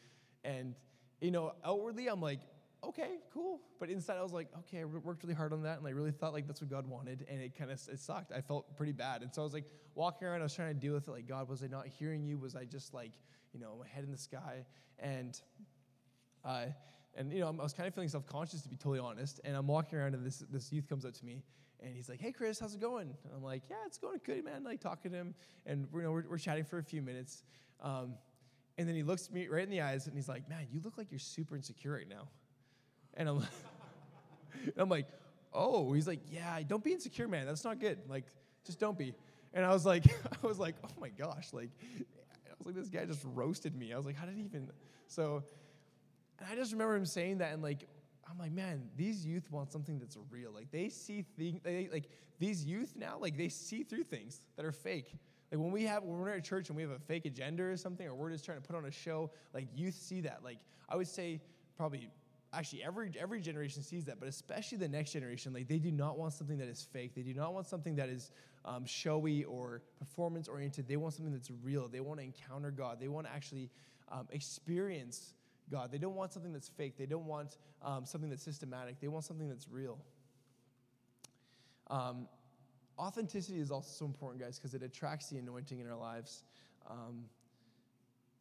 And, 0.43 0.75
you 1.21 1.31
know, 1.31 1.53
outwardly, 1.65 2.07
I'm 2.07 2.21
like, 2.21 2.39
okay, 2.83 3.17
cool. 3.33 3.59
But 3.79 3.89
inside, 3.89 4.17
I 4.17 4.23
was 4.23 4.31
like, 4.31 4.47
okay, 4.59 4.81
I 4.81 4.85
worked 4.85 5.23
really 5.23 5.35
hard 5.35 5.51
on 5.51 5.63
that, 5.63 5.79
and 5.79 5.88
I 5.88 5.91
really 5.91 6.12
thought 6.12 6.33
like 6.33 6.47
that's 6.47 6.62
what 6.62 6.69
God 6.69 6.88
wanted, 6.88 7.25
and 7.29 7.41
it 7.41 7.57
kind 7.57 7.71
of 7.71 7.79
it 7.91 7.99
sucked. 7.99 8.31
I 8.31 8.41
felt 8.41 8.75
pretty 8.77 8.93
bad, 8.93 9.21
and 9.21 9.33
so 9.33 9.41
I 9.41 9.43
was 9.43 9.53
like 9.53 9.65
walking 9.95 10.27
around. 10.27 10.39
I 10.39 10.43
was 10.43 10.55
trying 10.55 10.73
to 10.73 10.79
deal 10.79 10.93
with 10.93 11.07
it. 11.07 11.12
Like, 11.12 11.27
God, 11.27 11.49
was 11.49 11.63
I 11.63 11.67
not 11.67 11.88
hearing 11.88 12.23
you? 12.23 12.38
Was 12.38 12.55
I 12.55 12.63
just 12.65 12.93
like, 12.93 13.12
you 13.53 13.59
know, 13.59 13.75
my 13.79 13.88
head 13.88 14.03
in 14.03 14.12
the 14.12 14.17
sky? 14.17 14.65
And, 14.97 15.39
uh, 16.45 16.67
and 17.15 17.32
you 17.32 17.39
know, 17.39 17.48
I 17.48 17.63
was 17.63 17.74
kind 17.74 17.88
of 17.88 17.93
feeling 17.93 18.10
self 18.10 18.26
conscious 18.26 18.62
to 18.62 18.69
be 18.69 18.76
totally 18.76 19.00
honest. 19.00 19.39
And 19.43 19.56
I'm 19.56 19.67
walking 19.67 19.98
around, 19.98 20.15
and 20.15 20.26
this 20.26 20.43
this 20.52 20.72
youth 20.72 20.88
comes 20.88 21.06
up 21.06 21.13
to 21.13 21.26
me, 21.26 21.43
and 21.80 21.95
he's 21.95 22.10
like, 22.10 22.19
"Hey, 22.19 22.32
Chris, 22.32 22.60
how's 22.60 22.76
it 22.76 22.82
going?" 22.82 23.10
And 23.24 23.34
I'm 23.36 23.43
like, 23.43 23.63
"Yeah, 23.69 23.78
it's 23.86 23.98
going 23.98 24.19
good, 24.26 24.43
man." 24.43 24.63
Like 24.63 24.80
talking 24.80 25.12
to 25.12 25.17
him, 25.17 25.36
and 25.65 25.88
you 25.93 26.02
know, 26.02 26.12
we're, 26.12 26.26
we're 26.30 26.38
chatting 26.38 26.63
for 26.63 26.78
a 26.80 26.84
few 26.84 27.02
minutes. 27.02 27.43
Um, 27.82 28.15
and 28.78 28.88
then 28.88 28.95
he 28.95 29.04
looks 29.04 29.30
me 29.30 29.48
right 29.48 29.63
in 29.63 29.69
the 29.69 29.82
eyes, 29.82 30.08
and 30.08 30.15
he's 30.15 30.30
like, 30.30 30.50
"Man, 30.50 30.67
you 30.72 30.82
look 30.84 30.98
like 30.98 31.12
you're 31.12 31.19
super 31.19 31.56
insecure 31.56 31.93
right 31.93 32.08
now." 32.08 32.28
And 33.15 33.28
I'm, 33.28 33.43
I'm 34.78 34.89
like, 34.89 35.08
oh, 35.54 35.93
he's 35.93 36.08
like, 36.08 36.19
yeah, 36.32 36.60
don't 36.67 36.84
be 36.84 36.93
insecure, 36.93 37.28
man. 37.28 37.45
That's 37.45 37.63
not 37.63 37.80
good. 37.80 38.00
Like, 38.08 38.26
just 38.65 38.80
don't 38.80 38.98
be. 38.98 39.13
And 39.54 39.65
I 39.65 39.69
was 39.69 39.86
like, 39.86 40.06
I 40.43 40.48
was 40.48 40.60
like, 40.60 40.76
oh 40.84 40.89
my 41.00 41.10
gosh, 41.10 41.54
like, 41.54 41.69
I 42.00 42.54
was 42.58 42.67
like, 42.67 42.76
this 42.76 42.89
guy 42.89 43.06
just 43.06 43.26
roasted 43.34 43.76
me. 43.76 43.93
I 43.93 43.98
was 43.98 44.06
like, 44.06 44.15
how 44.15 44.26
did 44.26 44.36
he 44.36 44.43
even? 44.43 44.69
So, 45.08 45.43
and 46.39 46.47
I 46.49 46.56
just 46.56 46.71
remember 46.71 46.95
him 46.95 47.06
saying 47.06 47.39
that, 47.39 47.54
and 47.54 47.62
like, 47.62 47.88
I'm 48.30 48.38
like, 48.38 48.52
man, 48.52 48.89
these 48.95 49.25
youth 49.25 49.49
want 49.52 49.71
something 49.71 49.99
that's 49.99 50.17
real. 50.30 50.52
Like, 50.52 50.71
they 50.71 50.89
see 50.89 51.25
things, 51.38 51.62
like, 51.91 52.10
these 52.38 52.63
youth 52.63 52.93
now, 52.95 53.17
like, 53.19 53.38
they 53.38 53.49
see 53.49 53.84
through 53.84 54.04
things 54.04 54.41
that 54.56 54.65
are 54.65 54.71
fake. 54.71 55.13
Like 55.52 55.60
when 55.60 55.71
we 55.71 55.84
have 55.84 56.04
when 56.04 56.19
we're 56.19 56.30
at 56.30 56.43
church 56.43 56.69
and 56.69 56.75
we 56.75 56.84
have 56.84 56.91
a 56.91 56.99
fake 56.99 57.25
agenda 57.25 57.63
or 57.63 57.75
something, 57.75 58.08
or 58.08 58.13
we're 58.13 58.30
just 58.30 58.45
trying 58.45 58.62
to 58.62 58.67
put 58.67 58.75
on 58.75 58.86
a 58.86 58.91
show, 58.91 59.32
like 59.54 59.67
youth 59.75 59.95
see 59.95 60.21
that. 60.21 60.41
Like 60.43 60.60
I 60.88 60.95
would 60.95 61.08
say 61.08 61.41
probably 61.75 62.10
actually 62.54 62.84
every 62.84 63.12
every 63.19 63.41
generation 63.41 63.82
sees 63.82 64.06
that, 64.06 64.19
but 64.19 64.30
especially 64.30 64.78
the 64.78 64.88
next 64.88 65.12
generation, 65.12 65.54
like 65.54 65.67
they 65.67 65.80
do 65.80 65.91
not 65.91 66.17
want 66.17 66.34
something 66.34 66.58
that 66.60 66.67
is 66.67 66.88
fake. 66.93 67.15
They 67.15 67.23
do 67.23 67.34
not 67.34 67.54
want 67.54 67.67
something 67.67 67.95
that 67.95 68.10
is 68.10 68.30
um, 68.65 68.86
showy 68.86 69.43
or 69.45 69.82
performance 69.97 70.47
oriented. 70.47 70.88
They 70.88 70.97
want 70.97 71.15
something 71.15 71.34
that's 71.34 71.49
real. 71.63 71.88
They 71.88 71.99
want 71.99 72.19
to 72.19 72.25
encounter 72.25 72.69
God. 72.69 72.99
They 72.99 73.08
want 73.08 73.25
to 73.25 73.34
actually 73.34 73.71
um, 74.12 74.28
experience 74.32 75.34
God. 75.71 75.91
They 75.91 75.97
don't 75.97 76.15
want 76.15 76.34
something 76.34 76.53
that's 76.53 76.69
fake. 76.69 76.97
They 76.97 77.05
don't 77.05 77.25
want 77.25 77.58
um, 77.82 78.05
something 78.05 78.29
that's 78.29 78.43
systematic. 78.43 78.99
They 78.99 79.08
want 79.08 79.25
something 79.25 79.47
that's 79.47 79.67
real. 79.69 79.97
Um, 81.88 82.27
authenticity 82.97 83.60
is 83.60 83.71
also 83.71 83.89
so 83.91 84.05
important, 84.05 84.41
guys, 84.41 84.58
because 84.58 84.73
it 84.73 84.84
attracts 84.84 85.29
the 85.29 85.38
anointing 85.38 85.79
in 85.79 85.88
our 85.89 85.97
lives. 85.97 86.43
Um, 86.89 87.25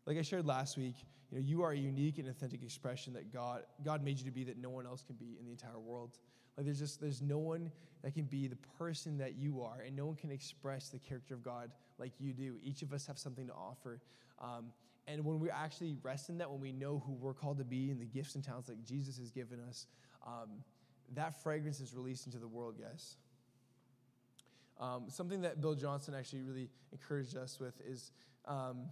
like 0.06 0.18
I 0.18 0.22
shared 0.22 0.46
last 0.46 0.76
week, 0.76 0.96
you 1.30 1.38
know, 1.38 1.44
you 1.44 1.62
are 1.62 1.72
a 1.72 1.76
unique 1.76 2.18
and 2.18 2.28
authentic 2.28 2.62
expression 2.62 3.12
that 3.12 3.32
God 3.32 3.62
God 3.84 4.02
made 4.02 4.18
you 4.18 4.24
to 4.24 4.30
be 4.30 4.44
that 4.44 4.58
no 4.58 4.70
one 4.70 4.86
else 4.86 5.02
can 5.02 5.16
be 5.16 5.36
in 5.38 5.44
the 5.44 5.50
entire 5.50 5.78
world. 5.78 6.18
Like 6.56 6.64
there's 6.64 6.78
just 6.78 7.00
there's 7.00 7.20
no 7.20 7.38
one 7.38 7.70
that 8.02 8.14
can 8.14 8.24
be 8.24 8.48
the 8.48 8.56
person 8.78 9.18
that 9.18 9.36
you 9.36 9.62
are, 9.62 9.82
and 9.86 9.94
no 9.94 10.06
one 10.06 10.16
can 10.16 10.30
express 10.30 10.88
the 10.88 10.98
character 10.98 11.34
of 11.34 11.42
God 11.42 11.70
like 11.98 12.12
you 12.18 12.32
do. 12.32 12.56
Each 12.62 12.82
of 12.82 12.92
us 12.92 13.06
have 13.06 13.18
something 13.18 13.46
to 13.46 13.52
offer. 13.52 14.00
Um, 14.40 14.66
and 15.10 15.24
when 15.24 15.40
we 15.40 15.50
actually 15.50 15.96
rest 16.02 16.28
in 16.28 16.38
that, 16.38 16.50
when 16.50 16.60
we 16.60 16.72
know 16.72 17.02
who 17.06 17.12
we're 17.12 17.34
called 17.34 17.58
to 17.58 17.64
be 17.64 17.90
and 17.90 18.00
the 18.00 18.04
gifts 18.06 18.34
and 18.34 18.44
talents 18.44 18.68
that 18.68 18.84
Jesus 18.84 19.18
has 19.18 19.30
given 19.30 19.58
us, 19.68 19.86
um, 20.26 20.50
that 21.14 21.42
fragrance 21.42 21.80
is 21.80 21.94
released 21.94 22.26
into 22.26 22.38
the 22.38 22.46
world, 22.46 22.74
guys. 22.78 23.16
Um, 24.78 25.06
something 25.08 25.40
that 25.40 25.60
Bill 25.60 25.74
Johnson 25.74 26.14
actually 26.14 26.42
really 26.42 26.68
encouraged 26.92 27.36
us 27.36 27.58
with 27.58 27.80
is 27.80 28.12
um, 28.46 28.90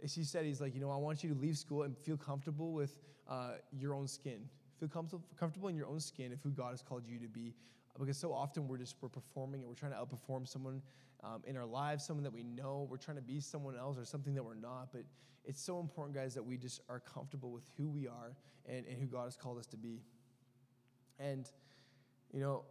is 0.00 0.14
he 0.14 0.24
said, 0.24 0.44
he's 0.44 0.60
like, 0.60 0.74
you 0.74 0.80
know, 0.80 0.90
I 0.90 0.96
want 0.96 1.24
you 1.24 1.34
to 1.34 1.40
leave 1.40 1.58
school 1.58 1.82
and 1.82 1.96
feel 1.98 2.16
comfortable 2.16 2.72
with 2.72 2.96
uh, 3.28 3.54
your 3.72 3.94
own 3.94 4.06
skin. 4.06 4.48
Feel 4.78 4.88
comfortable, 4.88 5.24
comfortable 5.38 5.68
in 5.68 5.76
your 5.76 5.86
own 5.86 6.00
skin 6.00 6.32
of 6.32 6.40
who 6.42 6.50
God 6.50 6.70
has 6.70 6.82
called 6.82 7.02
you 7.06 7.18
to 7.18 7.28
be. 7.28 7.54
Because 7.98 8.16
so 8.16 8.32
often 8.32 8.68
we're 8.68 8.78
just, 8.78 8.94
we're 9.00 9.08
performing 9.08 9.60
and 9.60 9.68
we're 9.68 9.74
trying 9.74 9.90
to 9.90 9.98
outperform 9.98 10.46
someone 10.46 10.80
um, 11.24 11.42
in 11.46 11.56
our 11.56 11.66
lives, 11.66 12.04
someone 12.04 12.24
that 12.24 12.32
we 12.32 12.42
know. 12.42 12.86
We're 12.90 12.96
trying 12.96 13.16
to 13.16 13.22
be 13.22 13.40
someone 13.40 13.76
else 13.76 13.98
or 13.98 14.04
something 14.04 14.34
that 14.34 14.42
we're 14.42 14.54
not. 14.54 14.88
But 14.92 15.02
it's 15.44 15.62
so 15.62 15.80
important, 15.80 16.16
guys, 16.16 16.34
that 16.34 16.44
we 16.44 16.56
just 16.56 16.80
are 16.88 17.00
comfortable 17.00 17.50
with 17.50 17.64
who 17.76 17.88
we 17.88 18.06
are 18.06 18.36
and, 18.66 18.86
and 18.86 18.98
who 18.98 19.06
God 19.06 19.24
has 19.24 19.36
called 19.36 19.58
us 19.58 19.66
to 19.66 19.76
be. 19.76 20.02
And, 21.18 21.50
you 22.32 22.40
know, 22.40 22.64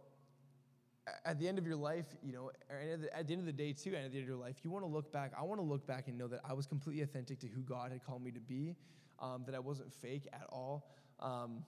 at 1.24 1.38
the 1.38 1.48
end 1.48 1.58
of 1.58 1.66
your 1.66 1.76
life, 1.76 2.06
you 2.22 2.32
know, 2.32 2.50
at 2.70 3.26
the 3.26 3.32
end 3.32 3.40
of 3.40 3.46
the 3.46 3.52
day 3.52 3.72
too, 3.72 3.94
and 3.94 4.04
at 4.04 4.12
the 4.12 4.18
end 4.18 4.24
of 4.24 4.28
your 4.28 4.36
life, 4.36 4.56
you 4.62 4.70
want 4.70 4.84
to 4.84 4.88
look 4.88 5.12
back. 5.12 5.32
I 5.38 5.42
want 5.42 5.60
to 5.60 5.64
look 5.64 5.86
back 5.86 6.08
and 6.08 6.16
know 6.16 6.28
that 6.28 6.40
I 6.48 6.52
was 6.52 6.66
completely 6.66 7.02
authentic 7.02 7.38
to 7.40 7.46
who 7.46 7.62
God 7.62 7.92
had 7.92 8.04
called 8.04 8.22
me 8.22 8.30
to 8.32 8.40
be, 8.40 8.76
um, 9.20 9.44
that 9.46 9.54
I 9.54 9.58
wasn't 9.58 9.92
fake 9.92 10.28
at 10.32 10.46
all. 10.50 10.90
Um, 11.20 11.64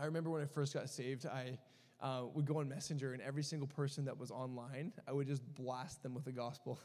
I 0.00 0.04
remember 0.04 0.30
when 0.30 0.42
I 0.42 0.46
first 0.46 0.74
got 0.74 0.88
saved, 0.88 1.26
I 1.26 1.58
uh, 2.00 2.22
would 2.34 2.46
go 2.46 2.58
on 2.58 2.68
Messenger, 2.68 3.12
and 3.12 3.22
every 3.22 3.42
single 3.42 3.66
person 3.66 4.04
that 4.04 4.18
was 4.18 4.30
online, 4.30 4.92
I 5.06 5.12
would 5.12 5.26
just 5.26 5.42
blast 5.54 6.02
them 6.02 6.14
with 6.14 6.24
the 6.24 6.32
gospel. 6.32 6.78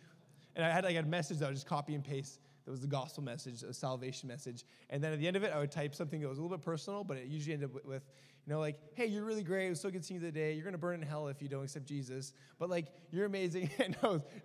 and 0.56 0.64
I 0.64 0.70
had 0.70 0.84
like 0.84 0.96
a 0.96 1.02
message 1.02 1.38
that 1.38 1.46
I 1.46 1.48
would 1.48 1.56
just 1.56 1.66
copy 1.66 1.94
and 1.94 2.04
paste. 2.04 2.40
That 2.64 2.70
was 2.70 2.80
the 2.80 2.86
gospel 2.86 3.22
message, 3.22 3.62
a 3.62 3.74
salvation 3.74 4.26
message. 4.26 4.64
And 4.88 5.04
then 5.04 5.12
at 5.12 5.18
the 5.18 5.26
end 5.26 5.36
of 5.36 5.42
it, 5.42 5.52
I 5.52 5.58
would 5.58 5.70
type 5.70 5.94
something 5.94 6.20
that 6.22 6.28
was 6.28 6.38
a 6.38 6.42
little 6.42 6.56
bit 6.56 6.64
personal, 6.64 7.04
but 7.04 7.18
it 7.18 7.26
usually 7.26 7.52
ended 7.52 7.68
up 7.68 7.84
with, 7.84 8.04
you 8.46 8.52
know, 8.52 8.58
like, 8.58 8.78
hey, 8.94 9.04
you're 9.04 9.24
really 9.24 9.42
great. 9.42 9.66
It 9.66 9.70
was 9.70 9.80
so 9.80 9.90
good 9.90 10.02
seeing 10.02 10.20
you 10.20 10.26
today. 10.26 10.54
You're 10.54 10.64
going 10.64 10.72
to 10.72 10.78
burn 10.78 11.02
in 11.02 11.06
hell 11.06 11.28
if 11.28 11.42
you 11.42 11.48
don't 11.48 11.64
accept 11.64 11.84
Jesus. 11.84 12.32
But 12.58 12.70
like, 12.70 12.86
you're 13.10 13.26
amazing. 13.26 13.70
And 13.78 13.96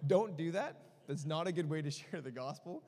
don't 0.06 0.36
do 0.38 0.52
that. 0.52 0.82
That's 1.08 1.26
not 1.26 1.48
a 1.48 1.54
good 1.54 1.70
way 1.70 1.82
to 1.82 1.92
share 1.92 2.20
the 2.20 2.32
gospel. 2.32 2.84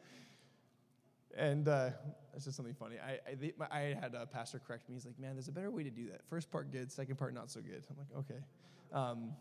and 1.38 1.66
uh, 1.70 1.92
it's 2.36 2.46
just 2.46 2.58
something 2.58 2.74
funny. 2.74 2.96
I 3.00 3.20
I, 3.30 3.54
my, 3.58 3.68
I 3.72 3.80
had 4.00 4.16
a 4.16 4.26
pastor 4.26 4.60
correct 4.60 4.88
me. 4.90 4.96
He's 4.96 5.06
like, 5.06 5.20
"Man, 5.20 5.36
there's 5.36 5.48
a 5.48 5.52
better 5.52 5.72
way 5.72 5.84
to 5.84 5.90
do 5.90 6.08
that. 6.12 6.22
First 6.30 6.52
part 6.52 6.72
good, 6.72 6.92
second 6.92 7.18
part 7.18 7.34
not 7.34 7.50
so 7.50 7.62
good." 7.62 7.84
I'm 7.90 7.98
like, 7.98 8.18
"Okay." 8.20 8.40
Um, 8.94 9.32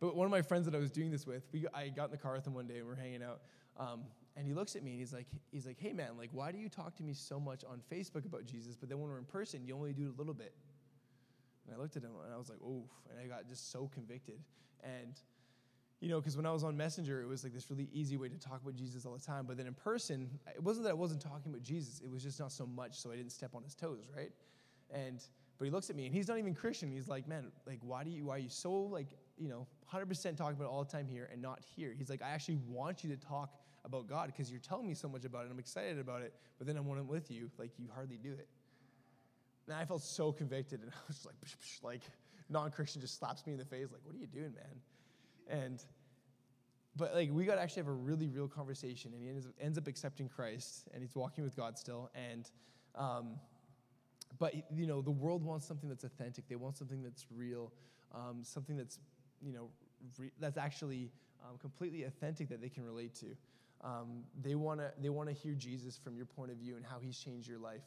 but 0.00 0.14
one 0.14 0.26
of 0.26 0.30
my 0.30 0.42
friends 0.42 0.64
that 0.66 0.74
I 0.74 0.78
was 0.78 0.90
doing 0.90 1.10
this 1.10 1.26
with, 1.26 1.42
we, 1.52 1.66
I 1.74 1.88
got 1.88 2.06
in 2.06 2.10
the 2.12 2.18
car 2.18 2.34
with 2.34 2.46
him 2.46 2.54
one 2.54 2.66
day 2.66 2.78
and 2.78 2.86
we're 2.86 2.94
hanging 2.94 3.22
out. 3.22 3.40
Um, 3.78 4.02
and 4.36 4.46
he 4.46 4.54
looks 4.54 4.76
at 4.76 4.84
me 4.84 4.92
and 4.92 5.00
he's 5.00 5.12
like, 5.12 5.26
he's 5.50 5.66
like, 5.66 5.78
hey 5.80 5.92
man, 5.92 6.10
like, 6.16 6.30
why 6.32 6.52
do 6.52 6.58
you 6.58 6.68
talk 6.68 6.94
to 6.96 7.02
me 7.02 7.12
so 7.12 7.40
much 7.40 7.64
on 7.64 7.80
Facebook 7.92 8.24
about 8.24 8.46
Jesus, 8.46 8.76
but 8.76 8.88
then 8.88 9.00
when 9.00 9.10
we're 9.10 9.18
in 9.18 9.24
person, 9.24 9.64
you 9.66 9.74
only 9.74 9.92
do 9.92 10.04
it 10.04 10.14
a 10.14 10.16
little 10.16 10.34
bit? 10.34 10.54
And 11.66 11.76
I 11.76 11.80
looked 11.80 11.96
at 11.96 12.02
him 12.02 12.12
and 12.24 12.32
I 12.32 12.38
was 12.38 12.48
like, 12.48 12.60
oof. 12.62 12.88
And 13.10 13.18
I 13.18 13.26
got 13.26 13.48
just 13.48 13.72
so 13.72 13.90
convicted. 13.92 14.38
And, 14.84 15.20
you 16.00 16.08
know, 16.08 16.20
because 16.20 16.36
when 16.36 16.46
I 16.46 16.52
was 16.52 16.62
on 16.62 16.76
Messenger, 16.76 17.20
it 17.22 17.26
was 17.26 17.42
like 17.42 17.52
this 17.52 17.70
really 17.70 17.88
easy 17.92 18.16
way 18.16 18.28
to 18.28 18.38
talk 18.38 18.62
about 18.62 18.76
Jesus 18.76 19.04
all 19.04 19.14
the 19.14 19.24
time. 19.24 19.46
But 19.46 19.56
then 19.56 19.66
in 19.66 19.74
person, 19.74 20.30
it 20.54 20.62
wasn't 20.62 20.84
that 20.84 20.90
I 20.90 20.94
wasn't 20.94 21.20
talking 21.20 21.50
about 21.50 21.62
Jesus, 21.62 22.00
it 22.00 22.10
was 22.10 22.22
just 22.22 22.38
not 22.38 22.52
so 22.52 22.66
much 22.66 23.00
so 23.00 23.10
I 23.10 23.16
didn't 23.16 23.32
step 23.32 23.54
on 23.54 23.62
his 23.62 23.74
toes, 23.74 24.04
right? 24.16 24.30
And, 24.94 25.22
but 25.58 25.64
he 25.64 25.70
looks 25.70 25.90
at 25.90 25.96
me 25.96 26.06
and 26.06 26.14
he's 26.14 26.28
not 26.28 26.38
even 26.38 26.54
Christian. 26.54 26.90
He's 26.90 27.08
like, 27.08 27.26
man, 27.26 27.50
like, 27.66 27.80
why 27.82 28.04
do 28.04 28.10
you, 28.10 28.26
why 28.26 28.36
are 28.36 28.38
you 28.38 28.48
so, 28.48 28.72
like, 28.72 29.08
you 29.36 29.48
know, 29.48 29.66
100% 29.92 30.36
talking 30.36 30.56
about 30.56 30.70
all 30.70 30.84
the 30.84 30.90
time 30.90 31.08
here 31.08 31.28
and 31.32 31.42
not 31.42 31.60
here? 31.76 31.92
He's 31.96 32.08
like, 32.08 32.22
I 32.22 32.30
actually 32.30 32.58
want 32.68 33.02
you 33.02 33.10
to 33.10 33.16
talk 33.16 33.54
about 33.84 34.06
God 34.06 34.26
because 34.26 34.50
you're 34.50 34.60
telling 34.60 34.86
me 34.86 34.94
so 34.94 35.08
much 35.08 35.24
about 35.24 35.46
it. 35.46 35.50
I'm 35.50 35.58
excited 35.58 35.98
about 35.98 36.22
it, 36.22 36.32
but 36.58 36.66
then 36.66 36.84
when 36.86 36.98
I'm 36.98 37.08
with 37.08 37.30
you, 37.30 37.50
like, 37.58 37.72
you 37.76 37.88
hardly 37.92 38.18
do 38.18 38.32
it. 38.32 38.48
And 39.66 39.76
I 39.76 39.84
felt 39.84 40.02
so 40.02 40.32
convicted, 40.32 40.80
and 40.80 40.90
I 40.94 41.00
was 41.08 41.26
like, 41.26 41.34
psh, 41.44 41.56
psh, 41.80 41.82
like, 41.82 42.02
non-Christian 42.48 43.00
just 43.00 43.18
slaps 43.18 43.44
me 43.46 43.52
in 43.52 43.58
the 43.58 43.64
face, 43.64 43.88
like, 43.92 44.00
what 44.04 44.14
are 44.14 44.18
you 44.18 44.26
doing, 44.26 44.54
man? 44.54 44.80
And, 45.48 45.82
but 46.96 47.14
like, 47.14 47.30
we 47.32 47.44
got 47.44 47.56
to 47.56 47.60
actually 47.60 47.82
have 47.82 47.88
a 47.88 47.92
really 47.92 48.28
real 48.28 48.48
conversation, 48.48 49.12
and 49.12 49.22
he 49.22 49.28
ends 49.28 49.46
up, 49.46 49.52
ends 49.60 49.78
up 49.78 49.86
accepting 49.86 50.28
Christ, 50.28 50.88
and 50.92 51.02
he's 51.02 51.14
walking 51.14 51.44
with 51.44 51.56
God 51.56 51.78
still, 51.78 52.10
and, 52.14 52.50
um, 52.94 53.38
but 54.38 54.54
you 54.74 54.86
know, 54.86 55.00
the 55.00 55.10
world 55.10 55.42
wants 55.44 55.66
something 55.66 55.88
that's 55.88 56.04
authentic. 56.04 56.48
They 56.48 56.56
want 56.56 56.76
something 56.76 57.02
that's 57.02 57.26
real, 57.34 57.72
um, 58.14 58.40
something 58.42 58.76
that's, 58.76 58.98
you 59.40 59.52
know, 59.52 59.68
re- 60.18 60.32
that's 60.38 60.58
actually 60.58 61.10
um, 61.42 61.56
completely 61.58 62.04
authentic 62.04 62.48
that 62.48 62.60
they 62.60 62.68
can 62.68 62.84
relate 62.84 63.14
to. 63.16 63.26
Um, 63.82 64.24
they 64.42 64.54
want 64.54 64.80
to 64.80 64.92
they 65.00 65.08
want 65.08 65.28
to 65.28 65.34
hear 65.34 65.54
Jesus 65.54 65.96
from 65.96 66.16
your 66.16 66.26
point 66.26 66.50
of 66.50 66.58
view 66.58 66.76
and 66.76 66.84
how 66.84 66.98
he's 67.00 67.18
changed 67.18 67.48
your 67.48 67.58
life. 67.58 67.84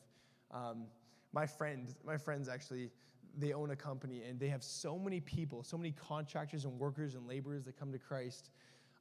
Um, 0.51 0.85
my 1.33 1.45
friend, 1.45 1.93
my 2.05 2.17
friends 2.17 2.49
actually, 2.49 2.89
they 3.37 3.53
own 3.53 3.71
a 3.71 3.75
company 3.75 4.23
and 4.23 4.39
they 4.39 4.49
have 4.49 4.63
so 4.63 4.97
many 4.97 5.19
people, 5.19 5.63
so 5.63 5.77
many 5.77 5.91
contractors 5.91 6.65
and 6.65 6.77
workers 6.79 7.15
and 7.15 7.27
laborers 7.27 7.63
that 7.65 7.77
come 7.77 7.91
to 7.91 7.99
Christ 7.99 8.49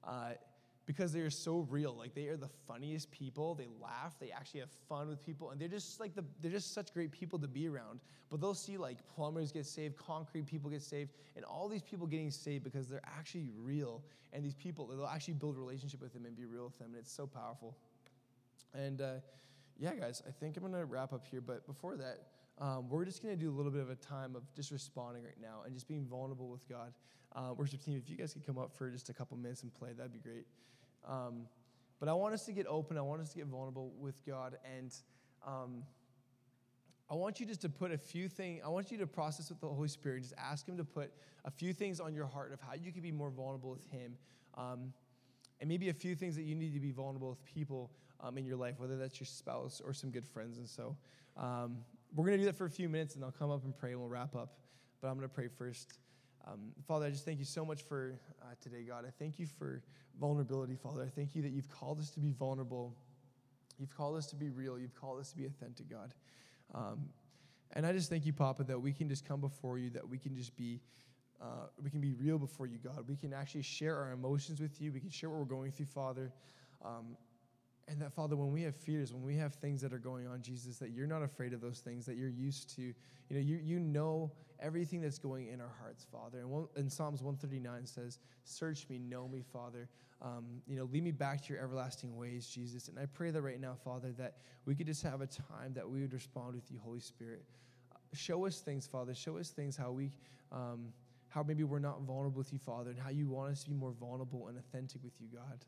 uh, 0.05 0.31
because 0.87 1.13
they 1.13 1.21
are 1.21 1.31
so 1.31 1.67
real. 1.71 1.95
Like 1.95 2.15
they 2.15 2.29
are 2.29 2.37
the 2.37 2.51
funniest 2.67 3.11
people. 3.11 3.55
They 3.55 3.69
laugh. 3.81 4.19
They 4.19 4.31
actually 4.31 4.61
have 4.61 4.71
fun 4.89 5.09
with 5.09 5.25
people, 5.25 5.51
and 5.51 5.61
they're 5.61 5.69
just 5.69 6.01
like 6.01 6.15
the 6.15 6.25
they're 6.41 6.51
just 6.51 6.75
such 6.75 6.93
great 6.93 7.13
people 7.13 7.39
to 7.39 7.49
be 7.49 7.69
around. 7.69 8.01
But 8.29 8.41
they'll 8.41 8.55
see 8.55 8.77
like 8.77 8.99
plumbers 9.15 9.53
get 9.53 9.67
saved, 9.67 9.97
concrete 9.97 10.47
people 10.47 10.71
get 10.71 10.83
saved, 10.83 11.13
and 11.37 11.45
all 11.45 11.69
these 11.69 11.83
people 11.83 12.07
getting 12.07 12.31
saved 12.31 12.65
because 12.65 12.89
they're 12.89 13.05
actually 13.05 13.49
real. 13.57 14.03
And 14.33 14.45
these 14.45 14.55
people, 14.55 14.87
they'll 14.87 15.07
actually 15.07 15.35
build 15.35 15.57
relationship 15.57 16.01
with 16.01 16.13
them 16.13 16.25
and 16.25 16.37
be 16.37 16.45
real 16.45 16.65
with 16.65 16.79
them, 16.79 16.89
and 16.89 16.97
it's 16.97 17.13
so 17.13 17.27
powerful. 17.27 17.77
And 18.75 19.01
uh, 19.01 19.15
yeah, 19.79 19.95
guys, 19.95 20.23
I 20.27 20.31
think 20.31 20.57
I'm 20.57 20.73
to 20.73 20.85
wrap 20.85 21.13
up 21.13 21.27
here. 21.27 21.41
But 21.41 21.67
before 21.67 21.97
that, 21.97 22.19
um, 22.61 22.89
we're 22.91 23.07
just 23.07 23.23
going 23.23 23.35
to 23.35 23.43
do 23.43 23.51
a 23.51 23.57
little 23.57 23.73
bit 23.73 23.81
of 23.81 23.91
a 23.91 23.97
time 23.97 24.37
of 24.37 24.43
just 24.55 24.71
responding 24.71 25.25
right 25.25 25.41
now 25.41 25.63
and 25.65 25.73
just 25.75 25.89
being 25.89 26.05
vulnerable 26.05 26.49
with 26.49 26.69
God. 26.69 26.93
Uh, 27.35 27.55
worship 27.57 27.83
team, 27.83 27.97
if 27.97 28.11
you 28.11 28.17
guys 28.17 28.33
could 28.33 28.45
come 28.45 28.59
up 28.59 28.77
for 28.77 28.91
just 28.91 29.09
a 29.09 29.15
couple 29.15 29.37
minutes 29.37 29.63
and 29.63 29.73
play, 29.73 29.91
that'd 29.97 30.13
be 30.13 30.19
great. 30.19 30.47
Um, 31.09 31.47
but 31.99 32.09
I 32.09 32.13
want 32.13 32.35
us 32.35 32.45
to 32.47 32.53
get 32.53 32.67
open. 32.67 32.99
I 32.99 33.03
want 33.03 33.23
us 33.23 33.31
to 33.31 33.39
get 33.39 33.47
vulnerable 33.47 33.93
with 33.99 34.25
God. 34.27 34.59
And 34.77 34.93
um, 35.47 35.85
I 37.11 37.15
want 37.15 37.41
you 37.41 37.47
just 37.47 37.63
to 37.63 37.69
put 37.69 37.93
a 37.93 37.99
few 37.99 38.29
things, 38.29 38.63
I 38.65 38.69
want 38.69 38.91
you 38.91 38.99
to 38.99 39.07
process 39.07 39.49
with 39.49 39.61
the 39.61 39.69
Holy 39.69 39.89
Spirit. 39.89 40.23
Just 40.23 40.35
ask 40.37 40.69
Him 40.69 40.77
to 40.77 40.85
put 40.85 41.13
a 41.45 41.51
few 41.51 41.73
things 41.73 41.99
on 41.99 42.15
your 42.15 42.27
heart 42.27 42.53
of 42.53 42.61
how 42.61 42.75
you 42.75 42.93
can 42.93 43.01
be 43.01 43.13
more 43.13 43.31
vulnerable 43.31 43.71
with 43.71 43.87
Him. 43.91 44.17
Um, 44.57 44.93
and 45.61 45.69
maybe 45.69 45.89
a 45.89 45.95
few 45.95 46.15
things 46.15 46.37
that 46.37 46.43
you 46.43 46.55
need 46.55 46.75
to 46.75 46.81
be 46.81 46.91
vulnerable 46.91 47.31
with 47.31 47.45
people 47.45 47.91
um, 48.21 48.37
in 48.39 48.45
your 48.45 48.57
life, 48.57 48.75
whether 48.79 48.97
that's 48.97 49.19
your 49.19 49.27
spouse 49.27 49.81
or 49.85 49.93
some 49.93 50.11
good 50.11 50.27
friends. 50.27 50.59
And 50.59 50.69
so 50.69 50.97
um, 51.37 51.79
we're 52.15 52.25
going 52.25 52.39
to 52.39 52.43
do 52.43 52.47
that 52.47 52.57
for 52.57 52.67
a 52.67 52.71
few 52.71 52.89
minutes, 52.89 53.15
and 53.15 53.25
I'll 53.25 53.31
come 53.31 53.51
up 53.51 53.65
and 53.65 53.77
pray, 53.77 53.93
and 53.93 54.01
we'll 54.01 54.09
wrap 54.09 54.35
up. 54.35 54.55
But 55.01 55.09
I'm 55.09 55.17
going 55.17 55.29
to 55.29 55.35
pray 55.35 55.49
first. 55.49 55.95
Um, 56.47 56.73
Father, 56.87 57.07
I 57.07 57.11
just 57.11 57.25
thank 57.25 57.39
you 57.39 57.45
so 57.45 57.65
much 57.65 57.83
for 57.83 58.19
uh, 58.43 58.47
today, 58.61 58.83
God. 58.83 59.05
I 59.07 59.11
thank 59.19 59.39
you 59.39 59.47
for 59.47 59.83
vulnerability, 60.19 60.75
Father. 60.75 61.03
I 61.03 61.09
thank 61.09 61.35
you 61.35 61.43
that 61.43 61.51
you've 61.51 61.69
called 61.69 61.99
us 62.01 62.11
to 62.11 62.21
be 62.21 62.33
vulnerable. 62.33 62.95
You've 63.79 63.95
called 63.97 64.17
us 64.17 64.27
to 64.29 64.37
be 64.37 64.51
real. 64.51 64.79
You've 64.79 64.95
called 64.95 65.21
us 65.21 65.31
to 65.31 65.37
be 65.37 65.47
authentic, 65.47 65.89
God. 65.89 66.15
Um, 66.75 67.09
and 67.73 67.87
I 67.87 67.93
just 67.93 68.11
thank 68.11 68.27
you, 68.27 68.33
Papa, 68.33 68.65
that 68.65 68.81
we 68.81 68.93
can 68.93 69.09
just 69.09 69.25
come 69.25 69.41
before 69.41 69.79
you, 69.79 69.91
that 69.91 70.09
we 70.09 70.19
can 70.19 70.37
just 70.37 70.57
be. 70.57 70.81
Uh, 71.41 71.69
we 71.83 71.89
can 71.89 72.03
be 72.03 72.13
real 72.13 72.39
before 72.39 72.67
you, 72.67 72.77
God. 72.77 73.07
We 73.09 73.17
can 73.17 73.33
actually 73.33 73.63
share 73.63 73.97
our 73.97 74.13
emotions 74.13 74.61
with 74.61 74.79
you. 74.79 74.93
We 74.93 75.01
can 75.01 75.09
share 75.09 75.31
what 75.31 75.39
we're 75.39 75.47
going 75.47 75.73
through, 75.73 75.87
Father. 75.87 76.33
Um, 76.85 77.17
and 77.89 78.01
that, 78.01 78.13
Father, 78.13 78.37
when 78.37 78.53
we 78.53 78.63
have 78.63 78.77
fears, 78.77 79.13
when 79.13 79.23
we 79.23 79.37
have 79.37 79.55
things 79.55 79.81
that 79.83 79.93
are 79.93 79.99
going 79.99 80.27
on, 80.27 80.43
Jesus, 80.43 80.79
that 80.79 80.91
you're 80.91 81.07
not 81.07 81.23
afraid 81.23 81.53
of 81.53 81.61
those 81.61 81.81
things, 81.81 82.07
that 82.07 82.17
you're 82.17 82.29
used 82.29 82.75
to. 82.77 82.83
You 82.83 82.95
know, 83.31 83.41
you, 83.41 83.61
you 83.63 83.79
know 83.79 84.31
everything 84.61 85.01
that's 85.01 85.19
going 85.19 85.49
in 85.49 85.61
our 85.61 85.73
hearts, 85.81 86.07
Father. 86.11 86.41
And, 86.41 86.51
one, 86.51 86.69
and 86.77 86.93
Psalms 86.93 87.23
139 87.23 87.87
says, 87.87 88.19
Search 88.45 88.89
me, 88.89 88.99
know 88.99 89.29
me, 89.29 89.43
Father. 89.53 89.89
Um, 90.23 90.45
you 90.67 90.77
know, 90.77 90.85
lead 90.85 91.03
me 91.03 91.11
back 91.13 91.43
to 91.47 91.53
your 91.53 91.63
everlasting 91.63 92.15
ways, 92.17 92.47
Jesus. 92.47 92.89
And 92.89 92.99
I 92.99 93.07
pray 93.07 93.31
that 93.31 93.41
right 93.41 93.61
now, 93.61 93.75
Father, 93.85 94.13
that 94.19 94.37
we 94.67 94.75
could 94.75 94.87
just 94.87 95.03
have 95.03 95.21
a 95.21 95.27
time 95.27 95.73
that 95.75 95.89
we 95.89 96.01
would 96.01 96.13
respond 96.13 96.55
with 96.55 96.71
you, 96.71 96.79
Holy 96.83 97.01
Spirit. 97.01 97.43
show 98.13 98.47
us 98.47 98.61
things, 98.61 98.87
Father. 98.87 99.15
Show 99.15 99.39
us 99.39 99.51
things 99.51 99.77
how 99.77 99.91
we. 99.91 100.11
Um, 100.53 100.93
how 101.31 101.45
maybe 101.45 101.63
we're 101.63 101.79
not 101.79 102.03
vulnerable 102.03 102.39
with 102.39 102.53
you, 102.53 102.59
Father, 102.59 102.91
and 102.91 102.99
how 102.99 103.11
you 103.11 103.29
want 103.29 103.53
us 103.53 103.63
to 103.63 103.71
be 103.71 103.77
more 103.77 103.93
vulnerable 103.93 104.49
and 104.49 104.59
authentic 104.59 105.01
with 105.05 105.13
you, 105.21 105.29
God. 105.33 105.65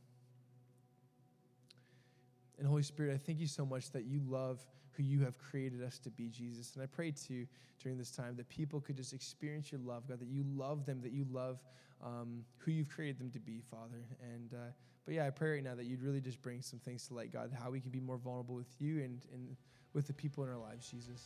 And 2.62 2.68
Holy 2.68 2.84
Spirit, 2.84 3.12
I 3.12 3.18
thank 3.18 3.40
you 3.40 3.48
so 3.48 3.66
much 3.66 3.90
that 3.90 4.04
you 4.04 4.20
love 4.24 4.64
who 4.92 5.02
you 5.02 5.24
have 5.24 5.36
created 5.36 5.82
us 5.82 5.98
to 5.98 6.10
be, 6.10 6.28
Jesus. 6.28 6.74
And 6.74 6.82
I 6.84 6.86
pray 6.86 7.10
too 7.10 7.44
during 7.82 7.98
this 7.98 8.12
time 8.12 8.36
that 8.36 8.48
people 8.48 8.80
could 8.80 8.96
just 8.96 9.12
experience 9.12 9.72
your 9.72 9.80
love, 9.80 10.06
God, 10.06 10.20
that 10.20 10.28
you 10.28 10.44
love 10.54 10.86
them, 10.86 11.00
that 11.00 11.10
you 11.10 11.26
love 11.32 11.58
um, 12.04 12.44
who 12.58 12.70
you've 12.70 12.88
created 12.88 13.18
them 13.18 13.32
to 13.32 13.40
be, 13.40 13.62
Father. 13.68 14.06
And 14.32 14.54
uh, 14.54 14.70
but 15.04 15.14
yeah, 15.14 15.26
I 15.26 15.30
pray 15.30 15.54
right 15.54 15.64
now 15.64 15.74
that 15.74 15.86
you'd 15.86 16.02
really 16.04 16.20
just 16.20 16.40
bring 16.40 16.62
some 16.62 16.78
things 16.78 17.08
to 17.08 17.14
light, 17.14 17.32
God, 17.32 17.50
how 17.60 17.68
we 17.68 17.80
can 17.80 17.90
be 17.90 17.98
more 17.98 18.16
vulnerable 18.16 18.54
with 18.54 18.72
you 18.78 19.02
and, 19.02 19.20
and 19.32 19.56
with 19.92 20.06
the 20.06 20.12
people 20.12 20.44
in 20.44 20.50
our 20.50 20.56
lives, 20.56 20.88
Jesus. 20.88 21.20